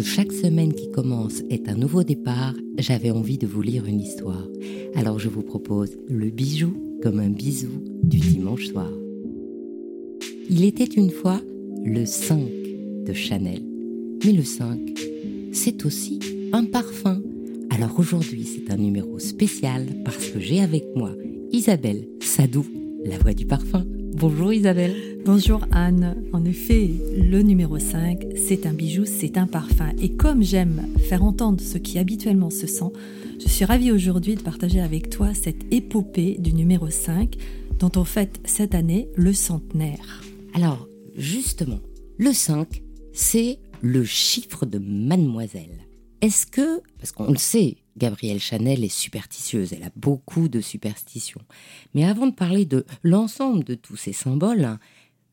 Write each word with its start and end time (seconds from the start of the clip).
que 0.00 0.06
chaque 0.06 0.32
semaine 0.32 0.72
qui 0.72 0.90
commence 0.90 1.42
est 1.50 1.68
un 1.68 1.74
nouveau 1.74 2.04
départ, 2.04 2.54
j'avais 2.78 3.10
envie 3.10 3.36
de 3.36 3.46
vous 3.46 3.60
lire 3.60 3.84
une 3.84 4.00
histoire. 4.00 4.48
Alors 4.94 5.18
je 5.18 5.28
vous 5.28 5.42
propose 5.42 5.90
le 6.08 6.30
bijou 6.30 6.74
comme 7.02 7.20
un 7.20 7.28
bisou 7.28 7.84
du 8.02 8.18
dimanche 8.18 8.68
soir. 8.68 8.90
Il 10.48 10.64
était 10.64 10.84
une 10.84 11.10
fois 11.10 11.42
le 11.84 12.06
5 12.06 12.40
de 13.04 13.12
Chanel. 13.12 13.60
Mais 14.24 14.32
le 14.32 14.42
5, 14.42 14.78
c'est 15.52 15.84
aussi 15.84 16.18
un 16.54 16.64
parfum. 16.64 17.20
Alors 17.68 17.98
aujourd'hui, 17.98 18.44
c'est 18.44 18.72
un 18.72 18.78
numéro 18.78 19.18
spécial 19.18 19.84
parce 20.02 20.28
que 20.30 20.40
j'ai 20.40 20.62
avec 20.62 20.84
moi 20.96 21.14
Isabelle 21.52 22.08
Sadou, 22.22 22.64
la 23.04 23.18
voix 23.18 23.34
du 23.34 23.44
parfum. 23.44 23.84
Bonjour 24.20 24.52
Isabelle. 24.52 25.22
Bonjour 25.24 25.64
Anne. 25.70 26.22
En 26.34 26.44
effet, 26.44 26.90
le 27.16 27.40
numéro 27.40 27.78
5, 27.78 28.22
c'est 28.36 28.66
un 28.66 28.74
bijou, 28.74 29.06
c'est 29.06 29.38
un 29.38 29.46
parfum. 29.46 29.92
Et 29.98 30.10
comme 30.10 30.42
j'aime 30.42 30.86
faire 31.08 31.24
entendre 31.24 31.58
ce 31.62 31.78
qui 31.78 31.98
habituellement 31.98 32.50
se 32.50 32.66
sent, 32.66 32.92
je 33.42 33.48
suis 33.48 33.64
ravie 33.64 33.90
aujourd'hui 33.90 34.34
de 34.34 34.42
partager 34.42 34.80
avec 34.80 35.08
toi 35.08 35.32
cette 35.32 35.72
épopée 35.72 36.36
du 36.38 36.52
numéro 36.52 36.90
5 36.90 37.34
dont 37.78 37.90
on 37.96 38.04
fête 38.04 38.42
cette 38.44 38.74
année 38.74 39.08
le 39.16 39.32
centenaire. 39.32 40.22
Alors, 40.52 40.86
justement, 41.16 41.80
le 42.18 42.34
5, 42.34 42.82
c'est 43.14 43.58
le 43.80 44.04
chiffre 44.04 44.66
de 44.66 44.76
mademoiselle. 44.76 45.86
Est-ce 46.20 46.44
que, 46.44 46.82
parce 46.98 47.12
qu'on 47.12 47.32
le 47.32 47.38
sait, 47.38 47.78
Gabrielle 47.96 48.40
Chanel 48.40 48.84
est 48.84 48.88
superstitieuse, 48.88 49.72
elle 49.72 49.82
a 49.82 49.90
beaucoup 49.96 50.48
de 50.48 50.60
superstitions. 50.60 51.40
Mais 51.94 52.04
avant 52.04 52.26
de 52.26 52.34
parler 52.34 52.64
de 52.64 52.86
l'ensemble 53.02 53.64
de 53.64 53.74
tous 53.74 53.96
ces 53.96 54.12
symboles, 54.12 54.78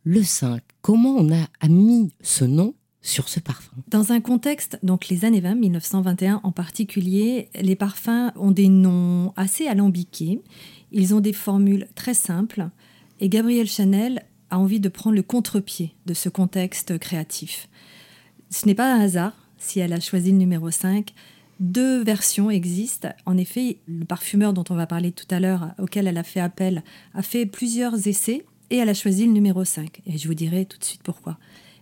le 0.03 0.23
5, 0.23 0.61
comment 0.81 1.15
on 1.15 1.31
a 1.33 1.67
mis 1.67 2.13
ce 2.21 2.45
nom 2.45 2.75
sur 3.01 3.29
ce 3.29 3.39
parfum? 3.39 3.75
Dans 3.89 4.11
un 4.11 4.21
contexte, 4.21 4.79
donc 4.83 5.07
les 5.07 5.25
années 5.25 5.41
20, 5.41 5.55
1921 5.55 6.41
en 6.43 6.51
particulier, 6.51 7.49
les 7.55 7.75
parfums 7.75 8.31
ont 8.35 8.51
des 8.51 8.69
noms 8.69 9.33
assez 9.35 9.67
alambiqués, 9.67 10.41
ils 10.91 11.13
ont 11.13 11.19
des 11.19 11.33
formules 11.33 11.87
très 11.95 12.13
simples, 12.13 12.69
et 13.19 13.29
Gabrielle 13.29 13.67
Chanel 13.67 14.25
a 14.49 14.59
envie 14.59 14.79
de 14.79 14.89
prendre 14.89 15.15
le 15.15 15.23
contre-pied 15.23 15.93
de 16.05 16.13
ce 16.13 16.29
contexte 16.29 16.97
créatif. 16.97 17.69
Ce 18.49 18.65
n'est 18.65 18.75
pas 18.75 18.93
un 18.93 19.01
hasard 19.01 19.33
si 19.57 19.79
elle 19.79 19.93
a 19.93 19.99
choisi 19.99 20.31
le 20.31 20.37
numéro 20.37 20.71
5. 20.71 21.13
Deux 21.59 22.03
versions 22.03 22.51
existent. 22.51 23.09
En 23.25 23.37
effet, 23.37 23.77
le 23.87 24.05
parfumeur 24.05 24.53
dont 24.53 24.63
on 24.69 24.75
va 24.75 24.87
parler 24.87 25.11
tout 25.11 25.25
à 25.29 25.39
l'heure, 25.39 25.69
auquel 25.79 26.07
elle 26.07 26.17
a 26.17 26.23
fait 26.23 26.39
appel, 26.39 26.83
a 27.13 27.21
fait 27.21 27.45
plusieurs 27.45 28.07
essais 28.07 28.45
et 28.69 28.77
elle 28.77 28.89
a 28.89 28.93
choisi 28.93 29.25
le 29.25 29.31
numéro 29.31 29.63
5. 29.63 30.01
Et 30.05 30.17
je 30.17 30.27
vous 30.27 30.33
dirai 30.33 30.65
tout 30.65 30.77
de 30.77 30.83
suite 30.83 31.01
pourquoi. 31.03 31.37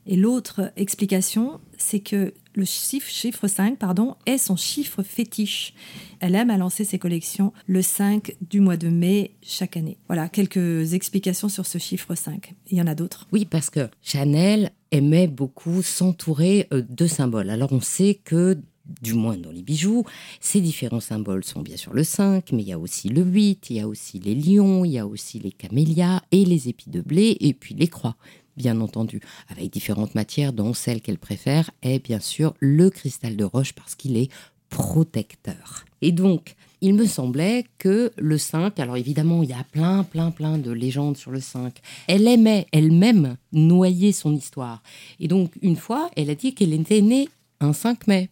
Et 0.07 0.15
l'autre 0.15 0.71
explication, 0.75 1.59
c'est 1.77 1.99
que 1.99 2.33
le 2.53 2.63
chiffre, 2.63 3.09
chiffre 3.09 3.47
5 3.47 3.77
pardon, 3.77 4.15
est 4.25 4.37
son 4.37 4.55
chiffre 4.55 5.01
fétiche. 5.01 5.73
Elle 6.19 6.35
aime 6.35 6.51
à 6.51 6.57
lancer 6.57 6.83
ses 6.83 6.99
collections 6.99 7.53
le 7.65 7.81
5 7.81 8.35
du 8.47 8.59
mois 8.59 8.77
de 8.77 8.87
mai 8.87 9.31
chaque 9.41 9.77
année. 9.77 9.97
Voilà, 10.07 10.29
quelques 10.29 10.93
explications 10.93 11.49
sur 11.49 11.65
ce 11.65 11.79
chiffre 11.79 12.13
5. 12.13 12.53
Il 12.69 12.77
y 12.77 12.81
en 12.81 12.87
a 12.87 12.95
d'autres. 12.95 13.27
Oui, 13.31 13.45
parce 13.45 13.71
que 13.71 13.89
Chanel 14.03 14.71
aimait 14.91 15.27
beaucoup 15.27 15.81
s'entourer 15.81 16.67
euh, 16.71 16.83
de 16.87 17.07
symboles. 17.07 17.49
Alors 17.49 17.73
on 17.73 17.81
sait 17.81 18.19
que 18.23 18.57
du 19.01 19.13
moins 19.13 19.37
dans 19.37 19.51
les 19.51 19.63
bijoux. 19.63 20.05
Ces 20.39 20.61
différents 20.61 20.99
symboles 20.99 21.43
sont 21.43 21.61
bien 21.61 21.77
sûr 21.77 21.93
le 21.93 22.03
5, 22.03 22.51
mais 22.51 22.61
il 22.61 22.67
y 22.67 22.73
a 22.73 22.79
aussi 22.79 23.09
le 23.09 23.23
8, 23.23 23.69
il 23.69 23.75
y 23.77 23.79
a 23.79 23.87
aussi 23.87 24.19
les 24.19 24.35
lions, 24.35 24.85
il 24.85 24.91
y 24.91 24.99
a 24.99 25.07
aussi 25.07 25.39
les 25.39 25.51
camélias 25.51 26.21
et 26.31 26.45
les 26.45 26.69
épis 26.69 26.89
de 26.89 27.01
blé, 27.01 27.37
et 27.39 27.53
puis 27.53 27.75
les 27.75 27.87
croix 27.87 28.15
bien 28.57 28.79
entendu, 28.79 29.19
avec 29.49 29.69
différentes 29.71 30.15
matières, 30.15 30.53
dont 30.53 30.73
celle 30.73 31.01
qu'elle 31.01 31.17
préfère 31.17 31.71
est 31.81 32.03
bien 32.03 32.19
sûr 32.19 32.53
le 32.59 32.89
cristal 32.89 33.35
de 33.35 33.43
roche 33.43 33.73
parce 33.73 33.95
qu'il 33.95 34.15
est 34.17 34.31
protecteur. 34.69 35.85
Et 36.01 36.11
donc, 36.11 36.55
il 36.81 36.93
me 36.93 37.05
semblait 37.05 37.65
que 37.79 38.11
le 38.17 38.37
5, 38.37 38.79
alors 38.79 38.97
évidemment, 38.97 39.43
il 39.43 39.49
y 39.49 39.53
a 39.53 39.65
plein, 39.71 40.03
plein, 40.03 40.31
plein 40.31 40.57
de 40.57 40.71
légendes 40.71 41.17
sur 41.17 41.31
le 41.31 41.39
5. 41.39 41.73
Elle 42.07 42.27
aimait 42.27 42.67
elle-même 42.71 43.37
noyer 43.51 44.11
son 44.11 44.35
histoire. 44.35 44.83
Et 45.19 45.27
donc, 45.27 45.51
une 45.61 45.77
fois, 45.77 46.09
elle 46.15 46.29
a 46.29 46.35
dit 46.35 46.53
qu'elle 46.53 46.73
était 46.73 47.01
née 47.01 47.29
un 47.59 47.73
5 47.73 48.07
mai. 48.07 48.29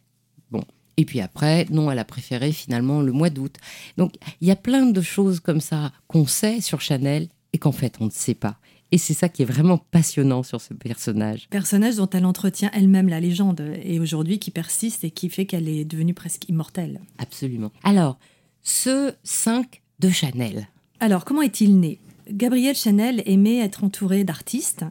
Et 0.98 1.06
puis 1.06 1.22
après, 1.22 1.66
non, 1.70 1.90
elle 1.92 2.00
a 2.00 2.06
préféré 2.06 2.52
finalement 2.52 3.02
le 3.02 3.12
mois 3.12 3.30
d'août. 3.30 3.56
Donc, 3.98 4.14
il 4.42 4.48
y 4.48 4.52
a 4.52 4.56
plein 4.56 4.86
de 4.86 5.02
choses 5.02 5.40
comme 5.40 5.62
ça 5.62 5.92
qu'on 6.08 6.28
sait 6.28 6.62
sur 6.62 6.82
Chanel 6.82 7.28
et 7.54 7.58
qu'en 7.58 7.72
fait, 7.72 7.96
on 8.00 8.06
ne 8.06 8.12
sait 8.12 8.36
pas. 8.36 8.58
Et 8.92 9.00
c'est 9.00 9.16
ça 9.16 9.28
qui 9.28 9.42
est 9.42 9.46
vraiment 9.46 9.80
passionnant 9.80 10.44
sur 10.44 10.62
ce 10.62 10.76
personnage. 10.76 11.48
Personnage 11.50 11.96
dont 11.96 12.10
elle 12.12 12.28
entretient 12.28 12.70
elle-même 12.74 13.10
la 13.10 13.20
légende 13.20 13.62
et 13.84 14.00
aujourd'hui 14.00 14.38
qui 14.38 14.52
persiste 14.52 15.04
et 15.04 15.10
qui 15.10 15.30
fait 15.30 15.48
qu'elle 15.48 15.68
est 15.68 15.84
devenue 15.84 16.14
presque 16.14 16.48
immortelle. 16.48 17.02
Absolument. 17.18 17.72
Alors, 17.84 18.20
ce 18.62 19.16
5 19.24 19.82
de 20.00 20.10
Chanel. 20.10 20.68
Alors, 21.00 21.26
comment 21.26 21.42
est-il 21.42 21.80
né? 21.80 22.00
Gabrielle 22.30 22.76
Chanel 22.76 23.24
aimait 23.26 23.58
être 23.58 23.84
entourée 23.84 24.24
d'artistes. 24.24 24.86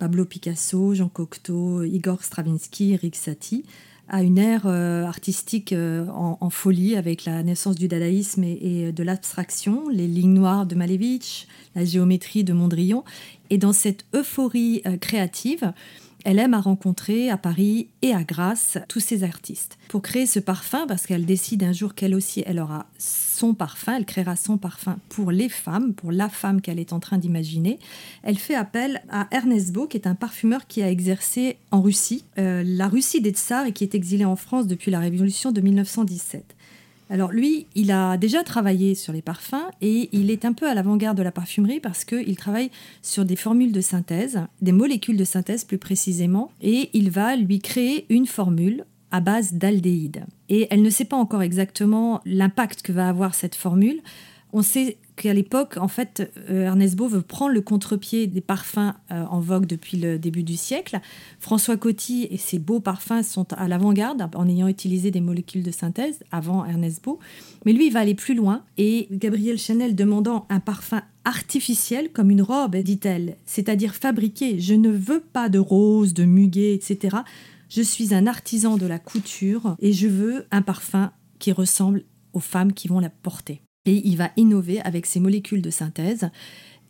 Pablo 0.00 0.24
Picasso, 0.24 0.92
Jean 0.94 1.08
Cocteau, 1.08 1.84
Igor 1.84 2.24
Stravinsky, 2.24 2.92
Eric 2.92 3.14
Satie 3.14 3.64
à 4.08 4.22
une 4.22 4.38
ère 4.38 4.66
euh, 4.66 5.04
artistique 5.04 5.72
euh, 5.72 6.06
en, 6.08 6.50
folie 6.50 6.94
avec 6.94 7.24
la 7.24 7.42
naissance 7.42 7.76
du 7.76 7.88
dadaïsme 7.88 8.44
et, 8.44 8.92
de 8.92 9.02
l'abstraction, 9.02 9.88
les 9.88 10.06
lignes 10.06 10.34
noires 10.34 10.66
de 10.66 10.74
Malevich, 10.74 11.48
la 11.74 11.84
géométrie 11.84 12.44
de 12.44 12.52
Mondrian. 12.52 13.04
Et 13.50 13.58
dans 13.58 13.72
cette 13.72 14.04
euphorie 14.14 14.82
euh, 14.86 14.96
créative, 14.96 15.72
elle 16.24 16.38
aime 16.38 16.54
à 16.54 16.60
rencontrer 16.60 17.30
à 17.30 17.36
Paris 17.36 17.88
et 18.02 18.12
à 18.12 18.24
Grasse 18.24 18.78
tous 18.88 19.00
ces 19.00 19.24
artistes. 19.24 19.78
Pour 19.88 20.02
créer 20.02 20.26
ce 20.26 20.40
parfum, 20.40 20.86
parce 20.86 21.06
qu'elle 21.06 21.26
décide 21.26 21.62
un 21.62 21.72
jour 21.72 21.94
qu'elle 21.94 22.14
aussi, 22.14 22.42
elle 22.46 22.58
aura 22.58 22.86
son 22.98 23.54
parfum, 23.54 23.96
elle 23.96 24.06
créera 24.06 24.34
son 24.36 24.56
parfum 24.58 24.96
pour 25.08 25.30
les 25.30 25.48
femmes, 25.48 25.94
pour 25.94 26.12
la 26.12 26.28
femme 26.28 26.60
qu'elle 26.60 26.78
est 26.78 26.92
en 26.92 27.00
train 27.00 27.18
d'imaginer, 27.18 27.78
elle 28.22 28.38
fait 28.38 28.54
appel 28.54 29.02
à 29.10 29.28
Ernest 29.30 29.72
Beau, 29.72 29.86
qui 29.86 29.96
est 29.96 30.06
un 30.06 30.14
parfumeur 30.14 30.66
qui 30.66 30.82
a 30.82 30.90
exercé 30.90 31.58
en 31.70 31.82
Russie, 31.82 32.24
euh, 32.38 32.62
la 32.64 32.88
Russie 32.88 33.20
des 33.20 33.32
Tsars 33.32 33.66
et 33.66 33.72
qui 33.72 33.84
est 33.84 33.94
exilé 33.94 34.24
en 34.24 34.36
France 34.36 34.66
depuis 34.66 34.90
la 34.90 35.00
Révolution 35.00 35.52
de 35.52 35.60
1917. 35.60 36.54
Alors 37.14 37.30
lui, 37.30 37.68
il 37.76 37.92
a 37.92 38.16
déjà 38.16 38.42
travaillé 38.42 38.96
sur 38.96 39.12
les 39.12 39.22
parfums 39.22 39.70
et 39.80 40.08
il 40.10 40.32
est 40.32 40.44
un 40.44 40.52
peu 40.52 40.68
à 40.68 40.74
l'avant-garde 40.74 41.16
de 41.16 41.22
la 41.22 41.30
parfumerie 41.30 41.78
parce 41.78 42.04
qu'il 42.04 42.36
travaille 42.36 42.72
sur 43.02 43.24
des 43.24 43.36
formules 43.36 43.70
de 43.70 43.80
synthèse, 43.80 44.40
des 44.62 44.72
molécules 44.72 45.16
de 45.16 45.22
synthèse 45.22 45.62
plus 45.62 45.78
précisément, 45.78 46.50
et 46.60 46.90
il 46.92 47.12
va 47.12 47.36
lui 47.36 47.60
créer 47.60 48.04
une 48.08 48.26
formule 48.26 48.84
à 49.12 49.20
base 49.20 49.52
d'aldéhyde. 49.52 50.24
Et 50.48 50.66
elle 50.72 50.82
ne 50.82 50.90
sait 50.90 51.04
pas 51.04 51.16
encore 51.16 51.42
exactement 51.42 52.20
l'impact 52.24 52.82
que 52.82 52.90
va 52.90 53.08
avoir 53.08 53.36
cette 53.36 53.54
formule. 53.54 54.00
On 54.52 54.62
sait 54.62 54.96
qu'à 55.16 55.32
l'époque, 55.32 55.76
en 55.76 55.88
fait, 55.88 56.32
euh, 56.50 56.64
Ernest 56.64 56.96
Beau 56.96 57.08
veut 57.08 57.22
prendre 57.22 57.52
le 57.52 57.60
contre-pied 57.60 58.26
des 58.26 58.40
parfums 58.40 58.94
euh, 59.10 59.24
en 59.26 59.40
vogue 59.40 59.66
depuis 59.66 59.96
le 59.96 60.18
début 60.18 60.42
du 60.42 60.56
siècle. 60.56 61.00
François 61.38 61.76
Coty 61.76 62.26
et 62.30 62.36
ses 62.36 62.58
beaux 62.58 62.80
parfums 62.80 63.22
sont 63.22 63.52
à 63.52 63.68
l'avant-garde 63.68 64.28
en 64.34 64.48
ayant 64.48 64.68
utilisé 64.68 65.10
des 65.10 65.20
molécules 65.20 65.62
de 65.62 65.70
synthèse 65.70 66.20
avant 66.32 66.64
Ernest 66.64 67.02
Beau. 67.02 67.18
Mais 67.64 67.72
lui, 67.72 67.86
il 67.86 67.92
va 67.92 68.00
aller 68.00 68.14
plus 68.14 68.34
loin 68.34 68.64
et 68.76 69.08
Gabrielle 69.10 69.58
Chanel 69.58 69.94
demandant 69.94 70.46
un 70.48 70.60
parfum 70.60 71.02
artificiel 71.24 72.10
comme 72.10 72.30
une 72.30 72.42
robe, 72.42 72.76
dit-elle, 72.76 73.36
c'est-à-dire 73.46 73.94
fabriqué. 73.94 74.60
Je 74.60 74.74
ne 74.74 74.90
veux 74.90 75.20
pas 75.20 75.48
de 75.48 75.58
rose, 75.58 76.12
de 76.12 76.24
muguet, 76.24 76.74
etc. 76.74 77.18
Je 77.68 77.82
suis 77.82 78.14
un 78.14 78.26
artisan 78.26 78.76
de 78.76 78.86
la 78.86 78.98
couture 78.98 79.76
et 79.80 79.92
je 79.92 80.06
veux 80.06 80.46
un 80.50 80.62
parfum 80.62 81.12
qui 81.38 81.52
ressemble 81.52 82.04
aux 82.32 82.40
femmes 82.40 82.72
qui 82.72 82.88
vont 82.88 83.00
la 83.00 83.10
porter 83.10 83.63
et 83.86 84.06
il 84.06 84.16
va 84.16 84.30
innover 84.36 84.80
avec 84.80 85.06
ses 85.06 85.20
molécules 85.20 85.62
de 85.62 85.70
synthèse. 85.70 86.30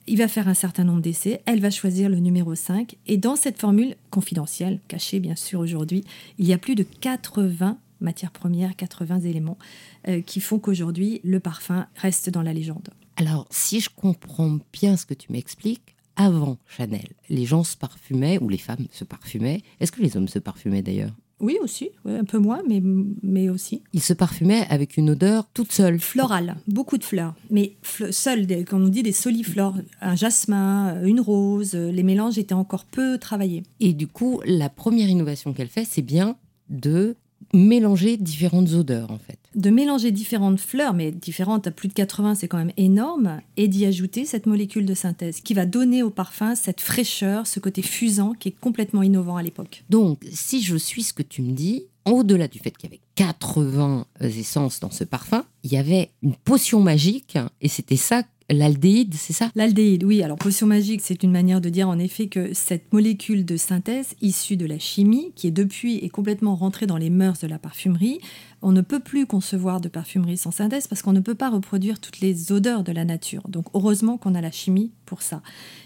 Il 0.07 0.19
va 0.19 0.29
faire 0.29 0.49
un 0.49 0.55
certain 0.55 0.85
nombre 0.85 1.01
d'essais, 1.01 1.41
elle 1.47 1.61
va 1.61 1.71
choisir 1.71 2.11
le 2.11 2.19
numéro 2.19 2.55
5 2.55 2.97
et 3.07 3.17
dans 3.17 3.37
cette 3.37 3.59
formule 3.59 3.97
confidentielle, 4.11 4.81
cachée 4.87 5.19
bien 5.19 5.35
sûr 5.35 5.61
aujourd'hui, 5.61 6.05
il 6.39 6.47
y 6.47 6.53
a 6.53 6.59
plus 6.59 6.75
de 6.75 6.83
80 6.83 7.79
matières 8.01 8.31
premières, 8.31 8.77
80 8.77 9.21
éléments 9.21 9.57
euh, 10.09 10.21
qui 10.21 10.41
font 10.41 10.59
qu'aujourd'hui 10.59 11.21
le 11.25 11.41
parfum 11.41 11.87
reste 11.97 12.29
dans 12.29 12.43
la 12.43 12.53
légende. 12.53 12.91
Alors 13.17 13.47
si 13.51 13.81
je 13.81 13.89
comprends 13.89 14.59
bien 14.73 14.99
ce 14.99 15.07
que 15.07 15.15
tu 15.15 15.33
m'expliques, 15.33 15.95
avant 16.17 16.59
Chanel, 16.69 17.09
les 17.29 17.45
gens 17.45 17.65
se 17.65 17.77
parfumaient 17.77 18.39
ou 18.39 18.49
les 18.49 18.59
femmes 18.59 18.87
se 18.93 19.05
parfumaient. 19.05 19.63
Est-ce 19.81 19.91
que 19.91 20.03
les 20.03 20.17
hommes 20.17 20.29
se 20.29 20.39
parfumaient 20.39 20.83
d'ailleurs? 20.83 21.15
Oui, 21.45 21.59
aussi, 21.63 21.91
un 22.07 22.25
peu 22.25 22.39
moins, 22.39 22.63
mais, 22.69 22.83
mais 23.23 23.49
aussi. 23.49 23.83
Il 23.93 24.01
se 24.01 24.13
parfumait 24.13 24.67
avec 24.71 24.97
une 24.97 25.11
odeur 25.11 25.47
toute 25.53 25.73
seule. 25.73 26.01
Florale, 26.01 26.57
beaucoup 26.67 26.99
de 26.99 27.05
fleurs. 27.05 27.35
Mais 27.51 27.77
seul, 28.11 28.47
comme 28.65 28.85
on 28.85 28.89
dit, 28.89 29.03
des 29.03 29.13
soliflores, 29.13 29.77
un 30.01 30.17
jasmin, 30.17 31.03
une 31.05 31.21
rose, 31.21 31.75
les 31.75 32.03
mélanges 32.03 32.39
étaient 32.39 32.55
encore 32.55 32.85
peu 32.85 33.19
travaillés. 33.19 33.63
Et 33.81 33.93
du 33.93 34.07
coup, 34.07 34.41
la 34.47 34.69
première 34.69 35.09
innovation 35.09 35.53
qu'elle 35.53 35.69
fait, 35.69 35.85
c'est 35.85 36.03
bien 36.03 36.37
de 36.71 37.17
mélanger 37.53 38.17
différentes 38.17 38.73
odeurs 38.73 39.11
en 39.11 39.19
fait. 39.19 39.39
De 39.55 39.71
mélanger 39.71 40.11
différentes 40.11 40.61
fleurs, 40.61 40.95
mais 40.95 41.13
différentes 41.13 41.67
à 41.67 41.71
plus 41.71 41.89
de 41.89 41.93
80, 41.93 42.35
c'est 42.35 42.49
quand 42.49 42.59
même 42.59 42.73
énorme, 42.77 43.41
et 43.57 43.69
d'y 43.69 43.87
ajouter 43.87 44.25
cette 44.25 44.47
molécule 44.47 44.87
de 44.87 44.95
synthèse 44.95 45.41
qui 45.41 45.55
va 45.55 45.67
donner 45.67 46.03
au 46.03 46.11
parfum 46.11 46.55
cette 46.55 46.81
fraîcheur, 46.81 47.47
ce 47.47 47.61
côté 47.61 47.83
fusant 47.83 48.33
qui 48.33 48.49
est 48.49 48.59
complètement 48.61 49.03
innovant 49.03 49.37
à 49.37 49.43
l'époque. 49.43 49.85
Donc, 49.91 50.25
si 50.33 50.63
je 50.63 50.77
suis 50.77 51.03
ce 51.03 51.13
que 51.13 51.23
tu 51.23 51.43
me 51.43 51.53
dis, 51.53 51.85
au-delà 52.05 52.49
du 52.49 52.59
fait 52.59 52.77
qu'il 52.77 52.91
y 52.91 52.93
avait 52.93 53.01
80 53.15 54.07
essences 54.21 54.81
dans 54.81 54.91
ce 54.91 55.05
parfum, 55.05 55.45
il 55.63 55.73
y 55.73 55.77
avait 55.77 56.11
une 56.23 56.35
potion 56.35 56.81
magique, 56.81 57.39
et 57.61 57.69
c'était 57.69 57.97
ça 57.97 58.23
L'aldéhyde, 58.51 59.15
c'est 59.15 59.33
ça? 59.33 59.51
L'aldéhyde, 59.55 60.05
oui. 60.05 60.23
Alors, 60.23 60.37
potion 60.37 60.67
magique, 60.67 61.01
c'est 61.01 61.23
une 61.23 61.31
manière 61.31 61.63
de 61.63 61.71
dire 61.71 61.89
en 61.89 61.99
effet 61.99 62.27
que 62.27 62.53
cette 62.53 62.93
molécule 62.93 63.47
de 63.47 63.57
synthèse 63.57 64.15
issue 64.21 64.59
de 64.59 64.67
la 64.67 64.79
chimie, 64.79 65.33
qui 65.35 65.47
est 65.47 65.51
depuis 65.51 65.97
est 65.99 66.11
complètement 66.11 66.55
rentrée 66.55 66.87
dans 66.87 66.99
les 66.99 67.09
mœurs 67.09 67.41
de 67.41 67.47
la 67.47 67.59
parfumerie, 67.59 68.21
on 68.65 68.73
ne 68.73 68.81
peut 68.81 68.99
plus 68.99 69.27
concevoir 69.27 69.79
de 69.83 69.89
parfumerie 69.89 70.39
sans 70.39 70.51
synthèse 70.51 70.89
parce 70.89 71.03
qu'on 71.03 71.13
ne 71.13 71.21
peut 71.21 71.35
pas 71.35 71.51
reproduire 71.51 72.01
toutes 72.01 72.21
les 72.21 72.51
odeurs 72.51 72.83
de 72.83 72.93
la 72.93 73.05
nature. 73.05 73.43
Donc 73.47 73.67
heureusement 73.75 74.17
qu'on 74.17 74.35
a 74.35 74.41
la 74.41 74.51
chimie 74.51 74.91
pour 75.05 75.21
ça. 75.21 75.43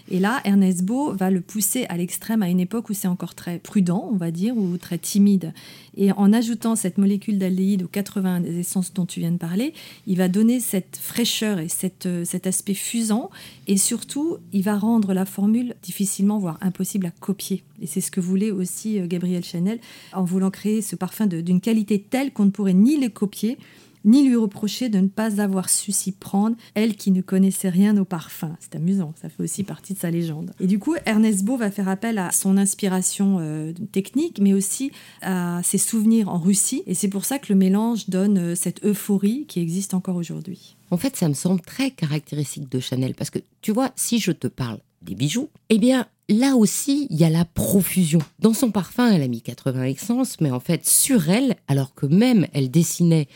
Et 0.09 0.19
là, 0.19 0.39
Ernest 0.45 0.83
Beau 0.83 1.13
va 1.13 1.29
le 1.29 1.41
pousser 1.41 1.85
à 1.89 1.97
l'extrême 1.97 2.41
à 2.41 2.49
une 2.49 2.59
époque 2.59 2.89
où 2.89 2.93
c'est 2.93 3.09
encore 3.09 3.35
très 3.35 3.59
prudent, 3.59 4.09
on 4.11 4.15
va 4.15 4.31
dire, 4.31 4.57
ou 4.57 4.77
très 4.77 4.97
timide. 4.97 5.53
Et 5.97 6.11
en 6.13 6.31
ajoutant 6.31 6.75
cette 6.75 6.97
molécule 6.97 7.37
d'aldéhyde 7.37 7.83
aux 7.83 7.87
80 7.87 8.43
essences 8.43 8.93
dont 8.93 9.05
tu 9.05 9.19
viens 9.19 9.31
de 9.31 9.37
parler, 9.37 9.73
il 10.07 10.17
va 10.17 10.29
donner 10.29 10.61
cette 10.61 10.97
fraîcheur 10.97 11.59
et 11.59 11.67
euh, 12.05 12.25
cet 12.25 12.47
aspect 12.47 12.73
fusant. 12.73 13.29
Et 13.67 13.75
surtout, 13.75 14.37
il 14.53 14.63
va 14.63 14.77
rendre 14.77 15.13
la 15.13 15.25
formule 15.25 15.75
difficilement, 15.83 16.39
voire 16.39 16.57
impossible 16.61 17.05
à 17.07 17.11
copier. 17.11 17.63
Et 17.81 17.87
c'est 17.87 18.01
ce 18.01 18.11
que 18.11 18.19
voulait 18.19 18.51
aussi 18.51 18.99
euh, 18.99 19.07
Gabriel 19.07 19.43
Chanel 19.43 19.79
en 20.13 20.23
voulant 20.23 20.51
créer 20.51 20.81
ce 20.81 20.95
parfum 20.95 21.27
d'une 21.27 21.61
qualité 21.61 21.99
telle 21.99 22.31
qu'on 22.31 22.45
ne 22.45 22.51
pourrait 22.51 22.68
ni 22.71 22.97
le 22.97 23.09
copier, 23.09 23.57
ni 24.05 24.27
lui 24.27 24.35
reprocher 24.35 24.89
de 24.89 24.99
ne 24.99 25.07
pas 25.07 25.41
avoir 25.41 25.69
su 25.69 25.91
s'y 25.91 26.11
prendre, 26.11 26.55
elle 26.73 26.95
qui 26.95 27.11
ne 27.11 27.21
connaissait 27.21 27.69
rien 27.69 27.97
au 27.97 28.05
parfum. 28.05 28.55
C'est 28.59 28.75
amusant, 28.75 29.13
ça 29.21 29.29
fait 29.29 29.43
aussi 29.43 29.63
partie 29.63 29.93
de 29.93 29.99
sa 29.99 30.09
légende. 30.09 30.51
Et 30.59 30.67
du 30.67 30.79
coup, 30.79 30.95
Ernest 31.05 31.43
Beau 31.43 31.57
va 31.57 31.71
faire 31.71 31.89
appel 31.89 32.17
à 32.17 32.31
son 32.31 32.57
inspiration 32.57 33.37
euh, 33.39 33.73
technique, 33.91 34.39
mais 34.41 34.53
aussi 34.53 34.91
à 35.21 35.61
ses 35.63 35.77
souvenirs 35.77 36.29
en 36.29 36.39
Russie. 36.39 36.83
Et 36.85 36.93
c'est 36.93 37.09
pour 37.09 37.25
ça 37.25 37.39
que 37.39 37.51
le 37.51 37.59
mélange 37.59 38.09
donne 38.09 38.37
euh, 38.37 38.55
cette 38.55 38.83
euphorie 38.85 39.45
qui 39.47 39.59
existe 39.59 39.93
encore 39.93 40.15
aujourd'hui. 40.15 40.77
En 40.91 40.97
fait, 40.97 41.15
ça 41.15 41.27
me 41.29 41.33
semble 41.33 41.61
très 41.61 41.91
caractéristique 41.91 42.71
de 42.71 42.79
Chanel, 42.79 43.13
parce 43.15 43.29
que 43.29 43.39
tu 43.61 43.71
vois, 43.71 43.91
si 43.95 44.19
je 44.19 44.31
te 44.31 44.47
parle 44.47 44.79
des 45.01 45.15
bijoux, 45.15 45.49
eh 45.69 45.77
bien, 45.77 46.07
là 46.29 46.55
aussi, 46.55 47.07
il 47.09 47.17
y 47.17 47.25
a 47.25 47.29
la 47.29 47.45
profusion. 47.45 48.19
Dans 48.39 48.53
son 48.53 48.71
parfum, 48.71 49.11
elle 49.11 49.23
a 49.23 49.27
mis 49.27 49.41
80 49.41 49.83
essences, 49.83 50.39
mais 50.39 50.51
en 50.51 50.59
fait, 50.59 50.87
sur 50.87 51.29
elle, 51.29 51.55
alors 51.67 51.93
que 51.95 52.05
même 52.05 52.47
elle 52.53 52.71
dessinait 52.71 53.27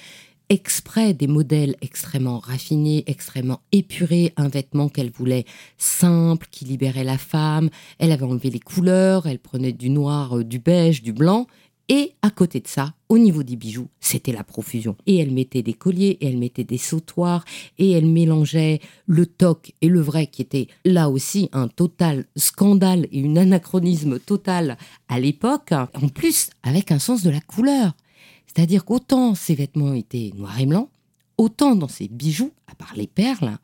exprès 0.50 1.14
des 1.14 1.28
modèles 1.28 1.76
extrêmement 1.82 2.38
raffinés, 2.38 3.04
extrêmement 3.08 3.62
épurés, 3.72 4.34
un 4.38 4.50
vêtement 4.50 4.90
qu'elle 4.90 5.10
voulait 5.10 5.46
simple, 5.78 6.48
qui 6.52 6.66
libérait 6.66 7.04
la 7.04 7.18
femme. 7.18 7.70
Elle 7.98 8.12
avait 8.12 8.26
enlevé 8.26 8.50
les 8.50 8.60
couleurs, 8.60 9.26
elle 9.26 9.40
prenait 9.40 9.72
du 9.72 9.90
noir, 9.90 10.38
euh, 10.38 10.44
du 10.44 10.60
beige, 10.60 11.02
du 11.02 11.14
blanc. 11.14 11.48
Et 11.90 12.14
à 12.22 12.30
côté 12.30 12.62
de 12.62 12.68
ça, 12.68 12.94
au 13.10 13.18
niveau 13.18 13.44
des 13.44 13.58
bijoux, 13.58 13.90
c'était 14.00 14.32
la 14.32 14.44
profusion. 14.44 14.96
Et 15.06 15.18
elle 15.18 15.32
mettait 15.32 15.62
des 15.62 15.74
colliers, 15.74 16.18
et 16.22 16.28
elle 16.28 16.38
mettait 16.38 16.64
des 16.64 16.78
sautoirs, 16.78 17.44
et 17.78 17.92
elle 17.92 18.06
mélangeait 18.06 18.80
le 19.06 19.26
toc 19.26 19.74
et 19.82 19.90
le 19.90 20.00
vrai, 20.00 20.28
qui 20.28 20.42
était 20.42 20.68
là 20.86 21.10
aussi 21.10 21.50
un 21.52 21.68
total 21.68 22.26
scandale 22.38 23.08
et 23.12 23.26
un 23.26 23.36
anachronisme 23.36 24.20
total 24.20 24.78
à 25.10 25.20
l'époque. 25.20 25.72
En 25.72 26.08
plus, 26.08 26.50
avec 26.64 26.92
un 26.92 27.00
sens 27.00 27.22
de 27.22 27.30
la 27.30 27.42
couleur. 27.42 27.94
C'est-à-dire 28.48 28.86
qu'autant 28.86 29.36
ses 29.36 29.56
vêtements 29.56 29.94
étaient 29.94 30.32
noirs 30.36 30.60
et 30.60 30.66
blancs, 30.66 30.90
autant 31.38 31.76
dans 31.76 31.88
ses 31.88 32.08
bijoux, 32.08 32.52
à 32.68 32.76
part 32.76 32.94
les 32.96 33.08
perles, 33.08 33.58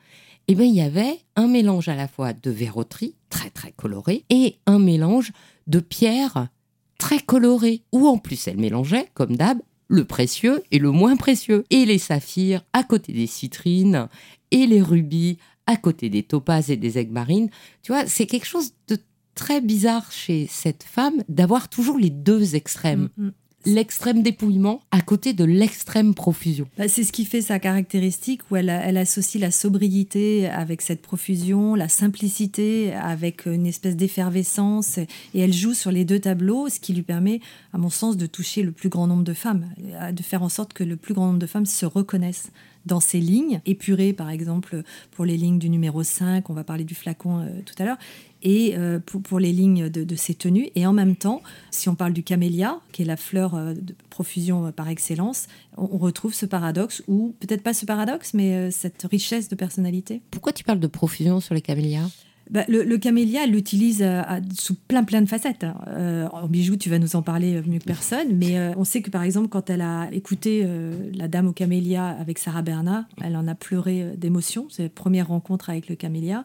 eh 0.48 0.56
bien, 0.56 0.66
il 0.66 0.76
y 0.76 0.82
avait 0.82 1.20
un 1.36 1.48
mélange 1.48 1.88
à 1.90 1.96
la 1.96 2.08
fois 2.08 2.34
de 2.34 2.50
verroterie, 2.50 3.14
très 3.30 3.52
très 3.52 3.72
coloré, 3.72 4.26
et 4.30 4.58
un 4.66 4.80
mélange 4.80 5.32
de 5.68 5.80
pierres 5.80 6.50
très 7.00 7.20
colorées, 7.20 7.82
où 7.92 8.08
en 8.08 8.20
plus 8.20 8.48
elle 8.48 8.58
mélangeait, 8.60 9.10
comme 9.16 9.36
d'hab, 9.36 9.58
le 9.88 10.06
précieux 10.06 10.62
et 10.70 10.78
le 10.78 10.92
moins 10.92 11.16
précieux, 11.16 11.64
et 11.72 11.86
les 11.86 11.98
saphirs 11.98 12.64
à 12.74 12.84
côté 12.84 13.12
des 13.12 13.26
citrines, 13.26 14.08
et 14.52 14.68
les 14.68 14.84
rubis 14.84 15.40
à 15.66 15.76
côté 15.76 16.10
des 16.10 16.22
topazes 16.22 16.70
et 16.70 16.78
des 16.78 17.00
aigues 17.00 17.12
marines. 17.12 17.50
Tu 17.82 17.92
vois, 17.92 18.06
c'est 18.06 18.28
quelque 18.28 18.46
chose 18.46 18.74
de 18.88 18.98
très 19.34 19.62
bizarre 19.62 20.12
chez 20.12 20.48
cette 20.48 20.84
femme 20.84 21.24
d'avoir 21.30 21.70
toujours 21.70 21.98
les 21.98 22.10
deux 22.12 22.56
extrêmes. 22.56 23.10
Mm, 23.18 23.26
mm 23.26 23.32
l'extrême 23.66 24.24
dépouillement 24.24 24.82
à 24.92 25.02
côté 25.02 25.34
de 25.34 25.44
l'extrême 25.44 26.14
profusion. 26.14 26.68
Bah, 26.78 26.88
c'est 26.88 27.04
ce 27.04 27.12
qui 27.12 27.26
fait 27.26 27.42
sa 27.42 27.60
caractéristique, 27.60 28.42
où 28.50 28.56
elle, 28.56 28.70
elle, 28.70 28.98
associe 28.98 29.42
la 29.42 29.52
sobriété 29.52 30.48
avec 30.48 30.82
cette 30.82 31.02
profusion, 31.02 31.76
la 31.76 31.90
simplicité 31.90 32.94
avec 32.94 33.46
une 33.46 33.66
espèce 33.66 33.96
d'effervescence, 33.96 34.98
et 34.98 35.40
elle 35.40 35.54
joue 35.54 35.74
sur 35.74 35.92
les 35.92 36.06
deux 36.06 36.20
tableaux, 36.20 36.70
ce 36.70 36.80
qui 36.80 36.94
lui 36.94 37.04
permet, 37.04 37.42
à 37.74 37.78
mon 37.78 37.90
sens, 37.90 38.18
de 38.18 38.26
toucher 38.26 38.64
le 38.64 38.72
plus 38.72 38.90
grand 38.90 39.08
nombre 39.08 39.24
de 39.24 39.34
femmes, 39.34 39.68
de 40.12 40.24
faire 40.24 40.44
en 40.44 40.50
sorte 40.50 40.74
que 40.74 40.84
le 40.84 40.96
plus 40.96 41.14
grand 41.14 41.28
nombre 41.28 41.40
de 41.40 41.48
femmes 41.48 41.66
se 41.66 41.86
reconnaissent 41.86 42.52
dans 42.86 43.00
ces 43.00 43.20
lignes, 43.20 43.62
épurées 43.66 44.14
par 44.14 44.30
exemple 44.30 44.84
pour 45.12 45.26
les 45.26 45.38
lignes 45.38 45.60
du 45.60 45.70
numéro 45.70 46.04
5, 46.04 46.50
on 46.50 46.54
va 46.54 46.64
parler 46.64 46.84
du 46.84 46.96
flacon 46.96 47.40
euh, 47.40 47.62
tout 47.66 47.76
à 47.80 47.86
l'heure, 47.86 47.98
et 48.42 48.78
euh, 48.78 49.00
pour, 49.00 49.40
les 49.40 49.52
lignes 49.52 49.90
de, 49.90 50.16
ces 50.16 50.34
tenues. 50.34 50.70
Et 50.76 50.86
en 50.86 50.94
même 50.94 51.16
temps, 51.16 51.42
si 51.72 51.90
on 51.90 51.96
parle 51.96 52.14
du 52.14 52.24
camélia, 52.24 52.80
qui 52.94 53.02
est 53.02 53.06
la 53.06 53.18
fleur 53.18 53.56
euh, 53.56 53.74
de 53.74 53.94
profusion 54.10 54.72
par 54.72 54.88
excellence, 54.88 55.48
on, 55.78 55.98
retrouve 55.98 56.34
ce 56.34 56.46
paradoxe, 56.46 57.04
ou 57.08 57.36
peut-être 57.40 57.64
pas 57.64 57.74
ce 57.74 57.86
paradoxe, 57.86 58.34
mais 58.34 58.72
cette 58.72 59.04
richesse 59.04 59.50
de 59.50 59.56
personnalité. 59.56 60.22
Pourquoi 60.32 60.54
tu 60.54 60.64
parles 60.64 60.80
de 60.80 60.88
profusion 60.88 61.40
sur 61.42 61.54
les 61.54 61.62
camélias? 61.62 62.10
Bah, 62.50 62.64
le, 62.68 62.98
camélia, 62.98 63.44
elle 63.44 63.52
l'utilise 63.52 64.02
euh, 64.02 64.24
sous 64.58 64.74
plein 64.74 65.04
plein 65.04 65.22
de 65.22 65.28
facettes. 65.28 65.64
Hein. 65.64 65.76
Euh, 65.88 66.28
en 66.32 66.48
bijoux, 66.48 66.78
tu 66.78 66.90
vas 66.90 66.98
nous 66.98 67.16
en 67.16 67.22
parler 67.22 67.56
euh, 67.56 67.62
mieux 67.66 67.78
que 67.78 67.84
personne, 67.84 68.36
mais 68.36 68.58
on 68.76 68.84
sait 68.84 69.02
que 69.02 69.12
par 69.12 69.24
exemple, 69.24 69.50
quand 69.50 69.70
elle 69.70 69.82
a 69.82 70.08
écouté 70.12 70.68
La 71.14 71.28
Dame 71.28 71.48
au 71.48 71.54
camélia 71.54 72.08
avec 72.08 72.40
Sarah 72.40 72.62
Bernard, 72.62 73.04
elle 73.22 73.36
en 73.36 73.48
a 73.48 73.56
pleuré 73.56 74.14
d'émotion. 74.18 74.68
C'est 74.70 74.84
la 74.84 74.90
première 74.90 75.28
rencontre 75.28 75.70
avec 75.70 75.90
le 75.90 75.96
camélia. 75.96 76.44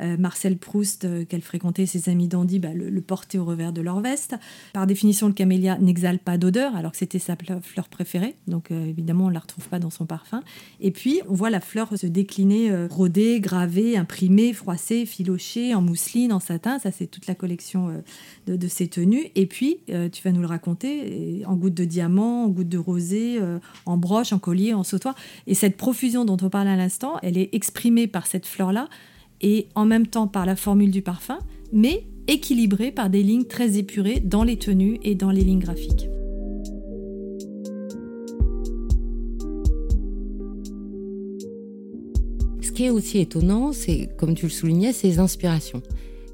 Euh, 0.00 0.16
Marcel 0.16 0.58
Proust, 0.58 1.04
euh, 1.04 1.24
qu'elle 1.24 1.42
fréquentait, 1.42 1.86
ses 1.86 2.08
amis 2.08 2.26
dandy, 2.26 2.58
bah, 2.58 2.74
le, 2.74 3.00
portaient 3.00 3.38
au 3.38 3.44
revers 3.44 3.72
de 3.72 3.80
leur 3.80 4.00
veste. 4.00 4.34
Par 4.72 4.86
définition, 4.86 5.28
le 5.28 5.34
camélia 5.34 5.78
n'exhale 5.78 6.18
pas 6.18 6.36
d'odeur, 6.36 6.74
alors 6.74 6.92
que 6.92 6.98
c'était 6.98 7.18
sa 7.18 7.36
fleur 7.62 7.88
préférée. 7.88 8.34
Donc 8.48 8.70
euh, 8.70 8.86
évidemment, 8.86 9.26
on 9.26 9.28
ne 9.28 9.34
la 9.34 9.40
retrouve 9.40 9.68
pas 9.68 9.78
dans 9.78 9.90
son 9.90 10.06
parfum. 10.06 10.42
Et 10.80 10.90
puis, 10.90 11.20
on 11.28 11.34
voit 11.34 11.50
la 11.50 11.60
fleur 11.60 11.88
se 11.96 12.06
décliner, 12.06 12.86
rodée, 12.90 13.40
gravée, 13.40 13.96
imprimée, 13.96 14.52
froissée, 14.52 15.06
filochée, 15.06 15.74
en 15.74 15.82
mousseline, 15.82 16.32
en 16.32 16.40
satin. 16.40 16.78
Ça, 16.78 16.90
c'est 16.90 17.06
toute 17.06 17.26
la 17.26 17.34
collection 17.34 18.02
de, 18.46 18.68
ces 18.68 18.88
tenues. 18.88 19.28
Et 19.34 19.46
puis, 19.46 19.78
tu 19.86 20.22
vas 20.22 20.32
nous 20.32 20.40
le 20.40 20.46
raconter, 20.46 21.42
en 21.46 21.54
gouttes 21.54 21.74
de 21.74 21.84
diamant, 21.84 22.44
en 22.44 22.48
gouttes 22.48 22.68
de 22.68 22.78
rosée, 22.78 23.38
en 23.86 23.96
broche, 23.96 24.32
en 24.32 24.38
collier, 24.38 24.74
en 24.74 24.82
sautoir. 24.82 25.14
Et 25.46 25.54
cette 25.54 25.76
profusion 25.76 26.24
dont 26.24 26.38
on 26.42 26.50
parle 26.50 26.68
à 26.68 26.76
l'instant, 26.76 27.18
elle 27.22 27.38
est 27.38 27.50
exprimée 27.52 28.06
par 28.06 28.26
cette 28.26 28.46
fleur-là 28.46 28.88
et 29.44 29.68
en 29.74 29.84
même 29.84 30.06
temps 30.06 30.26
par 30.26 30.46
la 30.46 30.56
formule 30.56 30.90
du 30.90 31.02
parfum, 31.02 31.38
mais 31.70 32.06
équilibrée 32.26 32.90
par 32.90 33.10
des 33.10 33.22
lignes 33.22 33.44
très 33.44 33.76
épurées 33.76 34.20
dans 34.20 34.42
les 34.42 34.56
tenues 34.56 34.98
et 35.04 35.14
dans 35.14 35.30
les 35.30 35.42
lignes 35.42 35.60
graphiques. 35.60 36.08
Ce 42.62 42.72
qui 42.72 42.86
est 42.86 42.90
aussi 42.90 43.18
étonnant, 43.18 43.72
c'est, 43.72 44.08
comme 44.16 44.34
tu 44.34 44.46
le 44.46 44.50
soulignais, 44.50 44.94
ses 44.94 45.18
inspirations. 45.18 45.82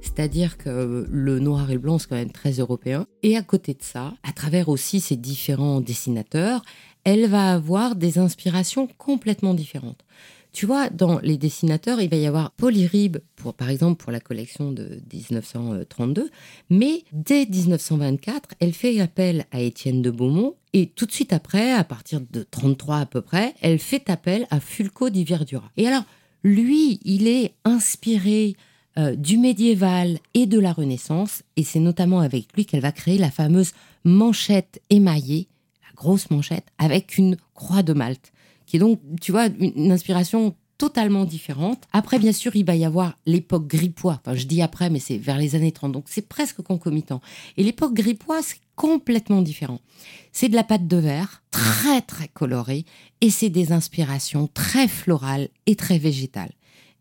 C'est-à-dire 0.01 0.57
que 0.57 1.05
le 1.11 1.41
noir 1.41 1.69
et 1.71 1.75
le 1.75 1.81
blanc, 1.81 1.99
c'est 1.99 2.09
quand 2.09 2.15
même 2.15 2.31
très 2.31 2.53
européen. 2.53 3.07
Et 3.25 3.37
à 3.37 3.43
côté 3.43 3.75
de 3.75 3.83
ça, 3.83 4.15
à 4.23 4.33
travers 4.33 4.69
aussi 4.69 5.01
ses 5.01 5.17
différents 5.17 5.81
dessinateurs, 5.81 6.63
elle 7.05 7.27
va 7.27 7.53
avoir 7.53 7.97
des 7.97 8.19
inspirations 8.19 8.87
complètement 8.99 9.53
différentes. 9.53 10.05
Tu 10.53 10.67
vois, 10.67 10.91
dans 10.91 11.21
les 11.21 11.39
dessinateurs, 11.39 12.01
il 12.01 12.11
va 12.11 12.17
y 12.17 12.27
avoir 12.27 12.51
Polyrib, 12.53 13.19
pour, 13.37 13.55
par 13.55 13.71
exemple, 13.71 14.03
pour 14.03 14.11
la 14.11 14.21
collection 14.21 14.73
de 14.73 15.01
1932, 15.13 16.29
mais 16.71 17.05
dès 17.13 17.47
1924, 17.47 18.51
elle 18.59 18.73
fait 18.73 19.01
appel 19.01 19.47
à 19.53 19.61
Étienne 19.61 20.03
de 20.03 20.11
Beaumont, 20.11 20.57
et 20.73 20.87
tout 20.87 21.07
de 21.07 21.13
suite 21.13 21.33
après, 21.33 21.73
à 21.73 21.85
partir 21.85 22.21
de 22.21 22.45
33 22.49 22.99
à 22.99 23.07
peu 23.07 23.21
près, 23.21 23.55
elle 23.61 23.79
fait 23.79 24.11
appel 24.11 24.47
à 24.51 24.61
Fulco 24.61 25.09
di 25.09 25.25
Verdura. 25.25 25.71
Et 25.77 25.87
alors, 25.87 26.05
lui, 26.43 27.01
il 27.05 27.29
est 27.29 27.55
inspiré 27.65 28.57
euh, 28.99 29.15
du 29.15 29.39
médiéval 29.39 30.19
et 30.35 30.47
de 30.47 30.59
la 30.59 30.73
Renaissance, 30.73 31.43
et 31.57 31.63
c'est 31.63 31.81
notamment 31.81 32.21
avec 32.21 32.49
lui 32.57 32.67
qu'elle 32.67 32.81
va 32.81 32.93
créer 32.93 33.19
la 33.19 33.31
fameuse 33.31 33.73
manchette 34.03 34.83
émaillée, 34.91 35.47
la 35.87 35.95
grosse 35.95 36.29
manchette, 36.31 36.67
avec 36.79 37.19
une 37.19 37.37
croix 37.55 37.85
de 37.85 37.93
Malte 37.93 38.33
qui 38.71 38.77
est 38.77 38.81
donc, 38.81 39.01
tu 39.21 39.33
vois, 39.33 39.49
une, 39.59 39.91
inspiration 39.91 40.55
totalement 40.79 41.25
différente. 41.25 41.83
Après, 41.93 42.21
bien 42.21 42.33
sûr, 42.33 42.55
il 42.55 42.65
va 42.65 42.77
y 42.77 42.85
avoir 42.85 43.19
l'époque 43.27 43.67
Grippois. 43.67 44.21
Enfin, 44.25 44.37
je 44.37 44.47
dis 44.47 44.63
après, 44.63 44.91
mais 44.91 45.01
c'est 45.01 45.19
vers 45.19 45.39
les 45.39 45.57
années 45.57 45.73
30, 45.73 45.91
donc 45.91 46.05
c'est 46.07 46.29
presque 46.29 46.63
concomitant. 46.63 47.21
Et 47.57 47.65
l'époque 47.65 47.95
Grippois, 47.95 48.43
c'est 48.43 48.61
complètement 48.77 49.43
différent. 49.43 49.81
C'est 50.31 50.49
de 50.49 50.55
la 50.55 50.63
pâte 50.63 50.87
de 50.87 50.97
verre, 50.99 51.43
très 51.51 52.01
très 52.01 52.29
colorée, 52.29 52.85
et 53.21 53.31
c'est 53.31 53.51
des 53.51 53.73
inspirations 53.73 54.49
très 54.55 54.87
florales 54.87 55.49
et 55.67 55.75
très 55.75 55.99
végétales. 55.99 56.53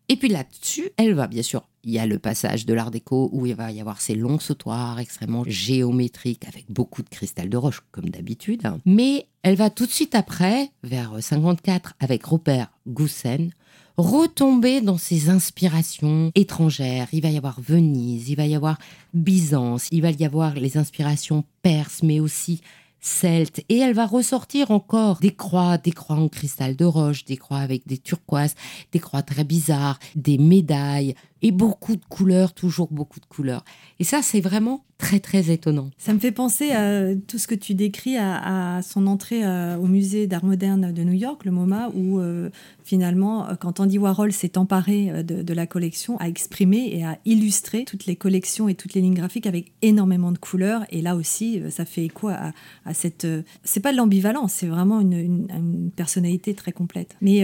Et 0.07 0.15
puis 0.15 0.29
là-dessus, 0.29 0.89
elle 0.97 1.13
va 1.13 1.27
bien 1.27 1.43
sûr, 1.43 1.68
il 1.83 1.91
y 1.91 1.99
a 1.99 2.05
le 2.05 2.19
passage 2.19 2.65
de 2.65 2.73
l'art 2.73 2.91
déco 2.91 3.29
où 3.31 3.45
il 3.45 3.55
va 3.55 3.71
y 3.71 3.79
avoir 3.79 4.01
ces 4.01 4.15
longs 4.15 4.39
sautoirs 4.39 4.99
extrêmement 4.99 5.43
géométriques 5.47 6.45
avec 6.47 6.65
beaucoup 6.69 7.03
de 7.03 7.09
cristal 7.09 7.49
de 7.49 7.57
roche 7.57 7.81
comme 7.91 8.09
d'habitude. 8.09 8.71
Mais 8.85 9.27
elle 9.43 9.55
va 9.55 9.69
tout 9.69 9.85
de 9.85 9.91
suite 9.91 10.15
après, 10.15 10.69
vers 10.83 11.21
54, 11.21 11.95
avec 11.99 12.25
Robert 12.25 12.71
Goussen, 12.87 13.51
retomber 13.97 14.81
dans 14.81 14.97
ses 14.97 15.29
inspirations 15.29 16.31
étrangères. 16.35 17.07
Il 17.11 17.21
va 17.21 17.29
y 17.29 17.37
avoir 17.37 17.59
Venise, 17.61 18.29
il 18.29 18.35
va 18.35 18.45
y 18.45 18.55
avoir 18.55 18.77
Byzance, 19.13 19.87
il 19.91 20.01
va 20.01 20.11
y 20.11 20.25
avoir 20.25 20.55
les 20.55 20.77
inspirations 20.77 21.43
perses, 21.61 22.03
mais 22.03 22.19
aussi 22.19 22.61
celte 23.01 23.63
et 23.69 23.77
elle 23.77 23.93
va 23.93 24.05
ressortir 24.05 24.71
encore 24.71 25.19
des 25.19 25.33
croix, 25.33 25.77
des 25.77 25.91
croix 25.91 26.17
en 26.17 26.27
cristal 26.27 26.75
de 26.75 26.85
roche, 26.85 27.25
des 27.25 27.37
croix 27.37 27.59
avec 27.59 27.87
des 27.87 27.97
turquoises, 27.97 28.55
des 28.91 28.99
croix 28.99 29.21
très 29.21 29.43
bizarres, 29.43 29.99
des 30.15 30.37
médailles 30.37 31.15
et 31.41 31.51
beaucoup 31.51 31.95
de 31.95 32.05
couleurs, 32.05 32.53
toujours 32.53 32.89
beaucoup 32.91 33.19
de 33.19 33.25
couleurs. 33.25 33.63
Et 33.99 34.03
ça, 34.03 34.21
c'est 34.21 34.41
vraiment 34.41 34.83
très 34.99 35.21
très 35.21 35.49
étonnant. 35.49 35.89
Ça 35.97 36.13
me 36.13 36.19
fait 36.19 36.33
penser 36.33 36.71
à 36.71 37.15
tout 37.15 37.37
ce 37.37 37.47
que 37.47 37.55
tu 37.55 37.73
décris 37.73 38.17
à, 38.17 38.81
son 38.83 39.07
entrée 39.07 39.45
euh, 39.45 39.77
au 39.77 39.87
musée 39.87 40.27
d'art 40.27 40.43
moderne 40.43 40.91
de 40.91 41.03
New 41.03 41.13
York, 41.13 41.45
le 41.45 41.51
MoMA, 41.51 41.89
où 41.95 42.19
euh, 42.19 42.49
finalement, 42.83 43.47
euh, 43.47 43.55
quand 43.55 43.79
Andy 43.79 43.97
Warhol 43.97 44.33
s'est 44.33 44.57
emparé 44.57 45.23
de, 45.23 45.53
la 45.53 45.65
collection, 45.65 46.17
a 46.19 46.27
exprimé 46.27 46.91
et 46.93 47.05
a 47.05 47.17
illustré 47.25 47.85
toutes 47.85 48.05
les 48.05 48.17
collections 48.17 48.67
et 48.67 48.75
toutes 48.75 48.93
les 48.93 49.01
lignes 49.01 49.15
graphiques 49.15 49.47
avec 49.47 49.71
énormément 49.81 50.33
de 50.33 50.37
couleurs. 50.37 50.85
Et 50.89 51.01
là 51.01 51.15
aussi, 51.15 51.61
ça 51.69 51.85
fait 51.85 52.03
écho 52.03 52.27
à, 52.27 52.51
cette. 52.93 53.25
c'est 53.63 53.79
pas 53.79 53.93
de 53.93 53.97
l'ambivalence, 53.97 54.51
c'est 54.51 54.67
vraiment 54.67 54.99
une, 54.99 55.91
personnalité 55.95 56.53
très 56.53 56.71
complète. 56.73 57.15
Mais 57.21 57.43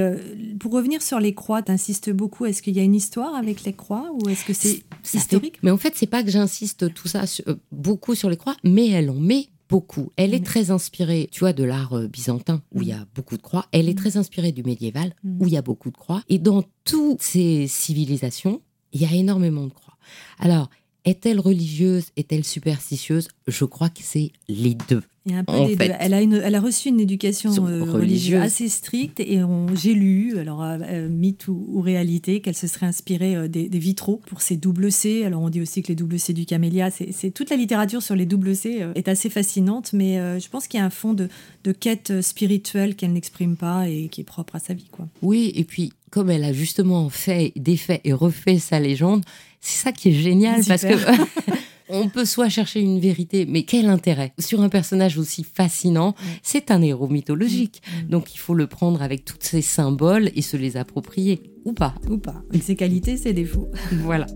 pour 0.59 0.73
revenir 0.73 1.01
sur 1.01 1.19
les 1.19 1.33
croix, 1.33 1.61
tu 1.61 1.71
insistes 1.71 2.11
beaucoup. 2.11 2.45
Est-ce 2.45 2.61
qu'il 2.61 2.75
y 2.75 2.79
a 2.79 2.83
une 2.83 2.95
histoire 2.95 3.33
avec 3.35 3.63
les 3.63 3.73
croix? 3.73 3.84
Ou 3.89 4.29
est-ce 4.29 4.45
que 4.45 4.53
c'est 4.53 4.83
historique? 5.13 5.59
Mais 5.63 5.71
en 5.71 5.77
fait, 5.77 5.93
c'est 5.95 6.07
pas 6.07 6.23
que 6.23 6.31
j'insiste 6.31 6.93
tout 6.93 7.07
ça 7.07 7.23
euh, 7.47 7.55
beaucoup 7.71 8.15
sur 8.15 8.29
les 8.29 8.37
croix, 8.37 8.55
mais 8.63 8.89
elle 8.89 9.09
en 9.09 9.19
met 9.19 9.49
beaucoup. 9.69 10.11
Elle 10.15 10.33
est 10.33 10.39
mm. 10.39 10.43
très 10.43 10.71
inspirée, 10.71 11.29
tu 11.31 11.39
vois, 11.39 11.53
de 11.53 11.63
l'art 11.63 11.93
euh, 11.93 12.07
byzantin 12.07 12.61
où 12.73 12.81
il 12.81 12.89
y 12.89 12.93
a 12.93 12.99
mm. 12.99 13.07
beaucoup 13.15 13.37
de 13.37 13.41
croix. 13.41 13.67
Elle 13.71 13.89
est 13.89 13.93
mm. 13.93 13.97
très 13.97 14.17
inspirée 14.17 14.51
du 14.51 14.63
médiéval 14.63 15.13
où 15.23 15.47
il 15.47 15.53
y 15.53 15.57
a 15.57 15.61
beaucoup 15.61 15.91
de 15.91 15.97
croix. 15.97 16.23
Et 16.29 16.39
dans 16.39 16.63
toutes 16.83 17.21
ces 17.21 17.67
civilisations, 17.67 18.61
il 18.93 19.01
y 19.01 19.05
a 19.05 19.13
énormément 19.13 19.65
de 19.65 19.73
croix. 19.73 19.97
Alors, 20.39 20.69
est-elle 21.03 21.39
religieuse? 21.39 22.05
Est-elle 22.15 22.43
superstitieuse? 22.43 23.27
Je 23.47 23.65
crois 23.65 23.89
que 23.89 24.01
c'est 24.01 24.31
les 24.47 24.75
deux. 24.89 25.03
Elle, 25.27 26.13
a 26.13 26.21
elle 26.21 26.55
a 26.55 26.59
reçu 26.61 26.89
une 26.89 26.99
éducation 26.99 27.51
euh, 27.67 27.83
religieuse. 27.83 28.41
assez 28.41 28.69
stricte 28.69 29.19
et 29.19 29.39
j'ai 29.73 29.95
lu, 29.95 30.37
alors 30.37 30.61
euh, 30.63 31.09
mythe 31.09 31.47
ou, 31.47 31.81
réalité, 31.81 32.41
qu'elle 32.41 32.55
se 32.55 32.67
serait 32.67 32.85
inspirée 32.85 33.35
euh, 33.35 33.47
des, 33.47 33.67
vitraux 33.67 34.21
pour 34.27 34.41
ses 34.41 34.55
double 34.55 34.91
C. 34.91 35.25
Alors 35.25 35.41
on 35.41 35.49
dit 35.49 35.61
aussi 35.61 35.81
que 35.81 35.87
les 35.87 35.95
double 35.95 36.19
C 36.19 36.33
du 36.33 36.45
camélia, 36.45 36.89
c'est 36.91 37.31
toute 37.31 37.49
la 37.49 37.55
littérature 37.55 38.03
sur 38.03 38.15
les 38.15 38.27
double 38.27 38.55
C 38.55 38.85
est 38.93 39.07
assez 39.07 39.29
fascinante, 39.29 39.93
mais 39.93 40.39
je 40.39 40.49
pense 40.49 40.67
qu'il 40.67 40.79
y 40.79 40.83
a 40.83 40.85
un 40.85 40.91
fond 40.91 41.13
de, 41.13 41.27
de 41.63 41.71
quête 41.71 42.21
spirituelle 42.21 42.95
qu'elle 42.95 43.13
n'exprime 43.13 43.55
pas 43.55 43.89
et 43.89 44.09
qui 44.09 44.21
est 44.21 44.25
propre 44.25 44.55
à 44.55 44.59
sa 44.59 44.73
vie. 44.73 44.89
Quoi. 44.91 45.07
Oui, 45.21 45.51
et 45.55 45.63
puis 45.63 45.91
comme 46.11 46.29
elle 46.29 46.43
a 46.43 46.53
justement 46.53 47.09
fait, 47.09 47.51
défait 47.55 48.01
et 48.03 48.13
refait 48.13 48.59
sa 48.59 48.79
légende, 48.79 49.25
c'est 49.59 49.83
ça 49.83 49.91
qui 49.91 50.09
est 50.09 50.13
génial 50.13 50.63
parce 50.65 50.83
que 50.83 50.93
on 51.89 52.09
peut 52.09 52.25
soit 52.25 52.49
chercher 52.49 52.81
une 52.81 52.99
vérité, 52.99 53.45
mais 53.45 53.63
quel 53.63 53.87
intérêt 53.87 54.33
sur 54.39 54.61
un 54.61 54.69
personnage 54.69 55.17
aussi 55.17 55.43
fascinant? 55.43 56.15
C'est 56.43 56.71
un 56.71 56.81
héros 56.81 57.07
mythologique, 57.07 57.81
mm. 57.85 58.05
Mm. 58.05 58.09
donc 58.09 58.33
il 58.33 58.37
faut 58.37 58.53
le 58.53 58.67
prendre 58.67 59.01
avec 59.01 59.25
tous 59.25 59.37
ses 59.39 59.61
symboles 59.61 60.31
et 60.35 60.41
se 60.41 60.57
les 60.57 60.77
approprier, 60.77 61.41
ou 61.63 61.73
pas. 61.73 61.95
Ou 62.09 62.17
pas. 62.17 62.43
Avec 62.49 62.63
ses 62.63 62.75
qualités, 62.75 63.17
ses 63.17 63.33
défauts. 63.33 63.69
voilà. 63.91 64.27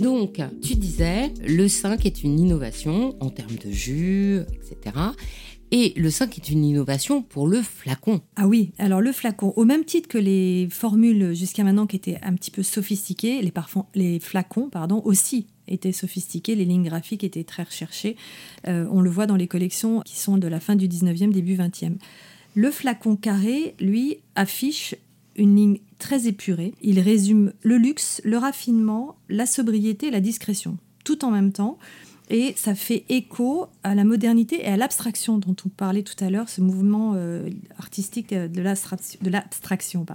Donc, 0.00 0.40
tu 0.62 0.76
disais, 0.76 1.30
le 1.46 1.68
5 1.68 2.06
est 2.06 2.24
une 2.24 2.40
innovation 2.40 3.14
en 3.20 3.28
termes 3.28 3.56
de 3.62 3.70
jus, 3.70 4.40
etc. 4.54 4.96
Et 5.72 5.92
le 5.96 6.10
5 6.10 6.36
est 6.36 6.50
une 6.50 6.64
innovation 6.64 7.22
pour 7.22 7.46
le 7.46 7.62
flacon. 7.62 8.20
Ah 8.34 8.48
oui, 8.48 8.72
alors 8.78 9.00
le 9.00 9.12
flacon, 9.12 9.52
au 9.54 9.64
même 9.64 9.84
titre 9.84 10.08
que 10.08 10.18
les 10.18 10.68
formules 10.70 11.32
jusqu'à 11.34 11.62
maintenant 11.62 11.86
qui 11.86 11.96
étaient 11.96 12.18
un 12.22 12.34
petit 12.34 12.50
peu 12.50 12.64
sophistiquées, 12.64 13.40
les, 13.40 13.52
les 13.94 14.18
flacons 14.18 14.68
pardon, 14.68 15.00
aussi 15.04 15.46
étaient 15.68 15.92
sophistiqués, 15.92 16.56
les 16.56 16.64
lignes 16.64 16.84
graphiques 16.84 17.22
étaient 17.22 17.44
très 17.44 17.62
recherchées. 17.62 18.16
Euh, 18.66 18.86
on 18.90 19.00
le 19.00 19.10
voit 19.10 19.26
dans 19.26 19.36
les 19.36 19.46
collections 19.46 20.00
qui 20.00 20.18
sont 20.18 20.38
de 20.38 20.48
la 20.48 20.58
fin 20.58 20.74
du 20.74 20.88
19e, 20.88 21.30
début 21.30 21.54
20e. 21.54 21.98
Le 22.54 22.70
flacon 22.72 23.14
carré, 23.14 23.76
lui, 23.78 24.18
affiche 24.34 24.96
une 25.36 25.54
ligne 25.54 25.78
très 25.98 26.26
épurée. 26.26 26.74
Il 26.82 26.98
résume 26.98 27.52
le 27.62 27.76
luxe, 27.76 28.20
le 28.24 28.38
raffinement, 28.38 29.16
la 29.28 29.46
sobriété, 29.46 30.10
la 30.10 30.20
discrétion, 30.20 30.78
tout 31.04 31.24
en 31.24 31.30
même 31.30 31.52
temps. 31.52 31.78
Et 32.30 32.54
ça 32.56 32.76
fait 32.76 33.04
écho 33.08 33.66
à 33.82 33.96
la 33.96 34.04
modernité 34.04 34.60
et 34.62 34.66
à 34.66 34.76
l'abstraction 34.76 35.38
dont 35.38 35.56
on 35.66 35.68
parlait 35.68 36.04
tout 36.04 36.24
à 36.24 36.30
l'heure, 36.30 36.48
ce 36.48 36.60
mouvement 36.60 37.14
euh, 37.16 37.50
artistique 37.76 38.32
de 38.32 38.60
l'abstraction. 39.30 40.06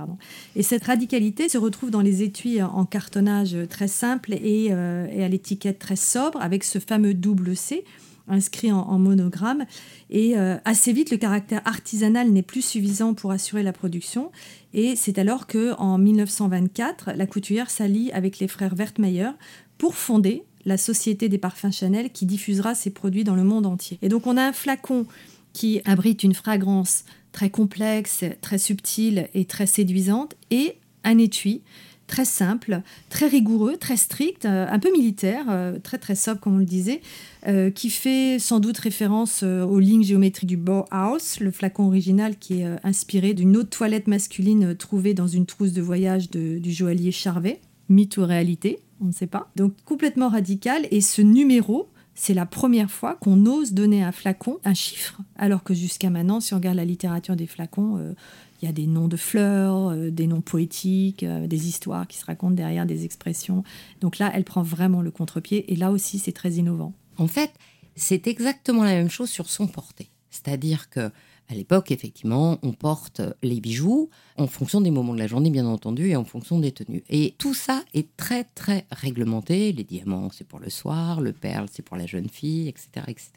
Et 0.56 0.64
cette 0.64 0.86
radicalité 0.86 1.50
se 1.50 1.58
retrouve 1.58 1.92
dans 1.92 2.02
les 2.02 2.24
étuis 2.24 2.62
en 2.62 2.86
cartonnage 2.86 3.58
très 3.70 3.90
simple 3.90 4.34
et, 4.34 4.70
euh, 4.72 5.08
et 5.12 5.26
à 5.26 5.28
l'étiquette 5.28 5.78
très 5.78 5.98
sobre, 5.98 6.42
avec 6.42 6.64
ce 6.64 6.80
fameux 6.80 7.14
double 7.14 7.56
C 7.56 7.84
inscrit 8.28 8.72
en, 8.72 8.98
monogramme. 8.98 9.66
Et 10.10 10.38
euh, 10.38 10.58
assez 10.66 10.94
vite, 10.94 11.12
le 11.12 11.18
caractère 11.18 11.62
artisanal 11.66 12.30
n'est 12.32 12.42
plus 12.42 12.64
suffisant 12.64 13.14
pour 13.14 13.32
assurer 13.32 13.64
la 13.64 13.74
production. 13.74 14.32
Et 14.74 14.96
c'est 14.96 15.20
alors 15.20 15.48
que, 15.48 15.74
en 15.78 15.98
1924, 15.98 17.12
la 17.16 17.28
couturière 17.28 17.70
s'allie 17.70 18.12
avec 18.12 18.40
les 18.40 18.48
frères 18.48 18.76
Wertmeyer 18.76 19.30
pour 19.78 19.96
fonder 19.96 20.44
la 20.66 20.78
société 20.78 21.30
des 21.30 21.38
parfums 21.38 21.72
Chanel 21.72 22.12
qui 22.12 22.26
diffusera 22.26 22.76
ses 22.76 22.90
produits 22.90 23.24
dans 23.24 23.36
le 23.36 23.44
monde 23.44 23.66
entier. 23.66 23.98
Et 24.02 24.10
donc 24.10 24.28
on 24.28 24.38
a 24.38 24.44
un 24.44 24.54
flacon 24.54 25.06
qui 25.54 25.82
abrite 25.86 26.24
une 26.24 26.34
fragrance 26.34 27.06
très 27.32 27.50
complexe, 27.50 28.24
très 28.42 28.58
subtile 28.58 29.30
et 29.34 29.46
très 29.46 29.68
séduisante, 29.68 30.36
et 30.52 30.78
un 31.04 31.18
étui 31.18 31.62
très 32.08 32.26
simple, 32.26 32.82
très 33.10 33.28
rigoureux, 33.28 33.78
très 33.78 33.98
strict, 33.98 34.46
euh, 34.46 34.68
un 34.70 34.80
peu 34.80 34.92
militaire, 34.92 35.46
euh, 35.50 35.80
très 35.80 35.98
très 35.98 36.16
sobre 36.16 36.40
comme 36.40 36.56
on 36.56 36.60
le 36.60 36.66
disait, 36.66 37.02
euh, 37.48 37.72
qui 37.72 37.90
fait 37.90 38.38
sans 38.40 38.60
doute 38.60 38.78
référence 38.78 39.44
aux 39.44 39.80
lignes 39.80 40.04
géométriques 40.04 40.48
du 40.48 40.58
Bauhaus, 40.58 41.40
le 41.40 41.52
flacon 41.52 41.88
original 41.88 42.38
qui 42.38 42.62
est 42.62 42.68
inspiré 42.84 43.34
d'une 43.34 43.58
autre 43.58 43.70
toilette 43.70 44.08
masculine 44.08 44.76
trouvée 44.76 45.14
dans 45.14 45.28
une 45.28 45.46
trousse 45.46 45.74
de 45.74 45.82
voyage 45.82 46.30
du 46.30 46.72
joaillier 46.72 47.12
Charvet, 47.12 47.60
mythe 47.90 48.18
ou 48.18 48.26
réalité 48.26 48.80
on 49.02 49.06
ne 49.06 49.12
sait 49.12 49.28
pas. 49.28 49.50
Donc 49.56 49.74
complètement 49.86 50.30
radical. 50.30 50.88
Et 50.92 51.02
ce 51.02 51.22
numéro, 51.22 51.90
c'est 52.14 52.34
la 52.34 52.46
première 52.46 52.92
fois 52.92 53.16
qu'on 53.16 53.46
ose 53.46 53.74
donner 53.74 54.04
à 54.04 54.08
un 54.08 54.12
flacon 54.12 54.58
un 54.64 54.74
chiffre, 54.74 55.22
alors 55.36 55.64
que 55.64 55.74
jusqu'à 55.74 56.10
maintenant, 56.10 56.40
si 56.40 56.54
on 56.54 56.58
regarde 56.58 56.78
la 56.78 56.86
littérature 56.86 57.36
des 57.36 57.48
flacons, 57.48 57.98
euh, 57.98 58.14
il 58.62 58.66
y 58.66 58.70
a 58.70 58.72
des 58.72 58.88
noms 58.88 59.08
de 59.08 59.18
fleurs, 59.18 59.90
euh, 59.90 60.10
des 60.10 60.28
noms 60.28 60.42
poétiques, 60.42 61.24
euh, 61.24 61.48
des 61.48 61.68
histoires 61.68 62.08
qui 62.08 62.18
se 62.18 62.26
racontent 62.26 62.56
derrière 62.56 62.86
des 62.86 63.04
expressions. 63.04 63.64
Donc 64.02 64.18
là, 64.18 64.32
elle 64.34 64.46
prend 64.46 64.64
vraiment 64.64 65.02
le 65.02 65.12
contre-pied, 65.12 65.72
et 65.72 65.76
là 65.76 65.92
aussi, 65.92 66.20
c'est 66.20 66.32
très 66.32 66.54
innovant. 66.54 66.94
En 67.18 67.28
fait, 67.28 67.52
c'est 67.96 68.28
exactement 68.28 68.84
la 68.84 68.92
même 68.92 69.10
chose 69.10 69.30
sur 69.30 69.50
son 69.50 69.68
porté. 69.68 70.10
C'est-à-dire 70.30 70.90
que 70.90 71.12
à 71.48 71.54
l'époque, 71.54 71.92
effectivement, 71.92 72.58
on 72.64 72.74
porte 72.74 73.22
les 73.44 73.60
bijoux 73.60 74.10
en 74.38 74.48
fonction 74.48 74.82
des 74.82 74.90
moments 74.90 75.14
de 75.14 75.20
la 75.20 75.28
journée, 75.28 75.52
bien 75.52 75.66
entendu, 75.66 76.10
et 76.10 76.16
en 76.16 76.24
fonction 76.24 76.60
des 76.60 76.72
tenues. 76.72 77.04
Et 77.10 77.36
tout 77.38 77.54
ça 77.54 77.84
est 77.94 78.16
très, 78.18 78.46
très 78.56 78.86
réglementé. 78.92 79.72
Les 79.72 79.84
diamants, 79.84 80.30
c'est 80.32 80.48
pour 80.48 80.60
le 80.60 80.70
soir, 80.70 81.22
le 81.22 81.34
perle, 81.34 81.68
c'est 81.72 81.84
pour 81.84 81.98
la 81.98 82.08
jeune 82.08 82.30
fille, 82.30 82.68
etc., 82.68 82.90
etc. 83.08 83.32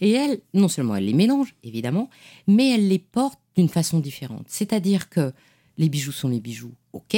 Et 0.00 0.12
elle, 0.12 0.40
non 0.54 0.68
seulement 0.68 0.96
elle 0.96 1.04
les 1.04 1.12
mélange, 1.12 1.54
évidemment, 1.62 2.08
mais 2.46 2.70
elle 2.70 2.88
les 2.88 2.98
porte 2.98 3.38
d'une 3.56 3.68
façon 3.68 4.00
différente. 4.00 4.46
C'est-à-dire 4.48 5.10
que 5.10 5.32
les 5.76 5.88
bijoux 5.88 6.12
sont 6.12 6.28
les 6.28 6.40
bijoux, 6.40 6.72
ok, 6.92 7.16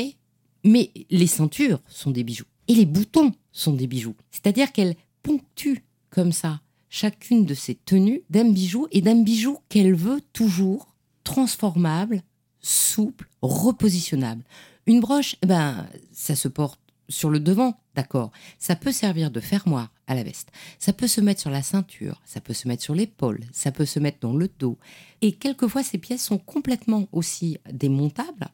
mais 0.64 0.90
les 1.10 1.26
ceintures 1.26 1.80
sont 1.86 2.10
des 2.10 2.24
bijoux. 2.24 2.46
Et 2.68 2.74
les 2.74 2.86
boutons 2.86 3.32
sont 3.52 3.74
des 3.74 3.86
bijoux. 3.86 4.16
C'est-à-dire 4.32 4.72
qu'elle 4.72 4.96
ponctue 5.22 5.84
comme 6.10 6.32
ça 6.32 6.60
chacune 6.96 7.44
de 7.44 7.52
ses 7.52 7.74
tenues 7.74 8.22
d'un 8.30 8.50
bijou 8.50 8.86
et 8.90 9.02
d'un 9.02 9.22
bijou 9.22 9.58
qu'elle 9.68 9.94
veut 9.94 10.22
toujours 10.32 10.94
transformable, 11.24 12.22
souple, 12.60 13.28
repositionnable. 13.42 14.42
Une 14.86 15.00
broche, 15.00 15.36
eh 15.42 15.46
ben, 15.46 15.86
ça 16.12 16.34
se 16.34 16.48
porte 16.48 16.80
sur 17.08 17.28
le 17.28 17.38
devant, 17.38 17.78
d'accord. 17.94 18.32
Ça 18.58 18.76
peut 18.76 18.92
servir 18.92 19.30
de 19.30 19.40
fermoir 19.40 19.92
à 20.06 20.14
la 20.14 20.22
veste. 20.22 20.50
Ça 20.78 20.94
peut 20.94 21.06
se 21.06 21.20
mettre 21.20 21.40
sur 21.40 21.50
la 21.50 21.62
ceinture, 21.62 22.22
ça 22.24 22.40
peut 22.40 22.54
se 22.54 22.66
mettre 22.66 22.82
sur 22.82 22.94
l'épaule, 22.94 23.40
ça 23.52 23.72
peut 23.72 23.84
se 23.84 24.00
mettre 24.00 24.20
dans 24.20 24.34
le 24.34 24.48
dos. 24.58 24.78
Et 25.20 25.32
quelquefois, 25.32 25.82
ces 25.82 25.98
pièces 25.98 26.24
sont 26.24 26.38
complètement 26.38 27.08
aussi 27.12 27.58
démontables, 27.70 28.48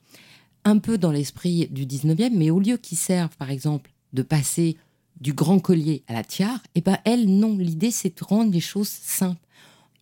un 0.65 0.79
peu 0.79 0.99
dans 0.99 1.13
l'esprit 1.13 1.69
du 1.71 1.87
19e, 1.87 2.33
mais 2.35 2.51
au 2.51 2.59
lieu 2.59 2.77
qu'ils 2.77 2.99
servent, 2.99 3.37
par 3.37 3.51
exemple, 3.51 3.93
de 4.13 4.23
passer 4.23 4.77
du 5.23 5.33
grand 5.33 5.61
collier 5.61 6.03
à 6.09 6.15
la 6.15 6.25
tiare, 6.25 6.59
et 6.75 6.79
eh 6.79 6.81
ben 6.81 6.99
elle, 7.05 7.27
non. 7.27 7.57
L'idée, 7.57 7.93
c'est 7.93 8.19
de 8.19 8.25
rendre 8.25 8.53
les 8.53 8.61
choses 8.61 8.89
simples. 8.89 9.41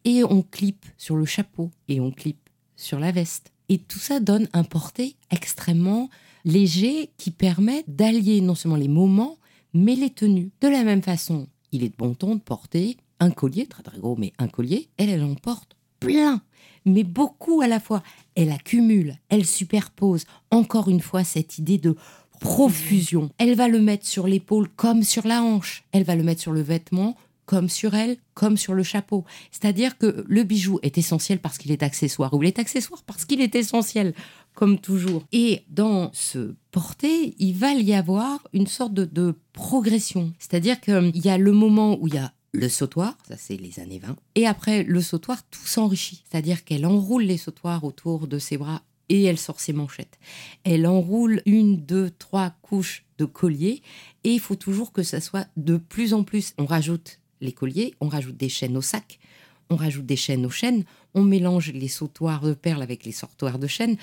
Et 0.04 0.24
on 0.24 0.42
clip 0.42 0.86
sur 0.96 1.14
le 1.14 1.26
chapeau, 1.26 1.70
et 1.88 2.00
on 2.00 2.10
clip 2.10 2.48
sur 2.74 2.98
la 2.98 3.12
veste, 3.12 3.52
Et 3.68 3.78
tout 3.78 3.98
ça 3.98 4.18
donne 4.18 4.48
un 4.54 4.64
porté 4.64 5.16
extrêmement 5.30 6.08
léger 6.46 7.10
qui 7.18 7.30
permet 7.30 7.84
d'allier 7.86 8.40
non 8.40 8.54
seulement 8.54 8.78
les 8.78 8.88
moments, 8.88 9.36
mais 9.74 9.94
les 9.94 10.08
tenues. 10.08 10.50
De 10.62 10.68
la 10.68 10.82
même 10.82 11.02
façon, 11.02 11.46
il 11.70 11.84
est 11.84 11.90
de 11.90 11.96
bon 11.96 12.14
ton 12.14 12.36
de 12.36 12.40
porter 12.40 12.96
un 13.20 13.30
collier, 13.30 13.66
très 13.66 13.82
très 13.82 13.98
gros, 13.98 14.16
mais 14.16 14.32
un 14.38 14.48
collier. 14.48 14.88
Elle, 14.96 15.10
elle 15.10 15.22
en 15.22 15.34
porte 15.34 15.76
plein, 16.00 16.40
mais 16.86 17.04
beaucoup 17.04 17.60
à 17.60 17.68
la 17.68 17.78
fois. 17.78 18.02
Elle 18.34 18.50
accumule, 18.50 19.18
elle 19.28 19.44
superpose. 19.44 20.24
Encore 20.50 20.88
une 20.88 21.00
fois, 21.00 21.22
cette 21.22 21.58
idée 21.58 21.78
de 21.78 21.94
profusion. 22.40 23.30
Elle 23.38 23.54
va 23.54 23.68
le 23.68 23.80
mettre 23.80 24.06
sur 24.06 24.26
l'épaule 24.26 24.68
comme 24.74 25.04
sur 25.04 25.26
la 25.26 25.42
hanche. 25.42 25.84
Elle 25.92 26.04
va 26.04 26.16
le 26.16 26.24
mettre 26.24 26.40
sur 26.40 26.52
le 26.52 26.62
vêtement 26.62 27.16
comme 27.50 27.68
sur 27.68 27.94
elle, 27.94 28.16
comme 28.34 28.56
sur 28.56 28.74
le 28.74 28.84
chapeau. 28.84 29.24
C'est-à-dire 29.50 29.98
que 29.98 30.24
le 30.28 30.44
bijou 30.44 30.78
est 30.82 30.98
essentiel 30.98 31.40
parce 31.40 31.58
qu'il 31.58 31.72
est 31.72 31.82
accessoire, 31.82 32.32
ou 32.32 32.44
il 32.44 32.46
est 32.46 32.60
accessoire 32.60 33.02
parce 33.02 33.24
qu'il 33.24 33.40
est 33.40 33.56
essentiel, 33.56 34.14
comme 34.54 34.78
toujours. 34.78 35.24
Et 35.32 35.64
dans 35.68 36.10
ce 36.12 36.54
porté, 36.70 37.34
il 37.40 37.54
va 37.54 37.72
y 37.72 37.92
avoir 37.92 38.46
une 38.52 38.68
sorte 38.68 38.94
de, 38.94 39.04
de 39.04 39.34
progression. 39.52 40.32
C'est-à-dire 40.38 40.80
qu'il 40.80 41.10
y 41.16 41.28
a 41.28 41.38
le 41.38 41.50
moment 41.50 41.98
où 42.00 42.06
il 42.06 42.14
y 42.14 42.18
a 42.18 42.32
le 42.52 42.68
sautoir, 42.68 43.18
ça 43.26 43.36
c'est 43.36 43.56
les 43.56 43.80
années 43.80 43.98
20, 43.98 44.14
et 44.36 44.46
après 44.46 44.84
le 44.84 45.00
sautoir, 45.00 45.42
tout 45.50 45.66
s'enrichit. 45.66 46.22
C'est-à-dire 46.30 46.64
qu'elle 46.64 46.86
enroule 46.86 47.24
les 47.24 47.36
sautoirs 47.36 47.82
autour 47.82 48.28
de 48.28 48.38
ses 48.38 48.58
bras 48.58 48.82
et 49.10 49.24
elle 49.24 49.38
sort 49.38 49.60
ses 49.60 49.74
manchettes. 49.74 50.18
Elle 50.64 50.86
enroule 50.86 51.42
une, 51.44 51.76
deux, 51.76 52.10
trois 52.10 52.54
couches 52.62 53.04
de 53.18 53.26
collier 53.26 53.82
et 54.24 54.30
il 54.30 54.40
faut 54.40 54.56
toujours 54.56 54.92
que 54.92 55.02
ça 55.02 55.20
soit 55.20 55.48
de 55.58 55.76
plus 55.76 56.14
en 56.14 56.24
plus. 56.24 56.54
On 56.56 56.64
rajoute 56.64 57.18
les 57.42 57.52
colliers, 57.52 57.94
on 58.00 58.08
rajoute 58.08 58.36
des 58.36 58.48
chaînes 58.48 58.76
au 58.76 58.82
sac, 58.82 59.18
on 59.68 59.76
rajoute 59.76 60.06
des 60.06 60.16
chaînes 60.16 60.46
aux 60.46 60.50
chaînes, 60.50 60.84
on 61.14 61.22
mélange 61.22 61.72
les 61.72 61.88
sautoirs 61.88 62.42
de 62.42 62.54
perles 62.54 62.82
avec 62.82 63.04
les 63.04 63.12
sautoirs 63.12 63.58
de 63.58 63.66
chaînes 63.66 63.96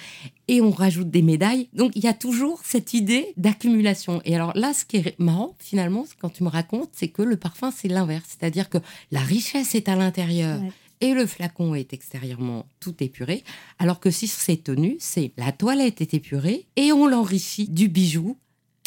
et 0.48 0.62
on 0.62 0.72
rajoute 0.72 1.10
des 1.10 1.22
médailles. 1.22 1.70
Donc 1.74 1.94
il 1.96 2.04
y 2.04 2.08
a 2.08 2.14
toujours 2.14 2.62
cette 2.64 2.94
idée 2.94 3.34
d'accumulation. 3.38 4.22
Et 4.26 4.36
alors 4.36 4.52
là, 4.56 4.74
ce 4.74 4.86
qui 4.86 4.98
est 4.98 5.20
marrant 5.20 5.56
finalement, 5.60 6.06
quand 6.20 6.30
tu 6.30 6.44
me 6.44 6.50
racontes, 6.50 6.90
c'est 6.92 7.10
que 7.10 7.22
le 7.22 7.38
parfum, 7.38 7.72
c'est 7.72 7.88
l'inverse. 7.88 8.38
C'est-à-dire 8.38 8.70
que 8.70 8.80
la 9.12 9.22
richesse 9.22 9.74
est 9.76 9.88
à 9.88 9.96
l'intérieur. 9.96 10.62
Et 11.02 11.14
le 11.14 11.26
flacon 11.26 11.76
est 11.76 11.94
extérieurement 11.94 12.66
tout 12.80 12.96
épuré, 13.04 13.44
alors 13.80 14.00
que 14.00 14.10
si 14.10 14.28
c'est 14.28 14.64
tenu, 14.64 14.98
c'est 15.00 15.32
la 15.38 15.52
toilette 15.52 16.02
est 16.02 16.14
épurée 16.14 16.68
et 16.76 16.92
on 16.92 17.08
l'enrichit 17.08 17.68
du 17.70 17.88
bijou 17.88 18.38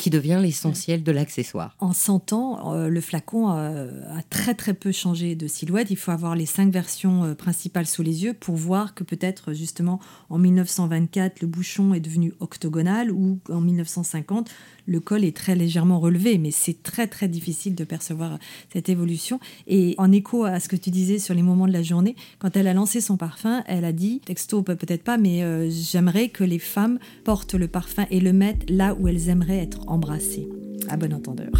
qui 0.00 0.08
devient 0.08 0.38
l'essentiel 0.40 1.02
de 1.02 1.12
l'accessoire. 1.12 1.76
En 1.78 1.92
100 1.92 2.32
ans, 2.32 2.74
euh, 2.74 2.88
le 2.88 3.00
flacon 3.02 3.50
euh, 3.50 3.90
a 4.16 4.22
très 4.22 4.54
très 4.54 4.72
peu 4.72 4.92
changé 4.92 5.34
de 5.34 5.46
silhouette. 5.46 5.90
Il 5.90 5.96
faut 5.96 6.10
avoir 6.10 6.34
les 6.34 6.46
cinq 6.46 6.72
versions 6.72 7.24
euh, 7.24 7.34
principales 7.34 7.86
sous 7.86 8.02
les 8.02 8.24
yeux 8.24 8.32
pour 8.32 8.56
voir 8.56 8.94
que 8.94 9.04
peut-être 9.04 9.52
justement 9.52 10.00
en 10.30 10.38
1924 10.38 11.42
le 11.42 11.46
bouchon 11.48 11.92
est 11.92 12.00
devenu 12.00 12.32
octogonal 12.40 13.10
ou 13.10 13.40
en 13.50 13.60
1950 13.60 14.50
le 14.90 14.98
col 14.98 15.24
est 15.24 15.36
très 15.36 15.54
légèrement 15.54 16.00
relevé, 16.00 16.36
mais 16.36 16.50
c'est 16.50 16.82
très 16.82 17.06
très 17.06 17.28
difficile 17.28 17.76
de 17.76 17.84
percevoir 17.84 18.40
cette 18.72 18.88
évolution. 18.88 19.38
Et 19.68 19.94
en 19.98 20.10
écho 20.10 20.42
à 20.44 20.58
ce 20.58 20.68
que 20.68 20.74
tu 20.74 20.90
disais 20.90 21.20
sur 21.20 21.32
les 21.32 21.42
moments 21.42 21.68
de 21.68 21.72
la 21.72 21.84
journée, 21.84 22.16
quand 22.40 22.56
elle 22.56 22.66
a 22.66 22.74
lancé 22.74 23.00
son 23.00 23.16
parfum, 23.16 23.62
elle 23.68 23.84
a 23.84 23.92
dit, 23.92 24.20
texto 24.24 24.62
peut-être 24.62 25.04
pas, 25.04 25.16
mais 25.16 25.44
euh, 25.44 25.70
j'aimerais 25.70 26.28
que 26.28 26.42
les 26.42 26.58
femmes 26.58 26.98
portent 27.22 27.54
le 27.54 27.68
parfum 27.68 28.04
et 28.10 28.18
le 28.18 28.32
mettent 28.32 28.68
là 28.68 28.96
où 28.98 29.06
elles 29.06 29.28
aimeraient 29.28 29.58
être 29.58 29.80
embrassées. 29.86 30.48
À 30.88 30.96
bon 30.96 31.14
entendeur. 31.14 31.52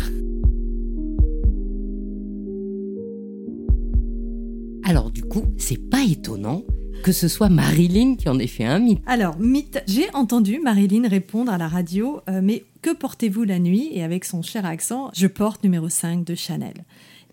Alors 4.83 5.13
du 5.13 5.23
coup, 5.23 5.45
c'est 5.57 5.89
pas 5.89 6.03
étonnant 6.03 6.65
que 7.03 7.13
ce 7.13 7.29
soit 7.29 7.49
Marilyn 7.49 8.17
qui 8.17 8.29
en 8.29 8.39
ait 8.39 8.47
fait 8.47 8.65
un 8.65 8.79
mythe. 8.79 9.01
Alors, 9.07 9.39
mythe, 9.39 9.83
j'ai 9.87 10.13
entendu 10.15 10.61
Marilyn 10.61 11.09
répondre 11.09 11.51
à 11.51 11.59
la 11.59 11.69
radio, 11.69 12.21
euh, 12.29 12.41
mais 12.43 12.65
que 12.83 12.95
portez-vous 12.95 13.45
la 13.45 13.59
nuit? 13.59 13.89
Et 13.93 14.03
avec 14.03 14.25
son 14.25 14.43
cher 14.43 14.65
accent, 14.65 15.11
je 15.15 15.27
porte 15.27 15.63
numéro 15.63 15.89
5 15.89 16.25
de 16.25 16.35
Chanel. 16.35 16.85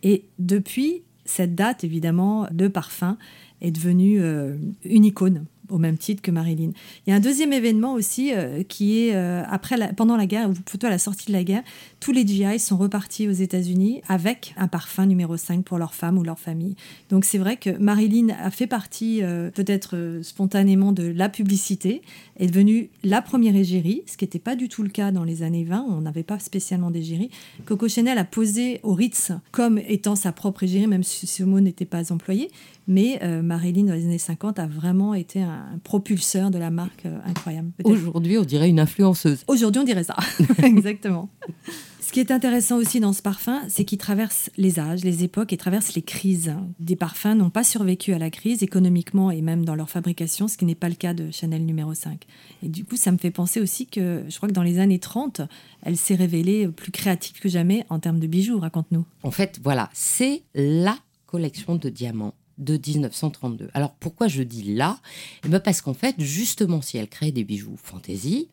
Et 0.04 0.26
depuis 0.39 1.04
cette 1.26 1.56
date, 1.56 1.84
évidemment, 1.84 2.48
le 2.58 2.69
parfum 2.69 3.17
est 3.62 3.72
devenu 3.72 4.22
euh, 4.22 4.56
une 4.84 5.06
icône 5.06 5.45
au 5.69 5.80
même 5.80 5.98
titre 5.98 6.22
que 6.22 6.32
Marilyn. 6.32 6.72
Il 7.06 7.10
y 7.10 7.13
a 7.13 7.17
un 7.17 7.19
deuxième 7.19 7.52
événement 7.52 7.93
aussi 7.93 8.32
euh, 8.34 8.63
qui 8.63 9.00
est 9.00 9.15
euh, 9.15 9.43
après 9.50 9.76
pendant 9.98 10.15
la 10.15 10.26
guerre, 10.26 10.50
ou 10.50 10.54
plutôt 10.54 10.88
à 10.88 10.89
la 10.89 10.98
sortie 10.98 11.28
de 11.28 11.34
la 11.34 11.43
guerre, 11.43 11.63
tous 12.00 12.13
les 12.13 12.26
GI 12.26 12.58
sont 12.58 12.78
repartis 12.78 13.28
aux 13.28 13.34
États-Unis 13.34 14.02
avec 14.08 14.54
un 14.56 14.69
parfum 14.69 15.06
numéro 15.06 15.36
5 15.36 15.65
pour 15.65 15.78
leur 15.78 15.93
femme 15.93 16.17
ou 16.17 16.24
leur 16.24 16.39
famille. 16.39 16.78
Donc 17.10 17.26
c'est 17.26 17.38
vrai 17.38 17.58
que 17.58 17.72
Marilyn 17.80 18.30
a 18.30 18.50
fait 18.50 18.67
partie 18.67 19.22
peut-être 19.54 20.19
spontanément 20.22 20.93
de 20.93 21.04
la 21.04 21.28
publicité, 21.28 22.02
est 22.38 22.47
devenue 22.47 22.89
la 23.04 23.21
première 23.21 23.56
égérie, 23.56 24.04
ce 24.06 24.17
qui 24.17 24.26
n'était 24.26 24.39
pas 24.39 24.56
du 24.56 24.69
tout 24.69 24.84
le 24.84 24.89
cas 24.89 25.12
dans 25.12 25.23
les 25.23 25.43
années 25.43 25.63
20, 25.63 25.86
on 25.89 26.02
n'avait 26.02 26.23
pas 26.23 26.39
spécialement 26.39 26.91
d'égérie. 26.91 27.30
Coco 27.65 27.88
Chanel 27.88 28.17
a 28.17 28.23
posé 28.23 28.80
au 28.84 28.93
Ritz 28.93 29.32
comme 29.52 29.80
étant 29.80 30.15
sa 30.15 30.32
propre 30.32 30.63
égérie, 30.63 30.88
même 30.88 31.04
si 31.04 31.28
ce 31.28 31.43
mot 31.43 31.60
n'était 31.60 31.86
pas 31.86 32.12
employé, 32.12 32.50
mais 32.88 33.19
Marilyn 33.43 33.84
dans 33.84 33.93
les 33.93 34.06
années 34.06 34.17
50 34.17 34.60
a 34.60 34.67
vraiment 34.67 35.13
été 35.13 35.41
un 35.41 35.67
un 35.73 35.80
propulseur 35.80 36.52
de 36.52 36.58
la 36.58 36.69
marque 36.69 37.06
euh, 37.06 37.17
incroyable. 37.26 37.71
Aujourd'hui, 37.84 38.38
on 38.38 38.43
dirait 38.43 38.69
une 38.69 38.80
influenceuse. 38.80 39.43
Aujourd'hui, 39.47 39.82
on 39.82 39.86
dirait 39.86 40.04
ça. 40.04 40.15
Exactement. 40.63 41.30
Ce 42.08 42.13
qui 42.13 42.22
est 42.22 42.32
intéressant 42.32 42.78
aussi 42.78 43.02
dans 43.02 43.12
ce 43.12 43.22
parfum, 43.22 43.62
c'est 43.67 43.84
qu'il 43.84 43.98
traverse 43.98 44.50
les 44.56 44.80
âges, 44.80 45.04
les 45.04 45.26
époques 45.26 45.52
et 45.52 45.58
traverse 45.58 45.93
les 45.93 46.02
crises. 46.02 46.56
Des 46.80 46.96
parfums 46.96 47.36
n'ont 47.36 47.50
pas 47.50 47.65
survécu 47.65 48.13
à 48.13 48.17
la 48.17 48.30
crise 48.30 48.63
économiquement 48.63 49.30
et 49.30 49.41
même 49.41 49.65
dans 49.65 49.76
leur 49.76 49.89
fabrication, 49.89 50.48
ce 50.48 50.56
qui 50.56 50.63
n'est 50.63 50.74
pas 50.74 50.88
le 50.88 50.96
cas 50.96 51.13
de 51.13 51.32
Chanel 51.32 51.65
numéro 51.65 51.93
5. 51.93 52.24
Et 52.63 52.70
du 52.70 52.86
coup, 52.86 52.96
ça 52.96 53.12
me 53.12 53.17
fait 53.17 53.30
penser 53.30 53.60
aussi 53.60 53.88
que 53.88 54.24
je 54.30 54.38
crois 54.38 54.48
que 54.48 54.54
dans 54.54 54.63
les 54.63 54.80
années 54.80 55.00
30, 55.00 55.41
elle 55.84 55.98
s'est 55.98 56.15
révélée 56.15 56.70
plus 56.70 56.93
créative 56.93 57.41
que 57.41 57.50
jamais 57.50 57.86
en 57.89 58.00
termes 58.00 58.20
de 58.20 58.28
bijoux. 58.28 58.58
Raconte-nous. 58.58 59.04
En 59.24 59.32
fait, 59.32 59.60
voilà, 59.62 59.89
c'est 59.91 60.43
la 60.56 60.98
collection 61.26 61.76
de 61.76 61.89
diamants 61.89 62.36
de 62.58 62.78
1932. 62.78 63.70
Alors 63.74 63.91
pourquoi 64.00 64.30
je 64.30 64.43
dis 64.43 64.76
là? 64.76 64.98
Eh 65.43 65.50
ben 65.50 65.60
Parce 65.60 65.82
qu'en 65.82 65.93
fait, 65.93 66.15
justement, 66.20 66.82
si 66.82 66.98
elle 66.98 67.10
crée 67.10 67.34
des 67.34 67.43
bijoux 67.43 67.76
fantaisie, 67.76 68.48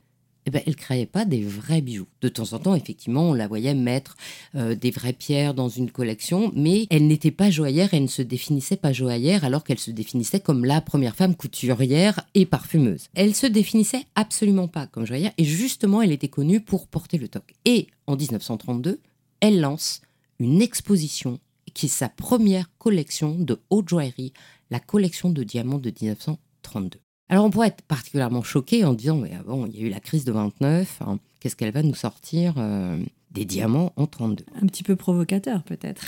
eh 0.47 0.51
ben, 0.51 0.63
elle 0.67 0.77
créait 0.77 1.07
pas 1.07 1.25
des 1.25 1.43
vrais 1.43 1.81
bijoux. 1.81 2.07
De 2.21 2.29
temps 2.29 2.53
en 2.53 2.59
temps, 2.59 2.75
effectivement, 2.75 3.31
on 3.31 3.35
la 3.35 3.49
voyait 3.49 3.75
mettre 3.75 4.17
euh, 4.55 4.75
des 4.75 4.91
vraies 4.91 5.15
pierres 5.15 5.55
dans 5.55 5.69
une 5.69 5.91
collection, 5.91 6.53
mais 6.55 6.87
elle 6.91 7.07
n'était 7.07 7.31
pas 7.31 7.51
joaillère, 7.51 7.95
elle 7.95 8.03
ne 8.03 8.09
se 8.09 8.23
définissait 8.23 8.77
pas 8.77 8.93
joaillère, 8.93 9.45
alors 9.45 9.65
qu'elle 9.65 9.79
se 9.79 9.91
définissait 9.91 10.41
comme 10.41 10.65
la 10.65 10.81
première 10.81 11.17
femme 11.17 11.35
couturière 11.35 12.21
et 12.35 12.47
parfumeuse. 12.47 13.09
Elle 13.15 13.35
se 13.35 13.47
définissait 13.47 14.05
absolument 14.15 14.69
pas 14.69 14.87
comme 14.87 15.07
joaillère, 15.07 15.33
et 15.39 15.45
justement, 15.45 16.03
elle 16.03 16.13
était 16.13 16.29
connue 16.29 16.61
pour 16.61 16.89
porter 16.89 17.19
le 17.19 17.29
toc. 17.29 17.55
Et 17.65 17.87
en 18.07 18.17
1932, 18.17 19.01
elle 19.41 19.61
lance 19.61 20.03
une 20.39 20.61
exposition 20.61 21.39
qui 21.73 21.87
est 21.87 21.89
sa 21.89 22.09
première 22.09 22.71
collection 22.79 23.35
de 23.39 23.61
haute 23.71 23.89
joaillerie, 23.89 24.33
la 24.71 24.81
collection 24.81 25.31
de 25.31 25.43
diamants 25.43 25.79
de 25.79 25.91
1932. 25.91 27.04
Alors 27.29 27.45
on 27.45 27.51
pourrait 27.51 27.69
être 27.69 27.83
particulièrement 27.83 28.43
choqué 28.43 28.85
en 28.85 28.93
disant, 28.93 29.17
mais 29.17 29.33
ah 29.39 29.43
bon, 29.45 29.67
il 29.67 29.77
y 29.77 29.83
a 29.83 29.87
eu 29.87 29.91
la 29.91 30.01
crise 30.01 30.25
de 30.25 30.33
29, 30.33 31.03
hein, 31.03 31.19
qu'est-ce 31.41 31.57
qu'elle 31.57 31.73
va 31.73 31.83
nous 31.83 31.95
sortir 31.95 32.55
euh, 32.59 32.99
des 33.31 33.45
diamants 33.45 33.93
en 33.97 34.07
32 34.07 34.45
Un 34.61 34.67
petit 34.67 34.83
peu 34.83 34.97
provocateur 34.97 35.63
peut-être. 35.63 36.03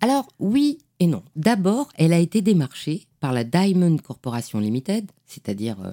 Alors 0.00 0.26
oui 0.38 0.78
et 0.98 1.06
non. 1.06 1.22
D'abord, 1.36 1.88
elle 1.96 2.12
a 2.12 2.18
été 2.18 2.42
démarchée 2.42 3.06
par 3.20 3.32
la 3.32 3.44
Diamond 3.44 3.96
Corporation 3.98 4.58
Limited, 4.58 5.10
c'est-à-dire 5.26 5.76
euh, 5.84 5.92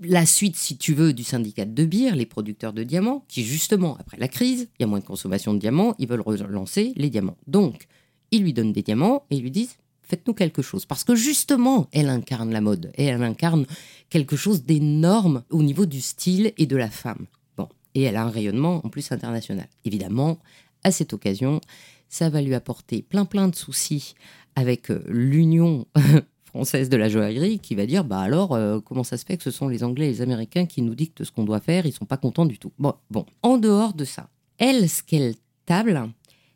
la 0.00 0.26
suite, 0.26 0.56
si 0.56 0.76
tu 0.76 0.94
veux, 0.94 1.12
du 1.12 1.24
syndicat 1.24 1.64
de 1.64 1.84
bière, 1.84 2.16
les 2.16 2.26
producteurs 2.26 2.72
de 2.72 2.82
diamants, 2.82 3.24
qui 3.28 3.44
justement, 3.44 3.96
après 3.98 4.16
la 4.16 4.28
crise, 4.28 4.68
il 4.78 4.82
y 4.82 4.84
a 4.84 4.86
moins 4.86 5.00
de 5.00 5.04
consommation 5.04 5.54
de 5.54 5.58
diamants, 5.58 5.94
ils 5.98 6.08
veulent 6.08 6.20
relancer 6.20 6.92
les 6.96 7.10
diamants. 7.10 7.36
Donc, 7.46 7.86
ils 8.30 8.42
lui 8.42 8.52
donnent 8.52 8.72
des 8.72 8.82
diamants 8.82 9.24
et 9.30 9.36
ils 9.36 9.42
lui 9.42 9.50
disent 9.50 9.76
faites-nous 10.02 10.34
quelque 10.34 10.62
chose. 10.62 10.86
Parce 10.86 11.04
que 11.04 11.14
justement, 11.14 11.88
elle 11.92 12.08
incarne 12.08 12.52
la 12.52 12.60
mode 12.60 12.92
et 12.96 13.04
elle 13.04 13.22
incarne 13.22 13.66
quelque 14.10 14.36
chose 14.36 14.64
d'énorme 14.64 15.42
au 15.50 15.62
niveau 15.62 15.86
du 15.86 16.00
style 16.00 16.52
et 16.56 16.66
de 16.66 16.76
la 16.76 16.90
femme. 16.90 17.26
Bon, 17.56 17.68
et 17.94 18.02
elle 18.02 18.16
a 18.16 18.24
un 18.24 18.30
rayonnement 18.30 18.84
en 18.84 18.88
plus 18.88 19.12
international. 19.12 19.68
Évidemment, 19.84 20.38
à 20.82 20.90
cette 20.90 21.12
occasion, 21.12 21.60
ça 22.08 22.28
va 22.28 22.42
lui 22.42 22.54
apporter 22.54 23.02
plein 23.02 23.24
plein 23.24 23.48
de 23.48 23.56
soucis 23.56 24.14
avec 24.56 24.90
euh, 24.90 25.02
l'Union 25.08 25.86
française 26.44 26.88
de 26.88 26.96
la 26.96 27.08
joaillerie 27.08 27.58
qui 27.58 27.74
va 27.74 27.86
dire 27.86 28.04
bah 28.04 28.20
alors 28.20 28.54
euh, 28.54 28.78
comment 28.80 29.02
ça 29.02 29.16
se 29.16 29.24
fait 29.24 29.36
que 29.36 29.42
ce 29.42 29.50
sont 29.50 29.68
les 29.68 29.82
Anglais 29.82 30.06
et 30.06 30.10
les 30.10 30.22
Américains 30.22 30.66
qui 30.66 30.82
nous 30.82 30.94
dictent 30.94 31.24
ce 31.24 31.32
qu'on 31.32 31.44
doit 31.44 31.60
faire, 31.60 31.86
ils 31.86 31.92
sont 31.92 32.04
pas 32.04 32.16
contents 32.16 32.46
du 32.46 32.58
tout. 32.58 32.72
Bon, 32.78 32.94
bon, 33.10 33.26
en 33.42 33.58
dehors 33.58 33.94
de 33.94 34.04
ça, 34.04 34.28
elle 34.58 34.88
ce 34.88 35.02
qu'elle 35.02 35.34
table, 35.66 36.00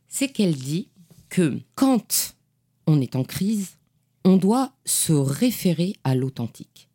c'est 0.06 0.28
qu'elle 0.28 0.54
dit 0.54 0.88
que 1.28 1.58
quand 1.74 2.34
on 2.86 3.00
est 3.00 3.16
en 3.16 3.24
crise, 3.24 3.76
on 4.24 4.36
doit 4.36 4.72
se 4.84 5.12
référer 5.12 5.94
à 6.04 6.14
l'authentique. 6.14 6.87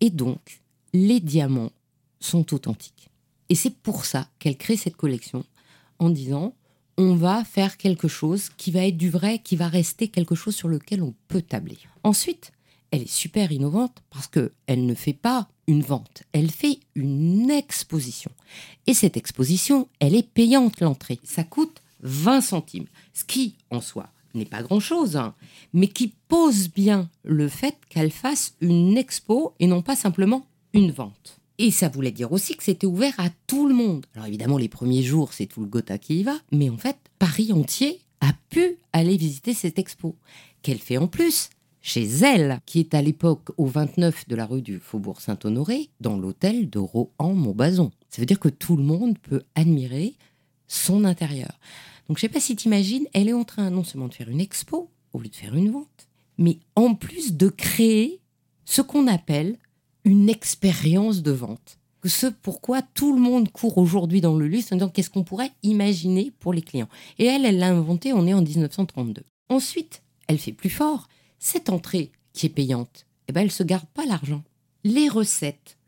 Et 0.00 0.10
donc, 0.10 0.62
les 0.92 1.20
diamants 1.20 1.72
sont 2.20 2.54
authentiques. 2.54 3.10
Et 3.48 3.54
c'est 3.54 3.74
pour 3.74 4.04
ça 4.04 4.28
qu'elle 4.38 4.56
crée 4.56 4.76
cette 4.76 4.96
collection 4.96 5.44
en 5.98 6.10
disant 6.10 6.54
on 6.96 7.14
va 7.14 7.44
faire 7.44 7.76
quelque 7.78 8.08
chose 8.08 8.50
qui 8.56 8.70
va 8.70 8.86
être 8.86 8.96
du 8.96 9.08
vrai, 9.08 9.38
qui 9.38 9.56
va 9.56 9.68
rester 9.68 10.08
quelque 10.08 10.34
chose 10.34 10.54
sur 10.54 10.68
lequel 10.68 11.02
on 11.02 11.14
peut 11.28 11.40
tabler. 11.40 11.78
Ensuite, 12.04 12.52
elle 12.90 13.02
est 13.02 13.10
super 13.10 13.52
innovante 13.52 14.02
parce 14.10 14.26
qu'elle 14.26 14.86
ne 14.86 14.94
fait 14.94 15.14
pas 15.14 15.48
une 15.66 15.82
vente, 15.82 16.24
elle 16.32 16.50
fait 16.50 16.80
une 16.94 17.50
exposition. 17.50 18.30
Et 18.86 18.94
cette 18.94 19.16
exposition, 19.16 19.88
elle 20.00 20.14
est 20.14 20.28
payante 20.28 20.80
l'entrée. 20.80 21.20
Ça 21.24 21.44
coûte 21.44 21.80
20 22.02 22.40
centimes, 22.40 22.86
ce 23.14 23.24
qui 23.24 23.56
en 23.70 23.80
soi 23.80 24.10
n'est 24.34 24.44
pas 24.44 24.62
grand-chose, 24.62 25.16
hein, 25.16 25.34
mais 25.72 25.88
qui 25.88 26.14
pose 26.28 26.68
bien 26.68 27.08
le 27.24 27.48
fait 27.48 27.76
qu'elle 27.88 28.10
fasse 28.10 28.54
une 28.60 28.96
expo 28.96 29.54
et 29.58 29.66
non 29.66 29.82
pas 29.82 29.96
simplement 29.96 30.46
une 30.72 30.90
vente. 30.90 31.40
Et 31.58 31.70
ça 31.70 31.88
voulait 31.88 32.10
dire 32.10 32.32
aussi 32.32 32.56
que 32.56 32.62
c'était 32.62 32.86
ouvert 32.86 33.14
à 33.18 33.28
tout 33.46 33.68
le 33.68 33.74
monde. 33.74 34.06
Alors 34.14 34.26
évidemment, 34.26 34.56
les 34.56 34.68
premiers 34.68 35.02
jours, 35.02 35.32
c'est 35.32 35.46
tout 35.46 35.60
le 35.60 35.66
Gotha 35.66 35.98
qui 35.98 36.20
y 36.20 36.22
va, 36.22 36.38
mais 36.52 36.70
en 36.70 36.78
fait, 36.78 36.96
Paris 37.18 37.52
entier 37.52 38.00
a 38.20 38.32
pu 38.48 38.78
aller 38.92 39.16
visiter 39.16 39.52
cette 39.52 39.78
expo. 39.78 40.16
Qu'elle 40.62 40.78
fait 40.78 40.98
en 40.98 41.06
plus 41.06 41.50
chez 41.82 42.04
elle, 42.04 42.60
qui 42.66 42.80
est 42.80 42.94
à 42.94 43.02
l'époque 43.02 43.50
au 43.56 43.66
29 43.66 44.28
de 44.28 44.36
la 44.36 44.46
rue 44.46 44.62
du 44.62 44.78
Faubourg 44.78 45.20
Saint-Honoré, 45.20 45.90
dans 46.00 46.16
l'hôtel 46.16 46.68
de 46.68 46.78
Rohan-Montbazon. 46.78 47.90
Ça 48.08 48.20
veut 48.20 48.26
dire 48.26 48.40
que 48.40 48.48
tout 48.48 48.76
le 48.76 48.82
monde 48.82 49.18
peut 49.18 49.42
admirer 49.54 50.14
son 50.68 51.04
intérieur. 51.04 51.58
Donc 52.10 52.18
je 52.18 52.26
ne 52.26 52.28
sais 52.28 52.32
pas 52.32 52.40
si 52.40 52.56
tu 52.56 52.66
imagines, 52.66 53.06
elle 53.12 53.28
est 53.28 53.32
en 53.32 53.44
train 53.44 53.70
non 53.70 53.84
seulement 53.84 54.08
de 54.08 54.14
faire 54.14 54.28
une 54.28 54.40
expo, 54.40 54.90
au 55.12 55.20
lieu 55.20 55.28
de 55.28 55.36
faire 55.36 55.54
une 55.54 55.70
vente, 55.70 56.08
mais 56.38 56.58
en 56.74 56.96
plus 56.96 57.34
de 57.34 57.48
créer 57.48 58.20
ce 58.64 58.82
qu'on 58.82 59.06
appelle 59.06 59.56
une 60.02 60.28
expérience 60.28 61.22
de 61.22 61.30
vente. 61.30 61.78
Ce 62.04 62.26
pourquoi 62.26 62.82
tout 62.82 63.14
le 63.14 63.20
monde 63.20 63.52
court 63.52 63.78
aujourd'hui 63.78 64.20
dans 64.20 64.36
le 64.36 64.48
luxe 64.48 64.72
en 64.72 64.74
disant 64.74 64.88
qu'est-ce 64.88 65.08
qu'on 65.08 65.22
pourrait 65.22 65.52
imaginer 65.62 66.32
pour 66.40 66.52
les 66.52 66.62
clients. 66.62 66.88
Et 67.20 67.26
elle, 67.26 67.44
elle 67.44 67.60
l'a 67.60 67.68
inventé, 67.68 68.12
on 68.12 68.26
est 68.26 68.34
en 68.34 68.42
1932. 68.42 69.22
Ensuite, 69.48 70.02
elle 70.26 70.38
fait 70.38 70.50
plus 70.50 70.68
fort. 70.68 71.06
Cette 71.38 71.68
entrée 71.68 72.10
qui 72.32 72.46
est 72.46 72.48
payante, 72.48 73.06
eh 73.28 73.32
ben, 73.32 73.42
elle 73.42 73.46
ne 73.46 73.52
se 73.52 73.62
garde 73.62 73.86
pas 73.94 74.04
l'argent. 74.04 74.42
Les 74.82 75.08
recettes 75.08 75.78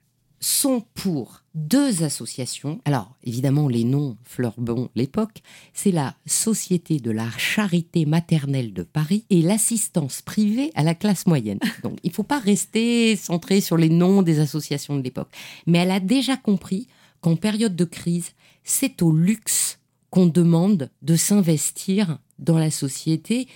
sont 0.43 0.85
pour 0.95 1.43
deux 1.55 2.03
associations. 2.03 2.81
Alors, 2.85 3.15
évidemment, 3.23 3.69
les 3.69 3.85
noms 3.85 4.17
fleurbont 4.25 4.89
l'époque. 4.95 5.43
C'est 5.73 5.93
la 5.93 6.17
Société 6.27 6.99
de 6.99 7.11
la 7.11 7.31
Charité 7.39 8.07
Maternelle 8.07 8.73
de 8.73 8.83
Paris 8.83 9.25
et 9.31 9.41
l'assistance 9.41 10.21
privée 10.21 10.71
à 10.75 10.83
la 10.83 10.95
classe 10.95 11.27
moyenne. 11.27 11.61
Donc, 11.83 11.99
il 12.03 12.09
ne 12.09 12.15
faut 12.15 12.23
pas 12.23 12.41
rester 12.41 13.17
centré 13.17 13.61
sur 13.61 13.77
les 13.77 13.89
noms 13.89 14.23
des 14.23 14.41
associations 14.41 14.97
de 14.97 15.03
l'époque. 15.03 15.31
Mais 15.67 15.79
elle 15.79 15.91
a 15.91 16.01
déjà 16.01 16.37
compris 16.37 16.89
qu'en 17.21 17.37
période 17.37 17.77
de 17.77 17.85
crise, 17.85 18.33
c'est 18.65 19.03
au 19.03 19.13
luxe 19.13 19.79
qu'on 20.11 20.27
demande 20.27 20.91
de 21.03 21.17
s'investir 21.17 22.19
dans 22.39 22.59
la 22.59 22.71
société 22.71 23.47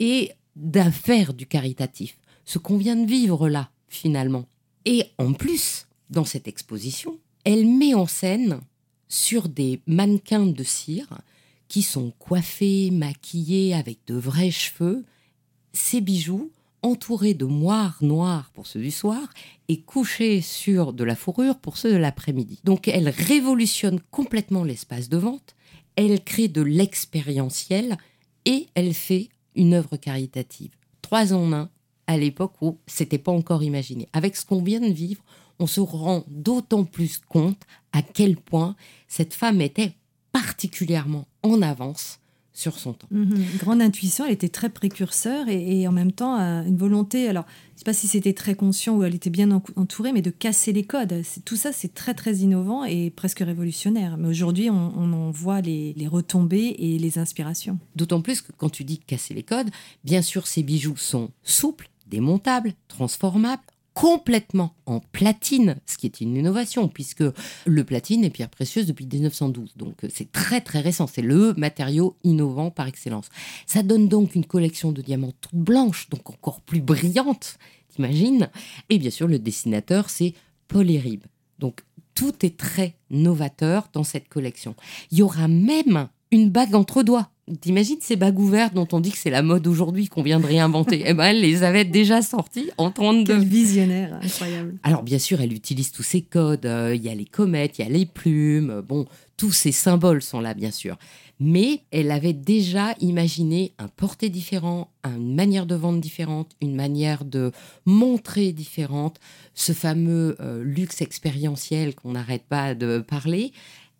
et 0.00 0.32
d'affaire 0.56 1.34
du 1.34 1.46
caritatif. 1.46 2.18
Ce 2.44 2.58
qu'on 2.58 2.78
vient 2.78 2.96
de 2.96 3.06
vivre 3.06 3.48
là, 3.48 3.70
finalement. 3.88 4.46
Et 4.84 5.04
en 5.18 5.32
plus, 5.32 5.86
dans 6.12 6.24
cette 6.24 6.48
exposition, 6.48 7.18
elle 7.44 7.66
met 7.66 7.94
en 7.94 8.06
scène 8.06 8.60
sur 9.08 9.48
des 9.48 9.80
mannequins 9.86 10.46
de 10.46 10.64
cire 10.64 11.08
qui 11.68 11.82
sont 11.82 12.12
coiffés, 12.18 12.90
maquillés 12.90 13.74
avec 13.74 13.98
de 14.06 14.14
vrais 14.14 14.50
cheveux, 14.50 15.04
ces 15.72 16.00
bijoux 16.00 16.50
entourés 16.82 17.34
de 17.34 17.44
moires 17.44 17.98
noires 18.00 18.50
pour 18.54 18.66
ceux 18.66 18.80
du 18.80 18.90
soir 18.90 19.22
et 19.68 19.80
couchés 19.80 20.40
sur 20.40 20.92
de 20.92 21.04
la 21.04 21.14
fourrure 21.14 21.58
pour 21.58 21.76
ceux 21.76 21.92
de 21.92 21.96
l'après-midi. 21.96 22.60
Donc 22.64 22.88
elle 22.88 23.08
révolutionne 23.08 24.00
complètement 24.10 24.64
l'espace 24.64 25.08
de 25.08 25.16
vente, 25.16 25.54
elle 25.96 26.22
crée 26.22 26.48
de 26.48 26.62
l'expérientiel 26.62 27.96
et 28.44 28.66
elle 28.74 28.94
fait 28.94 29.28
une 29.54 29.74
œuvre 29.74 29.96
caritative. 29.96 30.70
Trois 31.00 31.32
en 31.32 31.52
un 31.52 31.70
à 32.06 32.16
l'époque 32.16 32.60
où 32.60 32.78
c'était 32.86 33.18
pas 33.18 33.32
encore 33.32 33.62
imaginé. 33.62 34.08
Avec 34.12 34.36
ce 34.36 34.44
qu'on 34.44 34.62
vient 34.62 34.80
de 34.80 34.92
vivre, 34.92 35.22
on 35.58 35.66
se 35.66 35.80
rend 35.80 36.24
d'autant 36.28 36.84
plus 36.84 37.18
compte 37.28 37.62
à 37.92 38.02
quel 38.02 38.36
point 38.36 38.76
cette 39.08 39.34
femme 39.34 39.60
était 39.60 39.94
particulièrement 40.32 41.26
en 41.42 41.62
avance 41.62 42.18
sur 42.54 42.78
son 42.78 42.92
temps. 42.92 43.08
Mhm. 43.10 43.44
grande 43.58 43.80
intuition, 43.80 44.26
elle 44.26 44.32
était 44.32 44.48
très 44.48 44.68
précurseur 44.68 45.48
et, 45.48 45.88
en 45.88 45.92
même 45.92 46.12
temps 46.12 46.38
euh, 46.38 46.62
une 46.62 46.76
volonté, 46.76 47.28
alors 47.28 47.44
je 47.68 47.74
ne 47.74 47.78
sais 47.78 47.84
pas 47.84 47.92
si 47.94 48.06
c'était 48.06 48.34
très 48.34 48.54
conscient 48.54 48.94
ou 48.94 49.04
elle 49.04 49.14
était 49.14 49.30
bien 49.30 49.50
entourée, 49.50 50.12
mais 50.12 50.22
de 50.22 50.30
casser 50.30 50.72
les 50.72 50.84
codes. 50.84 51.22
Tout 51.44 51.56
ça, 51.56 51.72
c'est 51.72 51.94
très 51.94 52.14
très 52.14 52.36
innovant 52.36 52.84
et 52.84 53.10
presque 53.10 53.40
révolutionnaire. 53.40 54.18
Mais 54.18 54.28
aujourd'hui, 54.28 54.68
on, 54.70 55.12
en 55.12 55.30
voit 55.30 55.62
les, 55.62 55.94
les, 55.96 56.06
retombées 56.06 56.76
et 56.78 56.98
les 56.98 57.18
inspirations. 57.18 57.78
D'autant 57.96 58.20
plus 58.20 58.42
que 58.42 58.52
quand 58.52 58.70
tu 58.70 58.84
dis 58.84 58.98
casser 58.98 59.34
les 59.34 59.42
codes, 59.42 59.70
bien 60.04 60.22
sûr, 60.22 60.46
ces 60.46 60.62
bijoux 60.62 60.96
sont 60.96 61.30
souples, 61.42 61.88
démontables, 62.06 62.74
transformables, 62.88 63.62
complètement 63.94 64.74
en 64.86 65.00
platine, 65.00 65.76
ce 65.86 65.96
qui 65.98 66.06
est 66.06 66.20
une 66.20 66.36
innovation, 66.36 66.88
puisque 66.88 67.24
le 67.66 67.84
platine 67.84 68.24
est 68.24 68.30
pierre 68.30 68.48
précieuse 68.48 68.86
depuis 68.86 69.06
1912. 69.06 69.74
Donc 69.76 70.04
euh, 70.04 70.08
c'est 70.12 70.30
très 70.32 70.60
très 70.60 70.80
récent, 70.80 71.06
c'est 71.06 71.22
le 71.22 71.52
matériau 71.54 72.16
innovant 72.24 72.70
par 72.70 72.86
excellence. 72.86 73.28
Ça 73.66 73.82
donne 73.82 74.08
donc 74.08 74.34
une 74.34 74.44
collection 74.44 74.92
de 74.92 75.02
diamants 75.02 75.32
toute 75.40 75.54
blanche, 75.54 76.08
donc 76.10 76.30
encore 76.30 76.60
plus 76.60 76.80
brillante, 76.80 77.58
t'imagines 77.88 78.48
Et 78.88 78.98
bien 78.98 79.10
sûr, 79.10 79.28
le 79.28 79.38
dessinateur, 79.38 80.10
c'est 80.10 80.34
Paul 80.68 80.90
Erib. 80.90 81.24
Donc 81.58 81.82
tout 82.14 82.44
est 82.44 82.56
très 82.56 82.96
novateur 83.10 83.88
dans 83.92 84.04
cette 84.04 84.28
collection. 84.28 84.74
Il 85.10 85.18
y 85.18 85.22
aura 85.22 85.48
même 85.48 86.08
une 86.30 86.50
bague 86.50 86.74
entre 86.74 87.02
doigts. 87.02 87.30
T'imagines 87.60 87.98
ces 88.00 88.16
bagues 88.16 88.38
ouvertes 88.38 88.74
dont 88.74 88.88
on 88.92 89.00
dit 89.00 89.10
que 89.10 89.18
c'est 89.18 89.30
la 89.30 89.42
mode 89.42 89.66
aujourd'hui 89.66 90.08
qu'on 90.08 90.22
vient 90.22 90.40
de 90.40 90.46
réinventer? 90.46 91.02
Eh 91.06 91.14
ben, 91.14 91.24
elle 91.24 91.40
les 91.40 91.62
avait 91.62 91.84
déjà 91.84 92.22
sorties 92.22 92.70
en 92.78 92.90
32. 92.90 93.32
Quel 93.32 93.44
visionnaire, 93.44 94.18
incroyable. 94.22 94.74
Alors 94.82 95.02
bien 95.02 95.18
sûr, 95.18 95.40
elle 95.40 95.52
utilise 95.52 95.92
tous 95.92 96.02
ces 96.02 96.22
codes. 96.22 96.66
Euh, 96.66 96.94
il 96.94 97.02
y 97.02 97.08
a 97.08 97.14
les 97.14 97.24
comètes, 97.24 97.78
il 97.78 97.84
y 97.84 97.88
a 97.88 97.90
les 97.90 98.06
plumes. 98.06 98.82
Bon, 98.86 99.06
tous 99.36 99.52
ces 99.52 99.72
symboles 99.72 100.22
sont 100.22 100.40
là, 100.40 100.54
bien 100.54 100.70
sûr. 100.70 100.96
Mais 101.40 101.80
elle 101.90 102.12
avait 102.12 102.32
déjà 102.32 102.94
imaginé 103.00 103.72
un 103.78 103.88
porté 103.88 104.28
différent, 104.28 104.92
une 105.04 105.34
manière 105.34 105.66
de 105.66 105.74
vendre 105.74 106.00
différente, 106.00 106.52
une 106.60 106.76
manière 106.76 107.24
de 107.24 107.50
montrer 107.84 108.52
différente, 108.52 109.18
ce 109.54 109.72
fameux 109.72 110.36
euh, 110.40 110.62
luxe 110.62 111.00
expérientiel 111.00 111.96
qu'on 111.96 112.12
n'arrête 112.12 112.44
pas 112.44 112.76
de 112.76 113.00
parler. 113.00 113.52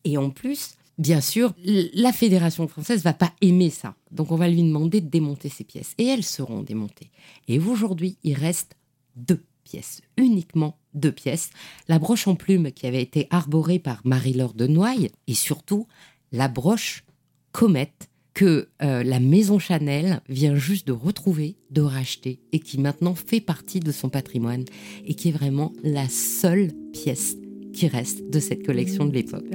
Et 0.04 0.16
en 0.18 0.30
plus, 0.30 0.74
bien 0.98 1.20
sûr, 1.20 1.54
la 1.64 2.12
Fédération 2.12 2.68
française 2.68 3.02
va 3.02 3.12
pas 3.12 3.32
aimer 3.40 3.70
ça. 3.70 3.94
Donc 4.10 4.30
on 4.32 4.36
va 4.36 4.48
lui 4.48 4.62
demander 4.62 5.00
de 5.00 5.08
démonter 5.08 5.48
ces 5.48 5.64
pièces. 5.64 5.94
Et 5.98 6.06
elles 6.06 6.24
seront 6.24 6.62
démontées. 6.62 7.10
Et 7.48 7.58
aujourd'hui, 7.58 8.18
il 8.22 8.34
reste 8.34 8.76
deux 9.16 9.42
pièces, 9.64 10.02
uniquement 10.16 10.78
deux 10.94 11.12
pièces. 11.12 11.50
La 11.88 11.98
broche 11.98 12.26
en 12.28 12.34
plume 12.34 12.72
qui 12.72 12.86
avait 12.86 13.02
été 13.02 13.26
arborée 13.30 13.78
par 13.78 14.00
Marie-Laure 14.04 14.54
de 14.54 14.66
Noailles 14.66 15.10
et 15.26 15.34
surtout 15.34 15.86
la 16.32 16.48
broche 16.48 17.04
comète 17.52 18.08
que 18.34 18.68
euh, 18.82 19.02
la 19.02 19.20
maison 19.20 19.58
Chanel 19.58 20.22
vient 20.28 20.54
juste 20.54 20.86
de 20.86 20.92
retrouver, 20.92 21.56
de 21.70 21.82
racheter 21.82 22.40
et 22.52 22.60
qui 22.60 22.78
maintenant 22.78 23.14
fait 23.14 23.40
partie 23.40 23.80
de 23.80 23.92
son 23.92 24.08
patrimoine 24.08 24.64
et 25.04 25.14
qui 25.14 25.28
est 25.28 25.32
vraiment 25.32 25.72
la 25.82 26.08
seule 26.08 26.72
pièce 26.92 27.36
qui 27.74 27.88
reste 27.88 28.30
de 28.30 28.40
cette 28.40 28.64
collection 28.64 29.04
de 29.04 29.12
l'époque. 29.12 29.50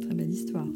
Très 0.00 0.14
belle 0.14 0.30
histoire. 0.30 0.66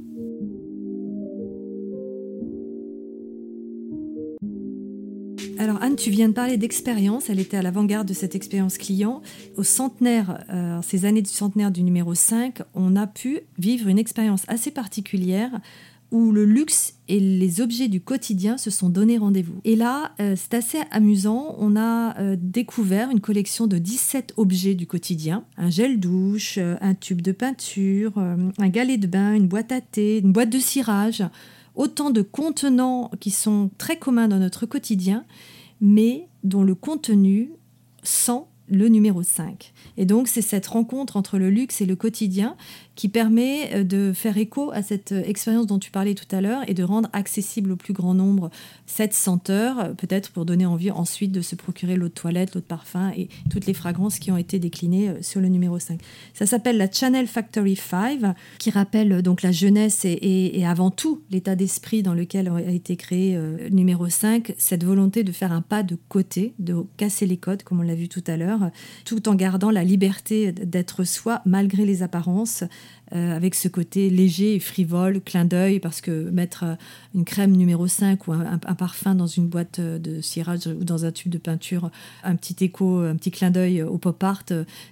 Alors 5.59 5.81
Anne, 5.83 5.97
tu 5.97 6.11
viens 6.11 6.29
de 6.29 6.35
parler 6.35 6.57
d'expérience. 6.57 7.31
Elle 7.31 7.39
était 7.39 7.57
à 7.57 7.63
l'avant-garde 7.63 8.09
de 8.09 8.15
cette 8.15 8.35
expérience 8.35 8.79
client. 8.79 9.23
Au 9.57 9.63
centenaire, 9.63 10.45
euh, 10.51 10.81
ces 10.83 11.05
années 11.05 11.23
du 11.23 11.31
centenaire 11.31 11.71
du 11.71 11.83
numéro 11.83 12.15
5, 12.15 12.63
on 12.75 12.97
a 12.97 13.07
pu 13.07 13.41
vivre 13.59 13.89
une 13.89 13.99
expérience 13.99 14.43
assez 14.49 14.71
particulière 14.71 15.51
où 16.11 16.33
le 16.33 16.45
luxe 16.45 16.95
et 17.09 17.19
les 17.19 17.61
objets 17.61 17.89
du 17.89 18.01
quotidien 18.01 18.57
se 18.57 18.71
sont 18.71 18.89
donné 18.89 19.19
rendez-vous. 19.19 19.61
Et 19.65 19.75
là, 19.75 20.13
euh, 20.21 20.35
c'est 20.37 20.55
assez 20.55 20.79
amusant. 20.91 21.57
On 21.59 21.77
a 21.77 22.19
euh, 22.19 22.37
découvert 22.39 23.11
une 23.11 23.21
collection 23.21 23.67
de 23.67 23.79
17 23.79 24.35
objets 24.37 24.75
du 24.75 24.87
quotidien. 24.87 25.45
Un 25.57 25.71
gel 25.71 25.99
douche, 25.99 26.59
un 26.59 26.95
tube 26.95 27.21
de 27.21 27.33
peinture, 27.33 28.19
un 28.19 28.69
galet 28.69 28.97
de 28.97 29.07
bain, 29.07 29.35
une 29.35 29.49
boîte 29.49 29.73
à 29.73 29.81
thé, 29.81 30.19
une 30.19 30.33
boîte 30.33 30.51
de 30.51 30.59
cirage. 30.59 31.23
Autant 31.75 32.11
de 32.11 32.23
contenants 32.23 33.11
qui 33.21 33.31
sont 33.31 33.71
très 33.79 33.99
communs 33.99 34.29
dans 34.29 34.39
notre 34.39 34.67
quotidien 34.67 35.25
mais 35.81 36.29
dont 36.43 36.63
le 36.63 36.75
contenu 36.75 37.53
sent 38.03 38.43
le 38.69 38.89
numéro 38.89 39.23
5. 39.23 39.73
Et 39.99 40.07
donc 40.07 40.29
c'est 40.29 40.43
cette 40.43 40.67
rencontre 40.67 41.17
entre 41.17 41.39
le 41.39 41.51
luxe 41.51 41.81
et 41.81 41.87
le 41.87 41.97
quotidien 41.97 42.57
qui 42.95 43.09
permet 43.09 43.71
euh, 43.75 43.85
de 43.85 44.13
faire 44.15 44.37
écho 44.39 44.71
à 44.73 44.83
cette 44.83 45.13
euh, 45.13 45.23
expérience 45.25 45.67
dont 45.67 45.79
tu 45.79 45.91
parlais 45.91 46.15
tout 46.15 46.33
à 46.35 46.41
l'heure 46.41 46.63
et 46.69 46.75
de 46.75 46.83
rendre 46.83 47.09
accessible 47.13 47.73
au 47.73 47.77
plus 47.77 47.93
grand 47.93 48.15
nombre 48.15 48.51
cette 48.87 49.15
senteur, 49.15 49.79
euh, 49.81 49.93
peut-être 49.95 50.31
pour 50.31 50.45
donner 50.45 50.67
envie 50.67 50.91
ensuite 50.91 51.33
de 51.33 51.41
se 51.41 51.57
procurer 51.57 51.97
l'eau 51.97 52.09
de 52.09 52.13
toilette, 52.13 52.55
l'eau 52.55 52.61
de 52.61 52.67
parfum 52.67 53.11
et 53.17 53.29
toutes 53.51 53.67
les 53.67 53.75
fragrances 53.75 54.19
qui 54.19 54.31
ont 54.31 54.37
été 54.37 54.59
déclinées 54.59 55.13
sur 55.23 55.41
le 55.41 55.49
numéro 55.49 55.79
5. 55.79 56.01
Ça 56.33 56.47
s'appelle 56.47 56.77
la 56.77 56.91
Channel 56.91 57.27
Factory 57.27 57.77
5, 57.77 58.21
qui 58.59 58.71
rappelle 58.71 59.23
donc 59.23 59.43
la 59.43 59.53
jeunesse 59.53 60.05
et, 60.05 60.65
avant 60.67 60.91
tout 60.91 61.23
l'état 61.31 61.57
d'esprit 61.57 62.03
dans 62.03 62.15
lequel 62.15 62.49
a 62.49 62.71
été 62.71 62.97
créé 62.97 63.37
le 63.37 63.69
numéro 63.71 64.09
5, 64.09 64.55
cette 64.59 64.85
volonté 64.85 65.25
de 65.25 65.33
faire 65.33 65.53
un 65.53 65.61
pas 65.61 65.83
de 65.83 65.97
côté, 66.09 66.55
de 66.59 66.85
casser 66.97 67.27
les 67.27 67.37
codes, 67.37 67.63
comme 67.63 67.81
on 67.81 67.83
l'a 67.83 67.95
vu 67.95 68.09
tout 68.09 68.25
à 68.27 68.37
l'heure, 68.37 68.71
tout 69.05 69.29
en 69.29 69.35
gardant 69.35 69.71
la 69.71 69.85
liberté 69.85 70.53
d'être 70.53 71.05
soi 71.05 71.43
malgré 71.45 71.85
les 71.85 72.03
apparences, 72.03 72.65
euh, 73.15 73.37
avec 73.37 73.55
ce 73.55 73.69
côté 73.69 74.11
léger 74.11 74.55
et 74.55 74.61
frivole, 74.61 75.21
clin 75.21 75.45
d'œil, 75.45 75.79
parce 75.79 76.01
que 76.01 76.31
mettre 76.31 76.65
euh, 76.65 76.75
une 77.15 77.25
crème 77.25 77.53
numéro 77.53 77.87
5 77.87 78.27
ou 78.29 78.33
un, 78.33 78.59
parfum 78.59 79.15
dans 79.15 79.27
une 79.27 79.47
boîte 79.47 79.81
de 79.81 80.21
cirage 80.21 80.67
ou 80.67 80.85
dans 80.85 81.05
un 81.05 81.13
tube 81.13 81.31
de 81.31 81.39
peinture, 81.39 81.91
un 82.23 82.37
petit 82.37 82.65
écho, 82.65 83.01
un 83.01 83.17
petit 83.17 83.31
clin 83.31 83.51
d'œil 83.51 83.83
au 83.83 83.99
pop 83.99 84.23
art, 84.23 84.45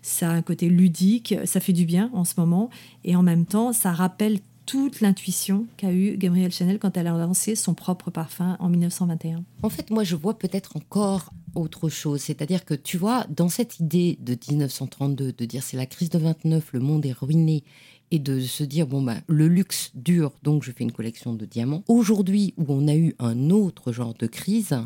ça 0.02 0.30
a 0.30 0.32
un 0.32 0.42
côté 0.42 0.68
ludique, 0.68 1.34
ça 1.44 1.60
fait 1.60 1.72
du 1.72 1.84
bien 1.84 2.10
en 2.12 2.24
ce 2.24 2.34
moment, 2.36 2.70
et 3.04 3.16
en 3.16 3.22
même 3.22 3.46
temps, 3.46 3.72
ça 3.72 3.92
rappelle 3.92 4.38
toute 4.66 5.00
l'intuition 5.00 5.66
qu'a 5.76 5.92
eu 5.92 6.16
Gabrielle 6.16 6.52
Chanel 6.52 6.78
quand 6.78 6.96
elle 6.96 7.06
a 7.06 7.12
lancé 7.12 7.54
son 7.54 7.74
propre 7.74 8.10
parfum 8.10 8.56
en 8.60 8.68
1921. 8.68 9.44
En 9.62 9.68
fait, 9.68 9.90
moi, 9.90 10.04
je 10.04 10.16
vois 10.16 10.38
peut-être 10.38 10.76
encore 10.76 11.32
autre 11.54 11.88
chose. 11.88 12.20
C'est-à-dire 12.20 12.64
que, 12.64 12.74
tu 12.74 12.96
vois, 12.96 13.26
dans 13.28 13.48
cette 13.48 13.80
idée 13.80 14.18
de 14.20 14.36
1932, 14.50 15.32
de 15.32 15.44
dire 15.44 15.62
c'est 15.62 15.76
la 15.76 15.86
crise 15.86 16.10
de 16.10 16.18
29, 16.18 16.72
le 16.72 16.80
monde 16.80 17.04
est 17.06 17.12
ruiné, 17.12 17.64
et 18.12 18.18
de 18.18 18.40
se 18.40 18.62
dire, 18.62 18.86
bon, 18.86 19.00
ben, 19.00 19.22
le 19.26 19.48
luxe 19.48 19.90
dure, 19.94 20.32
donc 20.42 20.62
je 20.64 20.70
fais 20.70 20.84
une 20.84 20.92
collection 20.92 21.32
de 21.32 21.46
diamants. 21.46 21.82
Aujourd'hui, 21.88 22.52
où 22.58 22.66
on 22.68 22.86
a 22.86 22.94
eu 22.94 23.16
un 23.18 23.48
autre 23.48 23.90
genre 23.90 24.12
de 24.12 24.26
crise, 24.26 24.76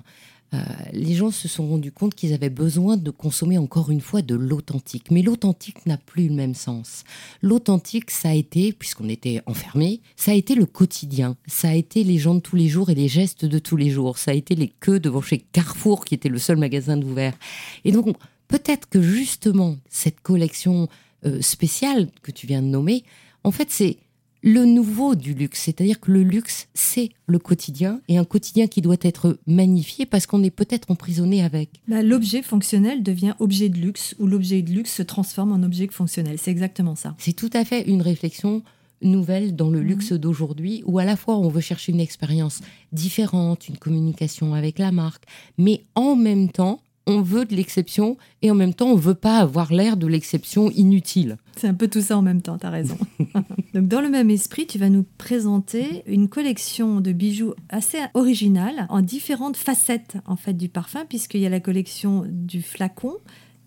euh, 0.55 0.59
les 0.93 1.15
gens 1.15 1.31
se 1.31 1.49
sont 1.49 1.67
rendus 1.69 1.91
compte 1.91 2.15
qu'ils 2.15 2.33
avaient 2.33 2.51
besoin 2.51 2.97
de 2.97 3.11
consommer 3.11 3.59
encore 3.59 3.91
une 3.91 4.01
fois 4.01 4.23
de 4.23 4.35
l'authentique. 4.35 5.11
Mais 5.11 5.23
l'authentique 5.23 5.85
n'a 5.87 5.97
plus 5.97 6.29
le 6.29 6.35
même 6.35 6.55
sens. 6.55 7.05
L'authentique, 7.43 8.11
ça 8.11 8.31
a 8.31 8.35
été, 8.35 8.73
puisqu'on 8.73 9.09
était 9.09 9.43
enfermés, 9.47 10.01
ça 10.17 10.31
a 10.31 10.35
été 10.35 10.55
le 10.55 10.67
quotidien. 10.67 11.37
Ça 11.47 11.71
a 11.71 11.75
été 11.75 12.05
les 12.05 12.19
gens 12.19 12.37
de 12.37 12.41
tous 12.41 12.57
les 12.57 12.69
jours 12.69 12.91
et 12.91 12.95
les 12.95 13.09
gestes 13.09 13.45
de 13.45 13.59
tous 13.59 13.77
les 13.77 13.91
jours. 13.91 14.19
Ça 14.19 14.31
a 14.31 14.35
été 14.35 14.55
les 14.55 14.69
queues 14.69 15.01
devant 15.01 15.21
chez 15.21 15.39
Carrefour, 15.39 16.05
qui 16.05 16.15
était 16.15 16.29
le 16.29 16.39
seul 16.39 16.57
magasin 16.57 17.01
ouvert. 17.03 17.37
Et 17.85 17.93
donc, 17.93 18.17
peut-être 18.49 18.89
que 18.89 19.03
justement, 19.03 19.77
cette 19.89 20.21
collection 20.21 20.89
euh, 21.25 21.41
spéciale 21.43 22.09
que 22.23 22.31
tu 22.31 22.47
viens 22.47 22.63
de 22.63 22.69
nommer, 22.69 23.05
en 23.43 23.51
fait, 23.51 23.71
c'est 23.71 23.99
le 24.43 24.65
nouveau 24.65 25.15
du 25.15 25.35
luxe. 25.35 25.63
C'est-à-dire 25.63 26.01
que 26.01 26.11
le 26.11 26.23
luxe, 26.23 26.69
c'est 26.75 27.11
le 27.27 27.39
quotidien 27.39 28.01
et 28.09 28.19
un 28.19 28.25
quotidien 28.25 28.67
qui 28.67 28.81
doit 28.81 28.97
être 29.01 29.39
magnifié 29.47 30.07
parce 30.07 30.27
qu'on 30.27 30.43
est 30.43 30.51
peut-être 30.51 30.91
emprisonné 30.91 31.43
avec. 31.43 31.81
Bah, 31.89 32.03
l'objet 32.03 32.43
fonctionnel 32.43 33.03
devient 33.03 33.35
objet 33.39 33.69
de 33.69 33.79
luxe 33.79 34.15
ou 34.19 34.27
l'objet 34.27 34.63
de 34.63 34.73
luxe 34.73 34.93
se 34.93 35.03
transforme 35.03 35.53
en 35.53 35.63
objet 35.63 35.89
fonctionnel. 35.89 36.39
C'est 36.39 36.51
exactement 36.51 36.95
ça. 36.95 37.15
C'est 37.19 37.35
tout 37.35 37.51
à 37.53 37.65
fait 37.65 37.83
une 37.89 38.03
réflexion 38.03 38.63
nouvelle 39.03 39.55
dans 39.55 39.71
le 39.71 39.81
mhm. 39.81 39.87
luxe 39.87 40.13
d'aujourd'hui 40.13 40.83
où 40.87 40.99
à 40.99 41.05
la 41.05 41.17
fois 41.17 41.37
on 41.37 41.49
veut 41.49 41.61
chercher 41.61 41.93
une 41.93 42.01
expérience 42.01 42.61
différente, 42.93 43.69
une 43.69 43.77
communication 43.77 44.55
avec 44.55 44.79
la 44.79 44.93
marque, 44.93 45.25
mais 45.59 45.85
en 45.95 46.17
même 46.17 46.51
temps 46.51 46.81
on 47.07 47.23
veut 47.23 47.45
de 47.45 47.55
l'exception 47.55 48.17
et 48.43 48.51
en 48.51 48.55
même 48.55 48.75
temps, 48.75 48.89
on 48.89 48.97
veut 48.97 49.15
pas 49.15 49.39
avoir 49.39 49.73
l'air 49.73 49.97
de 49.97 50.07
l'exception 50.07 50.71
inutile. 50.71 51.37
C'est 51.57 51.69
un 51.69 51.75
peu 51.75 51.89
tout 51.89 52.01
ça 52.01 52.19
en 52.19 52.23
même 52.23 52.43
temps, 52.43 52.59
tu 52.59 52.67
as 52.67 52.71
raison. 52.71 52.99
Donc, 53.75 53.89
dans 53.89 54.01
le 54.01 54.09
même 54.09 54.31
esprit, 54.31 54.67
tu 54.67 54.79
vas 54.79 54.91
nous 54.91 55.05
présenter 55.17 56.03
une 56.07 56.29
collection 56.29 57.01
de 57.01 57.13
bijoux 57.13 57.55
assez 57.69 57.99
originale 58.15 58.87
en 58.89 59.03
différentes 59.03 59.57
facettes 59.57 60.17
en 60.27 60.37
fait 60.37 60.55
du 60.55 60.69
parfum, 60.69 61.05
puisqu'il 61.09 61.41
y 61.41 61.47
a 61.47 61.51
la 61.51 61.61
collection 61.61 62.25
du 62.29 62.63
flacon, 62.63 63.15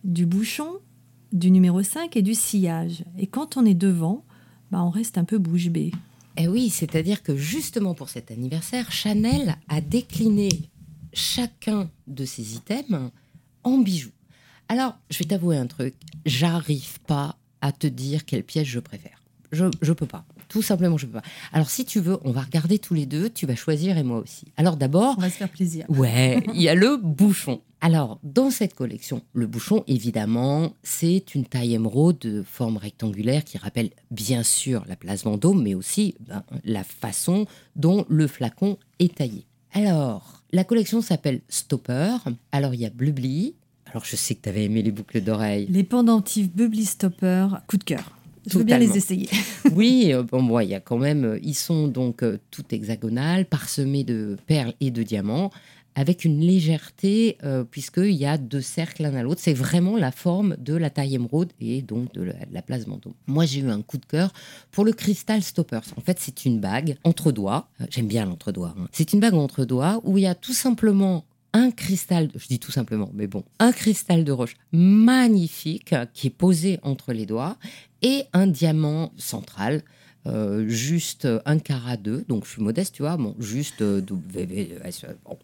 du 0.03 0.25
bouchon, 0.25 0.73
du 1.31 1.51
numéro 1.51 1.81
5 1.81 2.17
et 2.17 2.21
du 2.21 2.33
sillage. 2.33 3.03
Et 3.17 3.27
quand 3.27 3.55
on 3.55 3.65
est 3.65 3.73
devant, 3.73 4.25
bah, 4.71 4.83
on 4.83 4.89
reste 4.89 5.17
un 5.17 5.23
peu 5.23 5.37
bouche 5.37 5.69
bée. 5.69 5.91
Eh 6.37 6.47
oui, 6.47 6.69
c'est-à-dire 6.69 7.23
que 7.23 7.35
justement 7.35 7.93
pour 7.93 8.09
cet 8.09 8.31
anniversaire, 8.31 8.91
Chanel 8.91 9.55
a 9.67 9.81
décliné 9.81 10.49
chacun 11.13 11.89
de 12.07 12.25
ces 12.25 12.55
items 12.55 13.11
en 13.63 13.77
bijoux. 13.77 14.11
Alors, 14.67 14.97
je 15.09 15.19
vais 15.19 15.25
t'avouer 15.25 15.57
un 15.57 15.67
truc, 15.67 15.95
j'arrive 16.25 16.99
pas 17.01 17.37
à 17.61 17.71
te 17.71 17.87
dire 17.87 18.25
quelle 18.25 18.43
pièce 18.43 18.67
je 18.67 18.79
préfère. 18.79 19.19
Je 19.51 19.65
ne 19.65 19.93
peux 19.93 20.05
pas. 20.05 20.25
Tout 20.47 20.61
simplement, 20.61 20.97
je 20.97 21.05
peux 21.05 21.13
pas. 21.13 21.27
Alors, 21.53 21.69
si 21.69 21.85
tu 21.85 21.99
veux, 21.99 22.17
on 22.23 22.31
va 22.31 22.41
regarder 22.41 22.79
tous 22.79 22.93
les 22.93 23.05
deux. 23.05 23.29
Tu 23.29 23.45
vas 23.45 23.55
choisir 23.55 23.97
et 23.97 24.03
moi 24.03 24.19
aussi. 24.19 24.45
Alors, 24.57 24.77
d'abord. 24.77 25.15
On 25.17 25.21
va 25.21 25.29
se 25.29 25.37
faire 25.37 25.49
plaisir. 25.49 25.85
Ouais, 25.89 26.43
il 26.53 26.61
y 26.61 26.69
a 26.69 26.75
le 26.75 26.97
bouchon. 26.97 27.61
Alors, 27.81 28.19
dans 28.23 28.51
cette 28.51 28.73
collection, 28.73 29.21
le 29.33 29.47
bouchon, 29.47 29.83
évidemment, 29.87 30.73
c'est 30.83 31.33
une 31.33 31.45
taille 31.45 31.75
émeraude 31.75 32.19
de 32.19 32.43
forme 32.43 32.77
rectangulaire 32.77 33.43
qui 33.43 33.57
rappelle 33.57 33.91
bien 34.11 34.43
sûr 34.43 34.83
la 34.87 34.95
place 34.95 35.23
Vendôme, 35.23 35.63
mais 35.63 35.75
aussi 35.75 36.15
ben, 36.19 36.43
la 36.65 36.83
façon 36.83 37.45
dont 37.75 38.05
le 38.09 38.27
flacon 38.27 38.77
est 38.99 39.15
taillé. 39.15 39.45
Alors, 39.71 40.38
la 40.51 40.63
collection 40.63 41.01
s'appelle 41.01 41.41
Stopper. 41.49 42.17
Alors, 42.51 42.73
il 42.73 42.81
y 42.81 42.85
a 42.85 42.89
Blubli. 42.89 43.55
Alors, 43.87 44.05
je 44.05 44.15
sais 44.15 44.35
que 44.35 44.41
tu 44.43 44.49
avais 44.49 44.65
aimé 44.65 44.81
les 44.81 44.91
boucles 44.91 45.21
d'oreilles. 45.21 45.67
Les 45.69 45.83
pendentifs 45.83 46.51
Blubli 46.51 46.85
Stopper, 46.85 47.47
coup 47.67 47.77
de 47.77 47.83
cœur. 47.83 48.15
Je 48.47 48.57
veux 48.57 48.63
bien 48.63 48.77
les 48.77 48.97
essayer. 48.97 49.29
oui, 49.73 50.11
euh, 50.13 50.23
bon, 50.23 50.41
moi, 50.41 50.63
il 50.63 50.69
y 50.69 50.75
a 50.75 50.79
quand 50.79 50.97
même. 50.97 51.25
Euh, 51.25 51.39
ils 51.43 51.55
sont 51.55 51.87
donc 51.87 52.23
euh, 52.23 52.39
tout 52.51 52.63
hexagonales, 52.71 53.45
parsemés 53.45 54.03
de 54.03 54.37
perles 54.47 54.73
et 54.79 54.91
de 54.91 55.03
diamants 55.03 55.51
avec 55.95 56.25
une 56.25 56.39
légèreté, 56.39 57.37
euh, 57.43 57.63
puisqu'il 57.63 58.13
y 58.13 58.25
a 58.25 58.37
deux 58.37 58.61
cercles 58.61 59.03
l'un 59.03 59.15
à 59.15 59.23
l'autre. 59.23 59.41
C'est 59.43 59.53
vraiment 59.53 59.97
la 59.97 60.11
forme 60.11 60.55
de 60.57 60.75
la 60.75 60.89
taille 60.89 61.15
émeraude 61.15 61.51
et 61.59 61.81
donc 61.81 62.13
de 62.13 62.33
la, 62.51 62.61
place 62.61 62.85
Vendôme. 62.85 63.13
Moi, 63.27 63.45
j'ai 63.45 63.61
eu 63.61 63.69
un 63.69 63.81
coup 63.81 63.97
de 63.97 64.05
cœur 64.05 64.31
pour 64.71 64.85
le 64.85 64.93
Crystal 64.93 65.41
Stoppers. 65.41 65.81
En 65.97 66.01
fait, 66.01 66.17
c'est 66.19 66.45
une 66.45 66.59
bague 66.59 66.97
entre 67.03 67.31
doigts. 67.31 67.69
Euh, 67.81 67.85
j'aime 67.89 68.07
bien 68.07 68.25
l'entre-doigts. 68.25 68.75
Hein. 68.77 68.87
C'est 68.91 69.13
une 69.13 69.19
bague 69.19 69.33
entre 69.33 69.65
doigts 69.65 70.01
où 70.03 70.17
il 70.17 70.23
y 70.23 70.27
a 70.27 70.35
tout 70.35 70.53
simplement 70.53 71.25
un 71.53 71.71
cristal, 71.71 72.29
je 72.35 72.47
dis 72.47 72.59
tout 72.59 72.71
simplement, 72.71 73.09
mais 73.13 73.25
bon, 73.25 73.43
un 73.57 73.71
cristal 73.71 74.23
de 74.23 74.31
roche 74.31 74.55
magnifique 74.71 75.95
qui 76.13 76.27
est 76.27 76.31
posé 76.31 76.79
entre 76.83 77.11
les 77.11 77.25
doigts 77.25 77.57
et 78.01 78.25
un 78.33 78.45
diamant 78.45 79.11
central 79.17 79.81
euh, 80.25 80.67
juste 80.67 81.27
un 81.45 81.59
carat 81.59 81.95
deux, 81.95 82.25
donc 82.27 82.45
je 82.45 82.51
suis 82.51 82.61
modeste, 82.61 82.93
tu 82.93 83.03
vois, 83.03 83.15
bon, 83.15 83.35
juste 83.39 83.81
euh, 83.81 84.01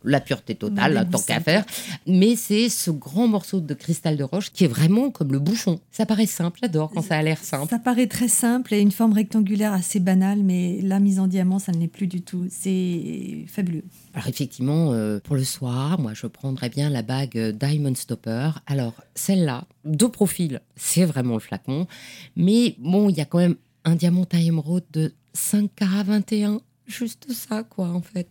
la 0.03 0.19
pureté 0.19 0.55
totale, 0.55 1.07
tant 1.09 1.19
qu'à 1.19 1.39
faire. 1.39 1.65
Mais 2.07 2.35
c'est 2.35 2.67
ce 2.67 2.91
grand 2.91 3.27
morceau 3.27 3.61
de 3.61 3.73
cristal 3.73 4.17
de 4.17 4.23
roche 4.23 4.51
qui 4.51 4.65
est 4.65 4.67
vraiment 4.67 5.11
comme 5.11 5.31
le 5.31 5.39
bouchon. 5.39 5.79
Ça 5.91 6.05
paraît 6.05 6.25
simple, 6.25 6.59
j'adore 6.61 6.91
quand 6.91 7.01
ça 7.01 7.17
a 7.17 7.21
l'air 7.21 7.37
simple. 7.37 7.69
Ça 7.69 7.79
paraît 7.79 8.07
très 8.07 8.27
simple 8.27 8.73
et 8.73 8.81
une 8.81 8.91
forme 8.91 9.13
rectangulaire 9.13 9.71
assez 9.71 10.01
banale, 10.01 10.43
mais 10.43 10.81
la 10.81 10.99
mise 10.99 11.19
en 11.19 11.27
diamant, 11.27 11.59
ça 11.59 11.71
ne 11.71 11.77
l'est 11.77 11.87
plus 11.87 12.07
du 12.07 12.21
tout. 12.21 12.45
C'est 12.49 13.45
fabuleux. 13.47 13.85
Alors 14.13 14.27
effectivement, 14.27 14.91
euh, 14.91 15.19
pour 15.23 15.37
le 15.37 15.45
soir, 15.45 15.99
moi 15.99 16.13
je 16.13 16.27
prendrais 16.27 16.69
bien 16.69 16.89
la 16.89 17.01
bague 17.01 17.37
Diamond 17.57 17.95
Stopper. 17.95 18.51
Alors 18.67 18.93
celle-là, 19.15 19.65
de 19.85 20.05
profil, 20.05 20.61
c'est 20.75 21.05
vraiment 21.05 21.35
le 21.35 21.39
flacon, 21.39 21.87
mais 22.35 22.75
bon, 22.79 23.09
il 23.09 23.15
y 23.15 23.21
a 23.21 23.25
quand 23.25 23.39
même 23.39 23.55
un 23.85 23.95
diamant 23.95 24.27
à 24.31 24.39
émeraude 24.39 24.83
de 24.91 25.13
5 25.33 25.69
carats 25.75 26.03
21. 26.03 26.59
Juste 26.87 27.31
ça, 27.31 27.63
quoi, 27.63 27.87
en 27.87 28.01
fait. 28.01 28.27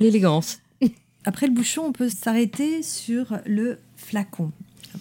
L'élégance. 0.00 0.58
Après 1.24 1.46
le 1.46 1.54
bouchon, 1.54 1.84
on 1.86 1.92
peut 1.92 2.10
s'arrêter 2.10 2.82
sur 2.82 3.38
le 3.46 3.78
flacon. 3.96 4.52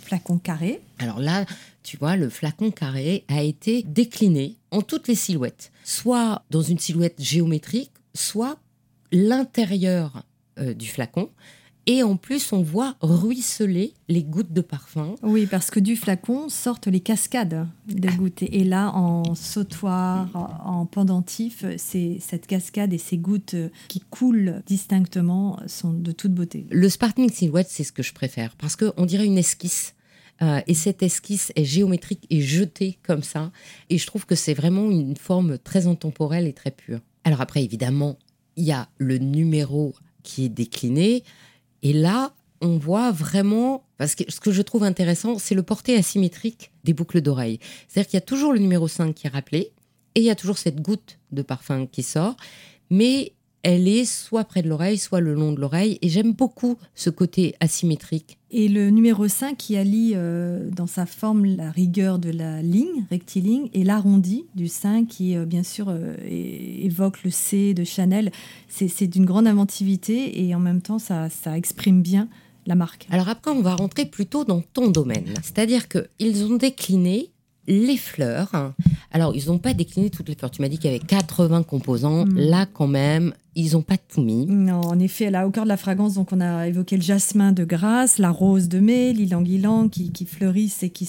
flacon 0.01 0.37
carré. 0.37 0.81
Alors 0.99 1.19
là, 1.19 1.45
tu 1.83 1.97
vois, 1.97 2.15
le 2.15 2.29
flacon 2.29 2.71
carré 2.71 3.25
a 3.27 3.41
été 3.41 3.83
décliné 3.83 4.55
en 4.71 4.81
toutes 4.81 5.07
les 5.07 5.15
silhouettes. 5.15 5.71
Soit 5.83 6.43
dans 6.49 6.61
une 6.61 6.79
silhouette 6.79 7.21
géométrique, 7.21 7.91
soit 8.13 8.59
l'intérieur 9.11 10.23
euh, 10.59 10.73
du 10.73 10.87
flacon 10.87 11.29
et 11.87 12.01
en 12.01 12.17
plus, 12.17 12.51
on 12.51 12.63
voit 12.63 12.95
ruisseler 13.01 13.93
les 14.09 14.23
gouttes 14.23 14.51
de 14.51 14.61
parfum. 14.61 15.15
Oui, 15.21 15.45
parce 15.45 15.69
que 15.69 15.79
du 15.79 15.95
flacon 15.95 16.49
sortent 16.49 16.87
les 16.87 16.99
cascades 16.99 17.67
de 17.87 18.09
ah. 18.09 18.15
gouttes. 18.15 18.41
Et 18.41 18.63
là, 18.63 18.91
en 18.95 19.35
sautoir, 19.35 20.27
en 20.65 20.85
pendentif, 20.87 21.63
c'est 21.77 22.17
cette 22.19 22.47
cascade 22.47 22.91
et 22.93 22.97
ces 22.97 23.17
gouttes 23.17 23.55
qui 23.87 23.99
coulent 23.99 24.63
distinctement 24.65 25.59
sont 25.67 25.93
de 25.93 26.11
toute 26.11 26.33
beauté. 26.33 26.65
Le 26.71 26.89
Sparkling 26.89 27.31
Silhouette, 27.31 27.67
c'est 27.69 27.83
ce 27.83 27.91
que 27.91 28.03
je 28.03 28.13
préfère 28.13 28.55
parce 28.55 28.75
qu'on 28.75 29.05
dirait 29.05 29.25
une 29.25 29.37
esquisse. 29.37 29.93
Euh, 30.41 30.59
et 30.67 30.73
cette 30.73 31.01
esquisse 31.01 31.51
est 31.55 31.63
géométrique 31.63 32.25
et 32.29 32.41
jetée 32.41 32.97
comme 33.03 33.23
ça. 33.23 33.51
Et 33.89 33.97
je 33.97 34.07
trouve 34.07 34.25
que 34.25 34.35
c'est 34.35 34.53
vraiment 34.53 34.89
une 34.89 35.15
forme 35.15 35.57
très 35.57 35.87
intemporelle 35.87 36.47
et 36.47 36.53
très 36.53 36.71
pure. 36.71 36.99
Alors 37.23 37.41
après, 37.41 37.63
évidemment, 37.63 38.17
il 38.57 38.65
y 38.65 38.71
a 38.71 38.89
le 38.97 39.17
numéro 39.17 39.93
qui 40.23 40.45
est 40.45 40.49
décliné. 40.49 41.23
Et 41.85 41.93
là, 41.93 42.33
on 42.61 42.79
voit 42.79 43.11
vraiment, 43.11 43.83
parce 43.99 44.15
que 44.15 44.23
ce 44.27 44.39
que 44.39 44.51
je 44.51 44.63
trouve 44.63 44.83
intéressant, 44.83 45.37
c'est 45.37 45.53
le 45.53 45.61
porté 45.61 45.95
asymétrique 45.95 46.71
des 46.83 46.93
boucles 46.93 47.21
d'oreilles. 47.21 47.59
C'est-à-dire 47.87 48.09
qu'il 48.09 48.17
y 48.17 48.23
a 48.23 48.25
toujours 48.25 48.53
le 48.53 48.57
numéro 48.57 48.87
5 48.87 49.13
qui 49.13 49.27
est 49.27 49.29
rappelé, 49.29 49.71
et 50.15 50.21
il 50.21 50.23
y 50.23 50.31
a 50.31 50.35
toujours 50.35 50.57
cette 50.57 50.81
goutte 50.81 51.19
de 51.31 51.43
parfum 51.43 51.85
qui 51.85 52.01
sort, 52.01 52.37
mais 52.89 53.33
elle 53.65 53.87
est 53.87 54.05
soit 54.05 54.43
près 54.43 54.61
de 54.61 54.69
l'oreille, 54.69 54.99
soit 54.99 55.21
le 55.21 55.33
long 55.33 55.51
de 55.51 55.59
l'oreille. 55.59 55.97
Et 56.03 56.09
j'aime 56.09 56.33
beaucoup 56.33 56.77
ce 56.93 57.09
côté 57.09 57.55
asymétrique. 57.59 58.37
Et 58.51 58.67
le 58.67 58.91
numéro 58.91 59.27
5 59.27 59.57
qui 59.57 59.75
allie 59.75 60.11
euh, 60.13 60.69
dans 60.69 60.85
sa 60.85 61.07
forme 61.07 61.45
la 61.45 61.71
rigueur 61.71 62.19
de 62.19 62.29
la 62.29 62.61
ligne 62.61 63.05
rectiligne 63.09 63.69
et 63.73 63.83
l'arrondi 63.83 64.45
du 64.53 64.67
5 64.67 65.07
qui, 65.07 65.35
euh, 65.35 65.45
bien 65.45 65.63
sûr, 65.63 65.87
euh, 65.89 66.15
évoque 66.27 67.23
le 67.23 67.31
C 67.31 67.73
de 67.73 67.83
Chanel. 67.83 68.31
C'est 68.69 69.07
d'une 69.07 69.25
grande 69.25 69.47
inventivité 69.47 70.45
et 70.45 70.53
en 70.53 70.59
même 70.59 70.83
temps, 70.83 70.99
ça, 70.99 71.31
ça 71.31 71.57
exprime 71.57 72.03
bien 72.03 72.27
la 72.67 72.75
marque. 72.75 73.07
Alors 73.09 73.29
après, 73.29 73.49
on 73.49 73.61
va 73.61 73.73
rentrer 73.73 74.05
plutôt 74.05 74.45
dans 74.45 74.61
ton 74.61 74.91
domaine. 74.91 75.33
C'est-à-dire 75.41 75.87
qu'ils 75.87 76.45
ont 76.45 76.57
décliné 76.57 77.31
les 77.67 77.97
fleurs. 77.97 78.73
Alors, 79.11 79.35
ils 79.35 79.47
n'ont 79.47 79.57
pas 79.57 79.73
décliné 79.73 80.09
toutes 80.09 80.29
les 80.29 80.35
fleurs. 80.35 80.51
Tu 80.51 80.61
m'as 80.61 80.67
dit 80.67 80.77
qu'il 80.77 80.91
y 80.91 80.95
avait 80.95 81.03
80 81.03 81.63
composants. 81.63 82.25
Mm. 82.25 82.37
Là, 82.37 82.65
quand 82.65 82.87
même, 82.87 83.33
ils 83.55 83.73
n'ont 83.73 83.81
pas 83.81 83.97
tout 83.97 84.21
mis. 84.21 84.45
Non, 84.45 84.81
en 84.81 84.99
effet, 84.99 85.31
là, 85.31 85.47
au 85.47 85.51
cœur 85.51 85.63
de 85.63 85.69
la 85.69 85.77
fragrance, 85.77 86.15
donc 86.15 86.33
on 86.33 86.41
a 86.41 86.67
évoqué 86.67 86.97
le 86.97 87.01
jasmin 87.01 87.53
de 87.53 87.63
Grasse, 87.63 88.17
la 88.17 88.29
rose 88.29 88.67
de 88.67 88.79
mai, 88.79 89.13
l'ilang-ilang 89.13 89.89
qui, 89.89 90.25
fleurissent 90.25 90.83
et 90.83 90.89
qui, 90.89 91.07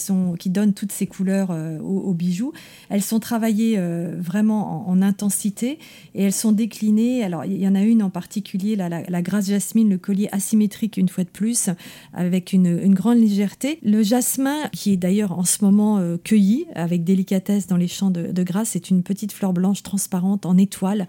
donnent 0.50 0.72
toutes 0.72 0.92
ces 0.92 1.06
couleurs 1.06 1.48
euh, 1.50 1.78
aux, 1.80 2.14
bijoux. 2.14 2.52
Elles 2.88 3.02
sont 3.02 3.18
travaillées 3.18 3.74
euh, 3.78 4.14
vraiment 4.18 4.88
en, 4.88 4.92
en 4.92 5.02
intensité 5.02 5.78
et 6.14 6.22
elles 6.24 6.32
sont 6.32 6.52
déclinées. 6.52 7.24
Alors, 7.24 7.44
il 7.44 7.58
y 7.58 7.66
en 7.66 7.74
a 7.74 7.82
une 7.82 8.02
en 8.02 8.10
particulier, 8.10 8.76
la, 8.76 8.88
la 8.88 9.22
Grasse 9.22 9.48
Jasmine, 9.48 9.90
le 9.90 9.98
collier 9.98 10.28
asymétrique 10.30 10.96
une 10.96 11.08
fois 11.08 11.24
de 11.24 11.28
plus, 11.28 11.70
avec 12.12 12.52
une, 12.52 12.94
grande 12.94 13.18
légèreté. 13.18 13.78
Le 13.82 14.02
jasmin, 14.02 14.56
qui 14.72 14.92
est 14.92 14.96
d'ailleurs 14.96 15.38
en 15.38 15.44
ce 15.44 15.64
moment 15.64 15.98
euh, 15.98 16.16
cueilli 16.16 16.66
avec 16.74 17.04
délicatesse 17.04 17.66
dans 17.66 17.76
les 17.76 17.88
champs 17.88 18.10
de, 18.10 18.30
de 18.30 18.42
Grasse, 18.42 18.70
c'est 18.70 18.90
une 18.90 19.02
petite 19.02 19.32
fleur 19.32 19.52
blanche 19.52 19.82
transparente 19.82 20.46
en 20.46 20.56
étoile. 20.56 21.08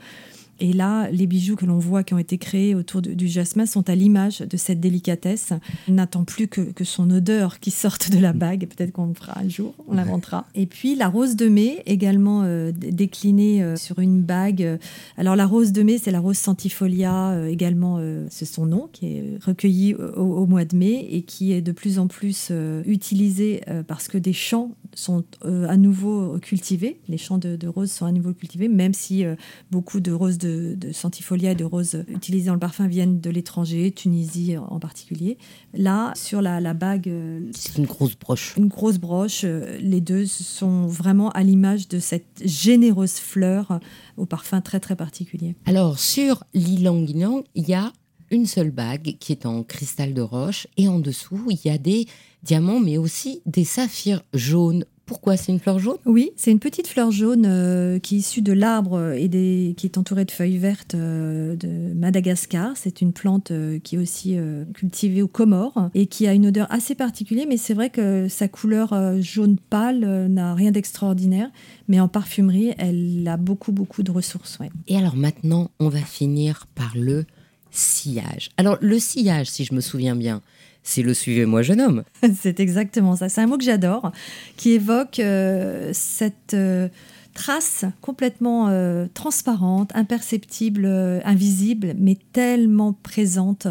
Et 0.60 0.74
là, 0.74 1.10
les 1.12 1.28
bijoux 1.28 1.56
que 1.56 1.66
l'on 1.66 1.80
voit 1.80 2.04
qui 2.04 2.14
ont 2.14 2.18
été 2.18 2.38
créés 2.38 2.76
autour 2.76 3.02
de- 3.02 3.14
du 3.14 3.28
jasmin 3.28 3.66
sont 3.66 3.90
à 3.90 3.96
l'image 3.96 4.40
de 4.40 4.58
cette 4.58 4.80
délicatesse. 4.80 5.54
On 5.88 5.94
n'attend 5.94 6.24
plus 6.24 6.48
que, 6.48 6.62
que 6.62 6.84
son 6.84 7.10
odeur 7.12 7.60
qui 7.60 7.72
sorte 7.72 8.12
de 8.12 8.20
la 8.20 8.34
bague. 8.34 8.68
Peut-être 8.68 8.92
qu'on 8.92 9.08
le 9.08 9.14
fera 9.14 9.40
un 9.40 9.50
jour, 9.50 9.74
on 9.88 9.94
l'inventera. 9.96 10.48
Et 10.56 10.66
puis 10.66 10.96
la 10.96 11.08
rose 11.10 11.36
de 11.36 11.48
mai, 11.48 11.84
également 11.86 12.42
euh, 12.44 12.72
déclinée 12.74 13.62
euh, 13.64 13.76
sur 13.76 14.00
une 14.00 14.22
bague. 14.22 14.80
Alors 15.18 15.36
la 15.36 15.46
rose 15.46 15.72
de 15.72 15.84
mai, 15.84 15.98
c'est 15.98 16.12
la 16.12 16.20
rose 16.20 16.38
centifolia, 16.38 17.32
euh, 17.32 17.48
également, 17.48 18.00
c'est 18.30 18.46
son 18.46 18.66
nom, 18.66 18.90
qui 18.92 19.08
est 19.08 19.24
recueilli 19.44 19.94
au, 19.96 20.22
au 20.22 20.46
mois 20.46 20.66
de 20.66 20.76
mai 20.76 21.08
et 21.12 21.22
qui 21.24 21.52
est 21.52 21.62
de 21.62 21.72
plus 21.72 22.00
en 22.00 22.08
plus 22.08 22.52
utilisé 22.86 23.62
euh, 23.68 23.84
parce 23.84 24.08
que 24.08 24.18
des 24.18 24.34
champs 24.34 24.72
sont 24.94 25.24
à 25.44 25.78
nouveau 25.78 26.40
cultivés. 26.42 27.00
Les 27.08 27.18
champs 27.18 27.38
de, 27.38 27.56
de 27.56 27.68
roses 27.68 27.92
sont 27.92 28.06
à 28.06 28.12
nouveau 28.12 28.34
cultivés, 28.34 28.68
même 28.68 28.94
si 28.94 29.24
beaucoup 29.70 30.00
de 30.00 30.12
roses 30.12 30.40
de, 30.40 30.47
de 30.48 30.92
centifolia 30.92 31.52
et 31.52 31.56
de 31.56 31.66
roses 31.66 32.04
utilisées 32.08 32.48
dans 32.48 32.54
le 32.54 32.60
parfum 32.60 32.88
viennent 32.88 33.20
de 33.20 33.30
l'étranger, 33.30 33.92
Tunisie 33.92 34.58
en 34.58 34.80
particulier. 34.80 35.38
Là, 35.74 36.14
sur 36.16 36.42
la, 36.42 36.60
la 36.60 36.74
bague, 36.74 37.08
euh, 37.08 37.50
C'est 37.54 37.78
une 37.78 37.86
grosse 37.86 38.18
broche. 38.18 38.56
une 38.58 38.68
grosse 38.68 38.98
broche, 38.98 39.42
euh, 39.44 39.78
les 39.80 40.02
deux 40.02 40.26
sont 40.26 40.88
vraiment 40.88 41.30
à 41.32 41.44
l'image 41.44 41.88
de 41.88 42.00
cette 42.00 42.42
généreuse 42.44 43.14
fleur 43.14 43.80
au 44.18 44.26
parfum 44.26 44.62
très 44.62 44.80
très 44.80 44.96
particulier. 44.96 45.56
Alors, 45.66 46.00
sur 46.00 46.44
l'ilang-ilang, 46.54 47.44
il 47.56 47.68
y 47.68 47.74
a 47.74 47.92
une 48.30 48.46
seule 48.46 48.72
bague 48.72 49.16
qui 49.20 49.32
est 49.32 49.46
en 49.46 49.64
cristal 49.64 50.14
de 50.14 50.22
roche 50.22 50.68
et 50.78 50.88
en 50.88 51.00
dessous, 51.00 51.42
il 51.50 51.60
y 51.64 51.70
a 51.70 51.78
des 51.78 52.08
diamants, 52.44 52.80
mais 52.80 52.98
aussi 52.98 53.42
des 53.46 53.64
saphirs 53.64 54.22
jaunes. 54.34 54.86
Pourquoi? 55.08 55.38
C'est 55.38 55.54
une 55.54 55.60
fleur 55.60 55.80
jaune? 55.80 55.98
Oui, 56.06 56.32
c'est 56.36 56.52
une 56.52 56.60
petite 56.60 56.88
fleur 56.88 57.12
jaune 57.12 57.46
euh, 57.48 57.98
qui 57.98 58.16
est 58.16 58.20
issue 58.20 58.42
de 58.42 58.52
l'arbre 58.52 59.14
et 59.14 59.30
des, 59.30 59.74
qui 59.78 59.88
est 59.88 59.98
entourée 59.98 60.26
de 60.26 60.32
feuilles 60.32 60.58
vertes 60.58 60.96
euh, 60.96 61.56
de 61.56 61.94
Madagascar. 61.96 62.74
C'est 62.76 63.00
une 63.00 63.14
plante 63.14 63.52
euh, 63.52 63.80
qui 63.80 63.96
est 63.96 63.98
aussi 63.98 64.38
cultivée 64.74 65.22
aux 65.22 65.30
Comores 65.30 65.90
et 65.96 66.08
qui 66.08 66.28
a 66.28 66.34
une 66.34 66.48
odeur 66.48 66.68
assez 66.70 66.94
particulière, 66.94 67.46
mais 67.48 67.56
c'est 67.56 67.74
vrai 67.74 67.90
que 67.90 68.28
sa 68.28 68.50
couleur 68.50 68.94
jaune 69.22 69.58
pâle 69.58 70.28
n'a 70.28 70.54
rien 70.54 70.72
d'extraordinaire. 70.72 71.50
Mais 71.88 72.02
en 72.02 72.10
parfumerie, 72.10 72.74
elle 72.78 73.26
a 73.28 73.38
beaucoup, 73.38 73.72
beaucoup 73.72 74.04
de 74.04 74.12
ressources. 74.12 74.60
ouais. 74.60 74.70
Et 74.88 74.98
alors 74.98 75.16
maintenant, 75.16 75.72
on 75.80 75.88
va 75.88 76.02
finir 76.02 76.68
par 76.76 76.92
le 76.96 77.26
sillage. 77.72 78.50
Alors, 78.58 78.78
le 78.82 79.00
sillage, 79.00 79.48
si 79.48 79.64
je 79.64 79.74
me 79.74 79.82
souviens 79.82 80.16
bien, 80.16 80.42
c'est 80.88 81.04
le 81.04 81.14
suivez-moi 81.14 81.64
jeune 81.64 81.82
homme. 81.82 82.04
C'est 82.42 82.62
exactement 82.62 83.18
ça. 83.18 83.28
C'est 83.28 83.42
un 83.42 83.48
mot 83.48 83.58
que 83.58 83.64
j'adore, 83.64 84.14
qui 84.56 84.72
évoque 84.72 85.20
euh, 85.20 85.90
cette 85.92 86.54
euh, 86.54 86.88
trace 87.34 87.84
complètement 88.00 88.70
euh, 88.70 89.06
transparente, 89.14 89.92
imperceptible, 89.96 90.86
invisible, 91.26 91.94
mais 92.00 92.18
tellement 92.32 92.94
présente 92.94 93.68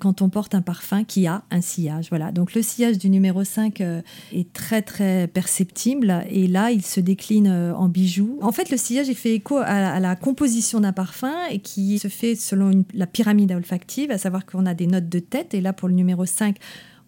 quand 0.00 0.22
on 0.22 0.28
porte 0.28 0.54
un 0.54 0.62
parfum 0.62 1.04
qui 1.04 1.26
a 1.26 1.42
un 1.50 1.60
sillage. 1.60 2.06
Voilà. 2.10 2.32
Donc 2.32 2.54
le 2.54 2.62
sillage 2.62 2.98
du 2.98 3.10
numéro 3.10 3.44
5 3.44 3.80
euh, 3.80 4.02
est 4.32 4.52
très 4.52 4.82
très 4.82 5.26
perceptible 5.28 6.24
et 6.30 6.46
là 6.46 6.70
il 6.70 6.82
se 6.82 7.00
décline 7.00 7.48
euh, 7.48 7.74
en 7.74 7.88
bijoux. 7.88 8.38
En 8.42 8.52
fait 8.52 8.70
le 8.70 8.76
sillage 8.76 9.08
il 9.08 9.14
fait 9.14 9.34
écho 9.34 9.58
à, 9.58 10.00
la 10.00 10.16
composition 10.16 10.80
d'un 10.80 10.92
parfum 10.92 11.32
et 11.50 11.58
qui 11.58 11.98
se 11.98 12.08
fait 12.08 12.34
selon 12.34 12.84
la 12.94 13.06
pyramide 13.06 13.52
olfactive, 13.52 14.10
à 14.10 14.18
savoir 14.18 14.46
qu'on 14.46 14.66
a 14.66 14.74
des 14.74 14.86
notes 14.86 15.08
de 15.08 15.18
tête 15.18 15.54
et 15.54 15.60
là 15.60 15.72
pour 15.72 15.88
le 15.88 15.94
numéro 15.94 16.24
5 16.24 16.56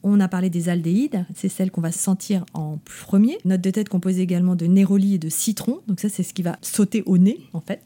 on 0.04 0.20
a 0.20 0.28
parlé 0.28 0.50
des 0.50 0.68
aldéhydes, 0.68 1.24
c'est 1.34 1.48
celle 1.48 1.70
qu'on 1.70 1.80
va 1.80 1.90
sentir 1.90 2.44
en 2.52 2.78
premier. 2.84 3.38
Note 3.46 3.62
de 3.62 3.70
tête 3.70 3.88
composée 3.88 4.20
également 4.20 4.54
de 4.54 4.66
néroli 4.66 5.14
et 5.14 5.18
de 5.18 5.30
citron, 5.30 5.80
donc 5.88 5.98
ça 5.98 6.10
c'est 6.10 6.22
ce 6.22 6.34
qui 6.34 6.42
va 6.42 6.58
sauter 6.60 7.02
au 7.06 7.16
nez 7.16 7.40
en 7.54 7.60
fait. 7.60 7.82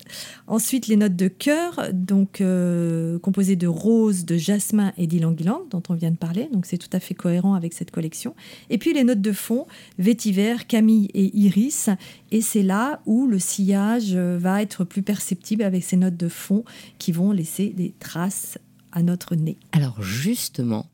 Ensuite 0.48 0.88
les 0.88 0.96
notes 0.96 1.14
de 1.14 1.28
cœur, 1.28 1.90
donc 1.92 2.40
euh, 2.40 3.20
composées 3.20 3.54
de 3.54 3.68
rose, 3.68 4.24
de 4.24 4.36
jasmin 4.36 4.92
et 4.98 5.06
d'ylang-ylang 5.06 5.68
dont 5.70 5.82
on 5.88 5.94
vient 5.94 6.10
de 6.10 6.16
parler, 6.16 6.48
donc 6.52 6.66
c'est 6.66 6.76
tout 6.76 6.90
à 6.92 6.98
fait 6.98 7.14
cohérent 7.14 7.54
avec 7.54 7.72
cette 7.72 7.92
collection. 7.92 8.34
Et 8.68 8.78
puis 8.78 8.92
les 8.92 9.04
notes 9.04 9.20
de 9.20 9.32
fond, 9.32 9.66
vétiver, 9.98 10.56
camille 10.66 11.08
et 11.14 11.36
iris, 11.38 11.88
et 12.32 12.40
c'est 12.40 12.64
là 12.64 13.00
où 13.06 13.28
le 13.28 13.38
sillage 13.38 14.16
euh, 14.16 14.38
va 14.40 14.60
être 14.60 14.82
plus 14.84 15.02
perceptible 15.02 15.62
avec 15.62 15.84
ces 15.84 15.96
notes 15.96 16.16
de 16.16 16.28
fond 16.28 16.64
qui 16.98 17.12
vont 17.12 17.30
laisser 17.30 17.68
des 17.68 17.94
traces 18.00 18.58
à 18.90 19.02
notre 19.02 19.36
nez. 19.36 19.56
Alors 19.72 20.02
justement, 20.02 20.86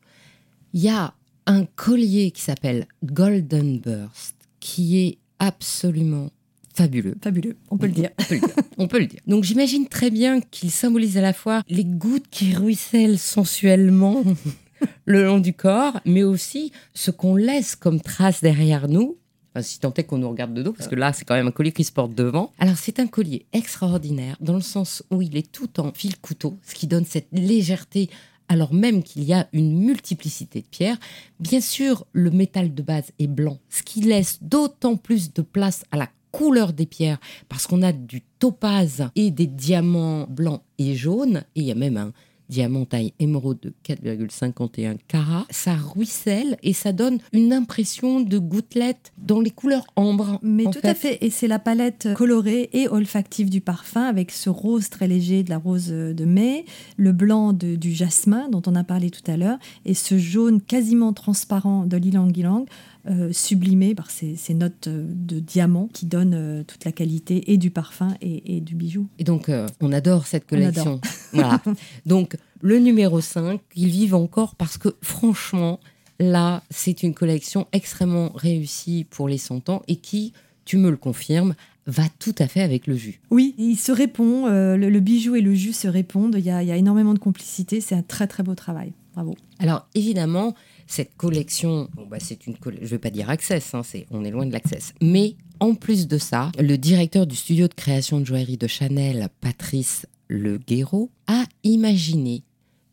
il 0.74 0.82
y 0.82 0.88
a 0.88 1.14
un 1.46 1.64
collier 1.64 2.32
qui 2.32 2.42
s'appelle 2.42 2.86
Golden 3.04 3.78
Burst, 3.78 4.34
qui 4.58 4.98
est 4.98 5.18
absolument 5.38 6.30
fabuleux. 6.74 7.14
Fabuleux, 7.22 7.56
on 7.70 7.78
peut 7.78 7.86
le 7.86 7.92
dire. 7.92 8.10
On 8.18 8.24
peut 8.24 8.34
le 8.34 8.40
dire. 8.40 8.56
On 8.76 8.88
peut 8.88 8.98
le 8.98 9.06
dire. 9.06 9.20
Donc 9.28 9.44
j'imagine 9.44 9.86
très 9.86 10.10
bien 10.10 10.40
qu'il 10.40 10.72
symbolise 10.72 11.16
à 11.16 11.20
la 11.20 11.32
fois 11.32 11.62
les 11.68 11.84
gouttes 11.84 12.26
qui 12.28 12.54
ruissellent 12.56 13.20
sensuellement 13.20 14.24
le 15.04 15.24
long 15.24 15.38
du 15.38 15.52
corps, 15.54 16.00
mais 16.04 16.24
aussi 16.24 16.72
ce 16.92 17.12
qu'on 17.12 17.36
laisse 17.36 17.76
comme 17.76 18.00
trace 18.00 18.40
derrière 18.40 18.88
nous. 18.88 19.16
Enfin, 19.54 19.62
si 19.62 19.78
tant 19.78 19.94
est 19.94 20.02
qu'on 20.02 20.18
nous 20.18 20.28
regarde 20.28 20.52
de 20.52 20.64
dos, 20.64 20.72
parce 20.72 20.88
que 20.88 20.96
là, 20.96 21.12
c'est 21.12 21.24
quand 21.24 21.36
même 21.36 21.46
un 21.46 21.52
collier 21.52 21.70
qui 21.70 21.84
se 21.84 21.92
porte 21.92 22.12
devant. 22.12 22.52
Alors, 22.58 22.76
c'est 22.76 22.98
un 22.98 23.06
collier 23.06 23.46
extraordinaire, 23.52 24.36
dans 24.40 24.54
le 24.54 24.60
sens 24.60 25.04
où 25.12 25.22
il 25.22 25.36
est 25.36 25.52
tout 25.52 25.78
en 25.78 25.92
fil 25.92 26.18
couteau, 26.18 26.58
ce 26.66 26.74
qui 26.74 26.88
donne 26.88 27.04
cette 27.04 27.28
légèreté, 27.30 28.10
alors 28.48 28.74
même 28.74 29.02
qu'il 29.02 29.24
y 29.24 29.32
a 29.32 29.48
une 29.52 29.78
multiplicité 29.78 30.60
de 30.60 30.66
pierres. 30.66 30.98
Bien 31.40 31.60
sûr, 31.60 32.06
le 32.12 32.30
métal 32.30 32.74
de 32.74 32.82
base 32.82 33.10
est 33.18 33.26
blanc, 33.26 33.58
ce 33.68 33.82
qui 33.82 34.00
laisse 34.00 34.38
d'autant 34.42 34.96
plus 34.96 35.32
de 35.32 35.42
place 35.42 35.84
à 35.90 35.96
la 35.96 36.08
couleur 36.32 36.72
des 36.72 36.86
pierres, 36.86 37.20
parce 37.48 37.66
qu'on 37.66 37.82
a 37.82 37.92
du 37.92 38.22
topaz 38.40 39.08
et 39.14 39.30
des 39.30 39.46
diamants 39.46 40.26
blancs 40.28 40.62
et 40.78 40.96
jaunes, 40.96 41.44
et 41.54 41.60
il 41.60 41.66
y 41.66 41.70
a 41.70 41.76
même 41.76 41.96
un 41.96 42.12
diamant 42.54 42.84
taille 42.84 43.12
émeraude 43.18 43.58
de 43.60 43.72
4,51 43.84 44.96
carats. 45.08 45.44
Ça 45.50 45.74
ruisselle 45.74 46.56
et 46.62 46.72
ça 46.72 46.92
donne 46.92 47.18
une 47.32 47.52
impression 47.52 48.20
de 48.20 48.38
gouttelettes 48.38 49.12
dans 49.18 49.40
les 49.40 49.50
couleurs 49.50 49.84
ambre. 49.96 50.38
Mais 50.42 50.64
tout 50.64 50.78
à 50.84 50.94
fait, 50.94 51.18
et 51.20 51.30
c'est 51.30 51.48
la 51.48 51.58
palette 51.58 52.08
colorée 52.14 52.70
et 52.72 52.88
olfactive 52.88 53.50
du 53.50 53.60
parfum 53.60 54.02
avec 54.04 54.30
ce 54.30 54.50
rose 54.50 54.88
très 54.88 55.08
léger 55.08 55.42
de 55.42 55.50
la 55.50 55.58
rose 55.58 55.88
de 55.88 56.24
mai, 56.24 56.64
le 56.96 57.10
blanc 57.12 57.52
de- 57.52 57.74
du 57.74 57.92
jasmin 57.92 58.48
dont 58.50 58.62
on 58.66 58.76
a 58.76 58.84
parlé 58.84 59.10
tout 59.10 59.28
à 59.28 59.36
l'heure, 59.36 59.58
et 59.84 59.94
ce 59.94 60.16
jaune 60.16 60.60
quasiment 60.60 61.12
transparent 61.12 61.86
de 61.86 61.96
l'ilang-ilang, 61.96 62.66
euh, 63.06 63.32
sublimé 63.32 63.94
par 63.94 64.10
ces, 64.10 64.36
ces 64.36 64.54
notes 64.54 64.88
euh, 64.88 65.06
de 65.08 65.38
diamant 65.38 65.88
qui 65.92 66.06
donnent 66.06 66.34
euh, 66.34 66.64
toute 66.64 66.84
la 66.84 66.92
qualité 66.92 67.52
et 67.52 67.58
du 67.58 67.70
parfum 67.70 68.14
et, 68.20 68.56
et 68.56 68.60
du 68.60 68.74
bijou. 68.74 69.08
Et 69.18 69.24
donc, 69.24 69.48
euh, 69.48 69.66
on 69.80 69.92
adore 69.92 70.26
cette 70.26 70.44
On 70.44 70.56
collection. 70.56 71.00
Voilà. 71.32 71.60
Donc, 72.06 72.36
le 72.60 72.78
numéro 72.78 73.20
5, 73.20 73.60
ils 73.76 73.88
vivent 73.88 74.14
encore 74.14 74.54
parce 74.54 74.78
que, 74.78 74.88
franchement, 75.02 75.80
là, 76.18 76.62
c'est 76.70 77.02
une 77.02 77.14
collection 77.14 77.66
extrêmement 77.72 78.30
réussie 78.34 79.06
pour 79.08 79.28
les 79.28 79.38
100 79.38 79.68
ans 79.68 79.82
et 79.88 79.96
qui, 79.96 80.32
tu 80.64 80.78
me 80.78 80.90
le 80.90 80.96
confirmes, 80.96 81.54
va 81.86 82.04
tout 82.18 82.34
à 82.38 82.48
fait 82.48 82.62
avec 82.62 82.86
le 82.86 82.96
jus. 82.96 83.20
Oui, 83.30 83.54
il 83.58 83.76
se 83.76 83.92
répond, 83.92 84.46
euh, 84.46 84.76
le, 84.76 84.88
le 84.88 85.00
bijou 85.00 85.34
et 85.34 85.40
le 85.40 85.54
jus 85.54 85.74
se 85.74 85.88
répondent, 85.88 86.36
il 86.38 86.44
y 86.44 86.50
a, 86.50 86.62
il 86.62 86.68
y 86.68 86.72
a 86.72 86.76
énormément 86.76 87.14
de 87.14 87.18
complicité, 87.18 87.80
c'est 87.80 87.94
un 87.94 88.02
très 88.02 88.26
très 88.26 88.42
beau 88.42 88.54
travail. 88.54 88.92
Bravo. 89.14 89.36
Alors, 89.58 89.86
évidemment, 89.94 90.54
cette 90.86 91.16
collection, 91.16 91.88
bon, 91.94 92.06
bah, 92.06 92.18
c'est 92.20 92.46
une 92.46 92.56
je 92.64 92.70
ne 92.70 92.86
vais 92.86 92.98
pas 92.98 93.10
dire 93.10 93.30
Access, 93.30 93.74
hein, 93.74 93.82
on 94.10 94.24
est 94.24 94.30
loin 94.30 94.46
de 94.46 94.52
l'Access. 94.52 94.94
Mais 95.00 95.36
en 95.60 95.74
plus 95.74 96.06
de 96.06 96.18
ça, 96.18 96.50
le 96.58 96.76
directeur 96.76 97.26
du 97.26 97.36
studio 97.36 97.68
de 97.68 97.74
création 97.74 98.20
de 98.20 98.24
joaillerie 98.24 98.56
de 98.56 98.66
Chanel, 98.66 99.28
Patrice 99.40 100.06
Le 100.28 100.58
Guéraud, 100.58 101.10
a 101.26 101.44
imaginé 101.62 102.42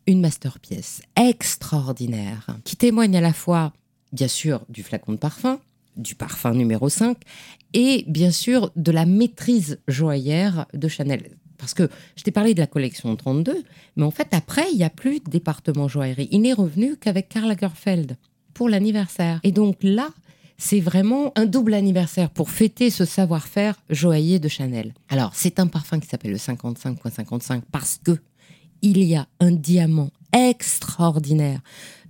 une 0.06 0.20
masterpiece 0.20 1.02
extraordinaire 1.16 2.58
qui 2.64 2.76
témoigne 2.76 3.16
à 3.16 3.20
la 3.20 3.32
fois, 3.32 3.72
bien 4.12 4.28
sûr, 4.28 4.64
du 4.68 4.82
flacon 4.82 5.12
de 5.12 5.18
parfum, 5.18 5.60
du 5.96 6.14
parfum 6.14 6.54
numéro 6.54 6.88
5, 6.88 7.16
et 7.74 8.04
bien 8.08 8.30
sûr 8.30 8.70
de 8.76 8.92
la 8.92 9.06
maîtrise 9.06 9.80
joaillère 9.88 10.66
de 10.74 10.88
Chanel. 10.88 11.36
Parce 11.62 11.74
que 11.74 11.88
je 12.16 12.24
t'ai 12.24 12.32
parlé 12.32 12.54
de 12.54 12.60
la 12.60 12.66
collection 12.66 13.14
32, 13.14 13.62
mais 13.94 14.02
en 14.02 14.10
fait, 14.10 14.26
après, 14.32 14.64
il 14.72 14.78
n'y 14.78 14.82
a 14.82 14.90
plus 14.90 15.20
de 15.20 15.30
département 15.30 15.86
joaillerie. 15.86 16.26
Il 16.32 16.40
n'est 16.40 16.52
revenu 16.52 16.96
qu'avec 16.96 17.28
Karl 17.28 17.46
Lagerfeld 17.46 18.16
pour 18.52 18.68
l'anniversaire. 18.68 19.38
Et 19.44 19.52
donc 19.52 19.76
là, 19.84 20.10
c'est 20.58 20.80
vraiment 20.80 21.30
un 21.36 21.46
double 21.46 21.74
anniversaire 21.74 22.30
pour 22.30 22.50
fêter 22.50 22.90
ce 22.90 23.04
savoir-faire 23.04 23.80
joaillier 23.90 24.40
de 24.40 24.48
Chanel. 24.48 24.92
Alors, 25.08 25.30
c'est 25.36 25.60
un 25.60 25.68
parfum 25.68 26.00
qui 26.00 26.08
s'appelle 26.08 26.32
le 26.32 26.36
55.55 26.36 27.60
parce 27.70 28.00
que 28.02 28.18
il 28.82 29.00
y 29.04 29.14
a 29.14 29.28
un 29.38 29.52
diamant 29.52 30.10
extraordinaire 30.32 31.60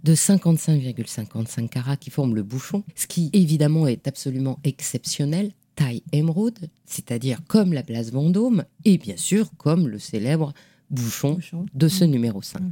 de 0.03 0.15
55,55 0.15 1.69
carats 1.69 1.99
qui 1.99 2.09
forme 2.09 2.35
le 2.35 2.43
bouchon, 2.43 2.85
ce 2.95 3.07
qui 3.07 3.29
évidemment 3.35 3.87
est 3.87 4.09
absolument 4.09 4.59
exceptionnel, 4.65 5.53
taille 5.83 6.03
émeraude, 6.13 6.69
c'est-à-dire 6.87 7.41
comme 7.49 7.73
la 7.73 7.83
place 7.83 8.11
Vendôme, 8.11 8.65
et 8.85 8.99
bien 8.99 9.17
sûr 9.17 9.51
comme 9.57 9.89
le 9.89 9.99
célèbre 9.99 10.53
bouchon, 10.91 11.39
de 11.75 11.89
ce 11.89 12.05
numéro 12.05 12.43
5. 12.43 12.61
Mhm. 12.61 12.71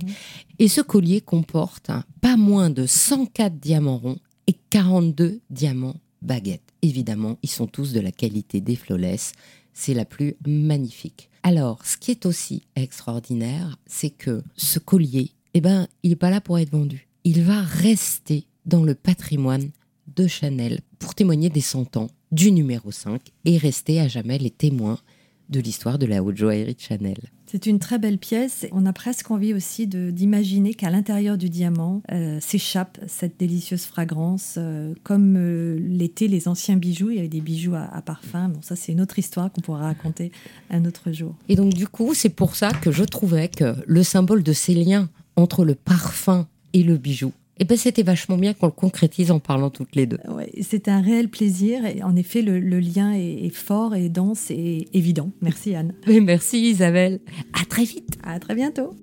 Et 0.58 0.68
ce 0.68 0.80
collier 0.80 1.20
comporte 1.20 1.90
pas 2.20 2.36
moins 2.36 2.70
de 2.70 2.86
104 2.86 3.58
diamants 3.58 3.98
ronds 3.98 4.18
et 4.46 4.54
42 4.68 5.40
diamants 5.48 5.96
baguettes. 6.22 6.74
Évidemment, 6.82 7.38
ils 7.42 7.50
sont 7.50 7.66
tous 7.66 7.92
de 7.92 8.00
la 8.00 8.12
qualité 8.12 8.60
des 8.60 8.76
flawless, 8.76 9.32
c'est 9.72 9.94
la 9.94 10.04
plus 10.04 10.36
magnifique. 10.46 11.30
Alors, 11.42 11.86
ce 11.86 11.96
qui 11.96 12.10
est 12.10 12.26
aussi 12.26 12.62
extraordinaire, 12.76 13.78
c'est 13.86 14.10
que 14.10 14.42
ce 14.56 14.78
collier, 14.78 15.30
eh 15.54 15.62
ben, 15.62 15.88
il 16.02 16.10
n'est 16.10 16.16
pas 16.16 16.30
là 16.30 16.42
pour 16.42 16.58
être 16.58 16.70
vendu. 16.70 17.08
Il 17.24 17.42
va 17.42 17.62
rester 17.62 18.44
dans 18.66 18.84
le 18.84 18.94
patrimoine 18.94 19.70
de 20.14 20.26
Chanel 20.26 20.80
pour 20.98 21.14
témoigner 21.14 21.48
des 21.48 21.62
100 21.62 21.96
ans 21.96 22.08
du 22.32 22.52
numéro 22.52 22.90
5 22.90 23.20
et 23.44 23.58
rester 23.58 24.00
à 24.00 24.08
jamais 24.08 24.38
les 24.38 24.50
témoins 24.50 24.98
de 25.50 25.60
l'histoire 25.60 25.98
de 25.98 26.06
la 26.06 26.22
haute 26.22 26.36
joaillerie 26.36 26.74
de 26.74 26.80
Chanel. 26.80 27.18
C'est 27.46 27.66
une 27.66 27.80
très 27.80 27.98
belle 27.98 28.18
pièce. 28.18 28.66
On 28.70 28.86
a 28.86 28.92
presque 28.92 29.32
envie 29.32 29.52
aussi 29.52 29.88
d'imaginer 29.88 30.74
qu'à 30.74 30.88
l'intérieur 30.88 31.36
du 31.36 31.50
diamant 31.50 32.00
euh, 32.12 32.38
s'échappe 32.40 32.98
cette 33.08 33.40
délicieuse 33.40 33.84
fragrance, 33.84 34.54
euh, 34.56 34.94
comme 35.02 35.34
euh, 35.36 35.76
l'étaient 35.80 36.28
les 36.28 36.46
anciens 36.46 36.76
bijoux. 36.76 37.10
Il 37.10 37.16
y 37.16 37.18
avait 37.18 37.26
des 37.26 37.40
bijoux 37.40 37.74
à, 37.74 37.92
à 37.92 38.02
parfum. 38.02 38.50
Bon, 38.50 38.62
ça, 38.62 38.76
c'est 38.76 38.92
une 38.92 39.00
autre 39.00 39.18
histoire 39.18 39.50
qu'on 39.50 39.60
pourra 39.60 39.80
raconter 39.80 40.30
un 40.70 40.84
autre 40.84 41.10
jour. 41.10 41.34
Et 41.48 41.56
donc, 41.56 41.74
du 41.74 41.88
coup, 41.88 42.14
c'est 42.14 42.28
pour 42.28 42.54
ça 42.54 42.70
que 42.70 42.92
je 42.92 43.02
trouvais 43.02 43.48
que 43.48 43.74
le 43.84 44.04
symbole 44.04 44.44
de 44.44 44.52
ces 44.52 44.74
liens 44.74 45.10
entre 45.34 45.64
le 45.64 45.74
parfum 45.74 46.46
et 46.72 46.84
le 46.84 46.96
bijou 46.96 47.32
eh 47.62 47.64
ben, 47.66 47.76
c'était 47.76 48.02
vachement 48.02 48.38
bien 48.38 48.54
qu'on 48.54 48.66
le 48.66 48.72
concrétise 48.72 49.30
en 49.30 49.38
parlant 49.38 49.68
toutes 49.68 49.94
les 49.94 50.06
deux. 50.06 50.16
Ouais, 50.28 50.50
c'était 50.62 50.90
un 50.90 51.02
réel 51.02 51.28
plaisir. 51.28 51.84
Et 51.84 52.02
en 52.02 52.16
effet, 52.16 52.40
le, 52.40 52.58
lien 52.58 53.12
est, 53.12 53.50
fort 53.50 53.94
et 53.94 54.08
dense 54.08 54.50
et 54.50 54.88
évident. 54.94 55.30
Merci 55.42 55.74
Anne. 55.74 55.92
merci 56.06 56.70
Isabelle. 56.70 57.20
À 57.52 57.66
très 57.66 57.84
vite. 57.84 58.16
À 58.22 58.38
très 58.38 58.54
bientôt. 58.54 58.94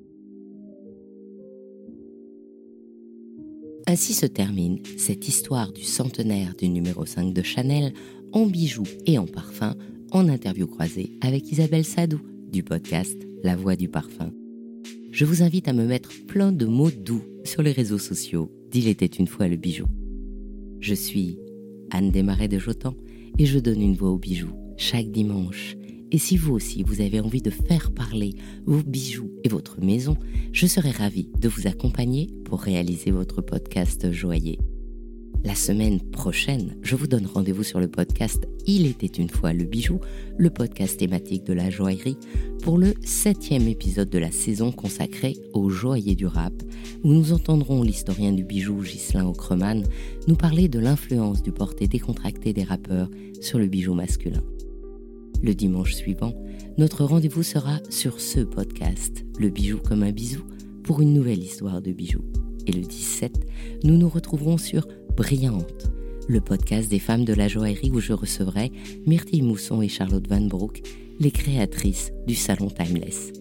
Ainsi 3.85 4.13
se 4.13 4.25
termine 4.25 4.79
cette 4.97 5.27
histoire 5.27 5.71
du 5.71 5.83
centenaire 5.83 6.55
du 6.55 6.67
numéro 6.67 7.05
5 7.05 7.33
de 7.33 7.43
Chanel 7.43 7.93
en 8.33 8.47
bijoux 8.47 8.87
et 9.05 9.19
en 9.19 9.27
parfum 9.27 9.75
en 10.11 10.27
interview 10.27 10.65
croisée 10.65 11.11
avec 11.21 11.51
Isabelle 11.51 11.85
Sadou 11.85 12.19
du 12.51 12.63
podcast 12.63 13.15
La 13.43 13.55
Voix 13.55 13.75
du 13.75 13.87
Parfum 13.87 14.31
je 15.11 15.25
vous 15.25 15.41
invite 15.41 15.67
à 15.67 15.73
me 15.73 15.85
mettre 15.85 16.11
plein 16.27 16.51
de 16.51 16.65
mots 16.65 16.91
doux 16.91 17.23
sur 17.43 17.61
les 17.61 17.71
réseaux 17.71 17.97
sociaux 17.97 18.51
d'Il 18.71 18.87
était 18.87 19.05
une 19.05 19.27
fois 19.27 19.47
le 19.47 19.55
bijou. 19.55 19.85
Je 20.79 20.93
suis 20.93 21.39
Anne 21.91 22.11
Desmarais 22.11 22.47
de 22.47 22.59
Jotan 22.59 22.93
et 23.39 23.45
je 23.45 23.59
donne 23.59 23.81
une 23.81 23.95
voix 23.95 24.11
aux 24.11 24.17
bijoux 24.17 24.53
chaque 24.77 25.11
dimanche. 25.11 25.75
Et 26.11 26.17
si 26.17 26.37
vous 26.37 26.53
aussi 26.53 26.83
vous 26.83 27.01
avez 27.01 27.19
envie 27.19 27.41
de 27.41 27.49
faire 27.49 27.91
parler 27.91 28.35
vos 28.65 28.83
bijoux 28.83 29.31
et 29.43 29.49
votre 29.49 29.81
maison, 29.81 30.17
je 30.53 30.67
serai 30.67 30.91
ravie 30.91 31.29
de 31.39 31.49
vous 31.49 31.67
accompagner 31.67 32.29
pour 32.45 32.61
réaliser 32.61 33.11
votre 33.11 33.41
podcast 33.41 34.11
joyeux. 34.11 34.57
La 35.43 35.55
semaine 35.55 35.99
prochaine, 35.99 36.75
je 36.81 36.95
vous 36.95 37.07
donne 37.07 37.25
rendez-vous 37.25 37.63
sur 37.63 37.79
le 37.79 37.87
podcast 37.87 38.47
Il 38.65 38.85
était 38.85 39.05
une 39.05 39.29
fois 39.29 39.53
le 39.53 39.63
bijou, 39.63 39.99
le 40.37 40.49
podcast 40.49 40.97
thématique 40.97 41.45
de 41.45 41.53
la 41.53 41.69
joaillerie, 41.69 42.17
pour 42.63 42.77
le 42.77 42.93
septième 43.03 43.67
épisode 43.67 44.09
de 44.09 44.17
la 44.17 44.31
saison 44.31 44.71
consacrée 44.71 45.37
aux 45.53 45.69
joailliers 45.69 46.15
du 46.15 46.25
rap, 46.25 46.53
où 47.03 47.13
nous 47.13 47.33
entendrons 47.33 47.83
l'historien 47.83 48.31
du 48.31 48.43
bijou 48.43 48.81
Ghislain 48.81 49.25
Ocreman 49.25 49.83
nous 50.27 50.35
parler 50.35 50.67
de 50.67 50.79
l'influence 50.79 51.41
du 51.43 51.51
porté 51.51 51.87
décontracté 51.87 52.51
des 52.51 52.63
rappeurs 52.63 53.09
sur 53.39 53.59
le 53.59 53.67
bijou 53.67 53.93
masculin. 53.93 54.43
Le 55.43 55.53
dimanche 55.53 55.93
suivant, 55.93 56.33
notre 56.77 57.05
rendez-vous 57.05 57.43
sera 57.43 57.79
sur 57.89 58.19
ce 58.19 58.39
podcast, 58.39 59.23
Le 59.39 59.49
bijou 59.49 59.77
comme 59.77 60.03
un 60.03 60.11
bisou, 60.11 60.43
pour 60.83 61.01
une 61.01 61.13
nouvelle 61.13 61.43
histoire 61.43 61.81
de 61.81 61.91
bijoux. 61.91 62.23
Et 62.65 62.71
le 62.71 62.81
17, 62.81 63.45
nous 63.83 63.97
nous 63.97 64.09
retrouverons 64.09 64.57
sur 64.57 64.87
Brillante, 65.17 65.89
le 66.27 66.39
podcast 66.41 66.91
des 66.91 66.99
femmes 66.99 67.25
de 67.25 67.33
la 67.33 67.47
joaillerie 67.47 67.89
où 67.89 67.99
je 67.99 68.13
recevrai 68.13 68.71
Myrtille 69.07 69.41
Mousson 69.41 69.81
et 69.81 69.87
Charlotte 69.87 70.27
Van 70.29 70.41
Broek, 70.41 70.83
les 71.19 71.31
créatrices 71.31 72.11
du 72.27 72.35
salon 72.35 72.69
Timeless. 72.69 73.33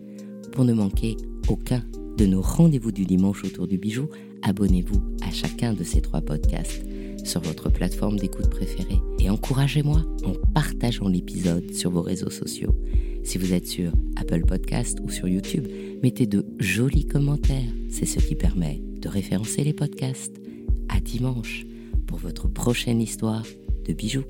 Pour 0.53 0.65
ne 0.65 0.73
manquer 0.73 1.19
aucun 1.51 1.85
de 2.17 2.25
nos 2.25 2.41
rendez-vous 2.41 2.93
du 2.93 3.05
dimanche 3.05 3.45
autour 3.45 3.67
du 3.67 3.77
bijou, 3.77 4.09
abonnez-vous 4.41 5.03
à 5.21 5.31
chacun 5.31 5.75
de 5.75 5.85
ces 5.85 6.01
trois 6.01 6.23
podcasts 6.23 6.83
sur 7.25 7.43
votre 7.43 7.69
plateforme 7.69 8.19
d'écoute 8.19 8.49
préférée 8.49 9.03
et 9.19 9.29
encouragez-moi 9.29 10.03
en 10.25 10.33
partageant 10.55 11.09
l'épisode 11.09 11.75
sur 11.75 11.91
vos 11.91 12.03
réseaux 12.03 12.31
sociaux. 12.31 12.75
Si 13.23 13.37
vous 13.37 13.53
êtes 13.53 13.67
sur 13.67 13.93
Apple 14.17 14.47
Podcast 14.47 14.99
ou 15.05 15.11
sur 15.11 15.29
YouTube, 15.29 15.69
mettez 16.03 16.27
de 16.27 16.47
jolis 16.59 17.07
commentaires, 17.07 17.69
c'est 17.91 18.07
ce 18.07 18.19
qui 18.19 18.35
permet 18.35 18.81
de 19.03 19.11
référencer 19.11 19.63
les 19.63 19.75
podcasts. 19.75 20.41
À 20.89 21.01
dimanche 21.01 21.65
pour 22.07 22.19
votre 22.19 22.49
prochaine 22.49 23.01
histoire 23.01 23.45
de 23.87 23.93
bijoux. 23.93 24.25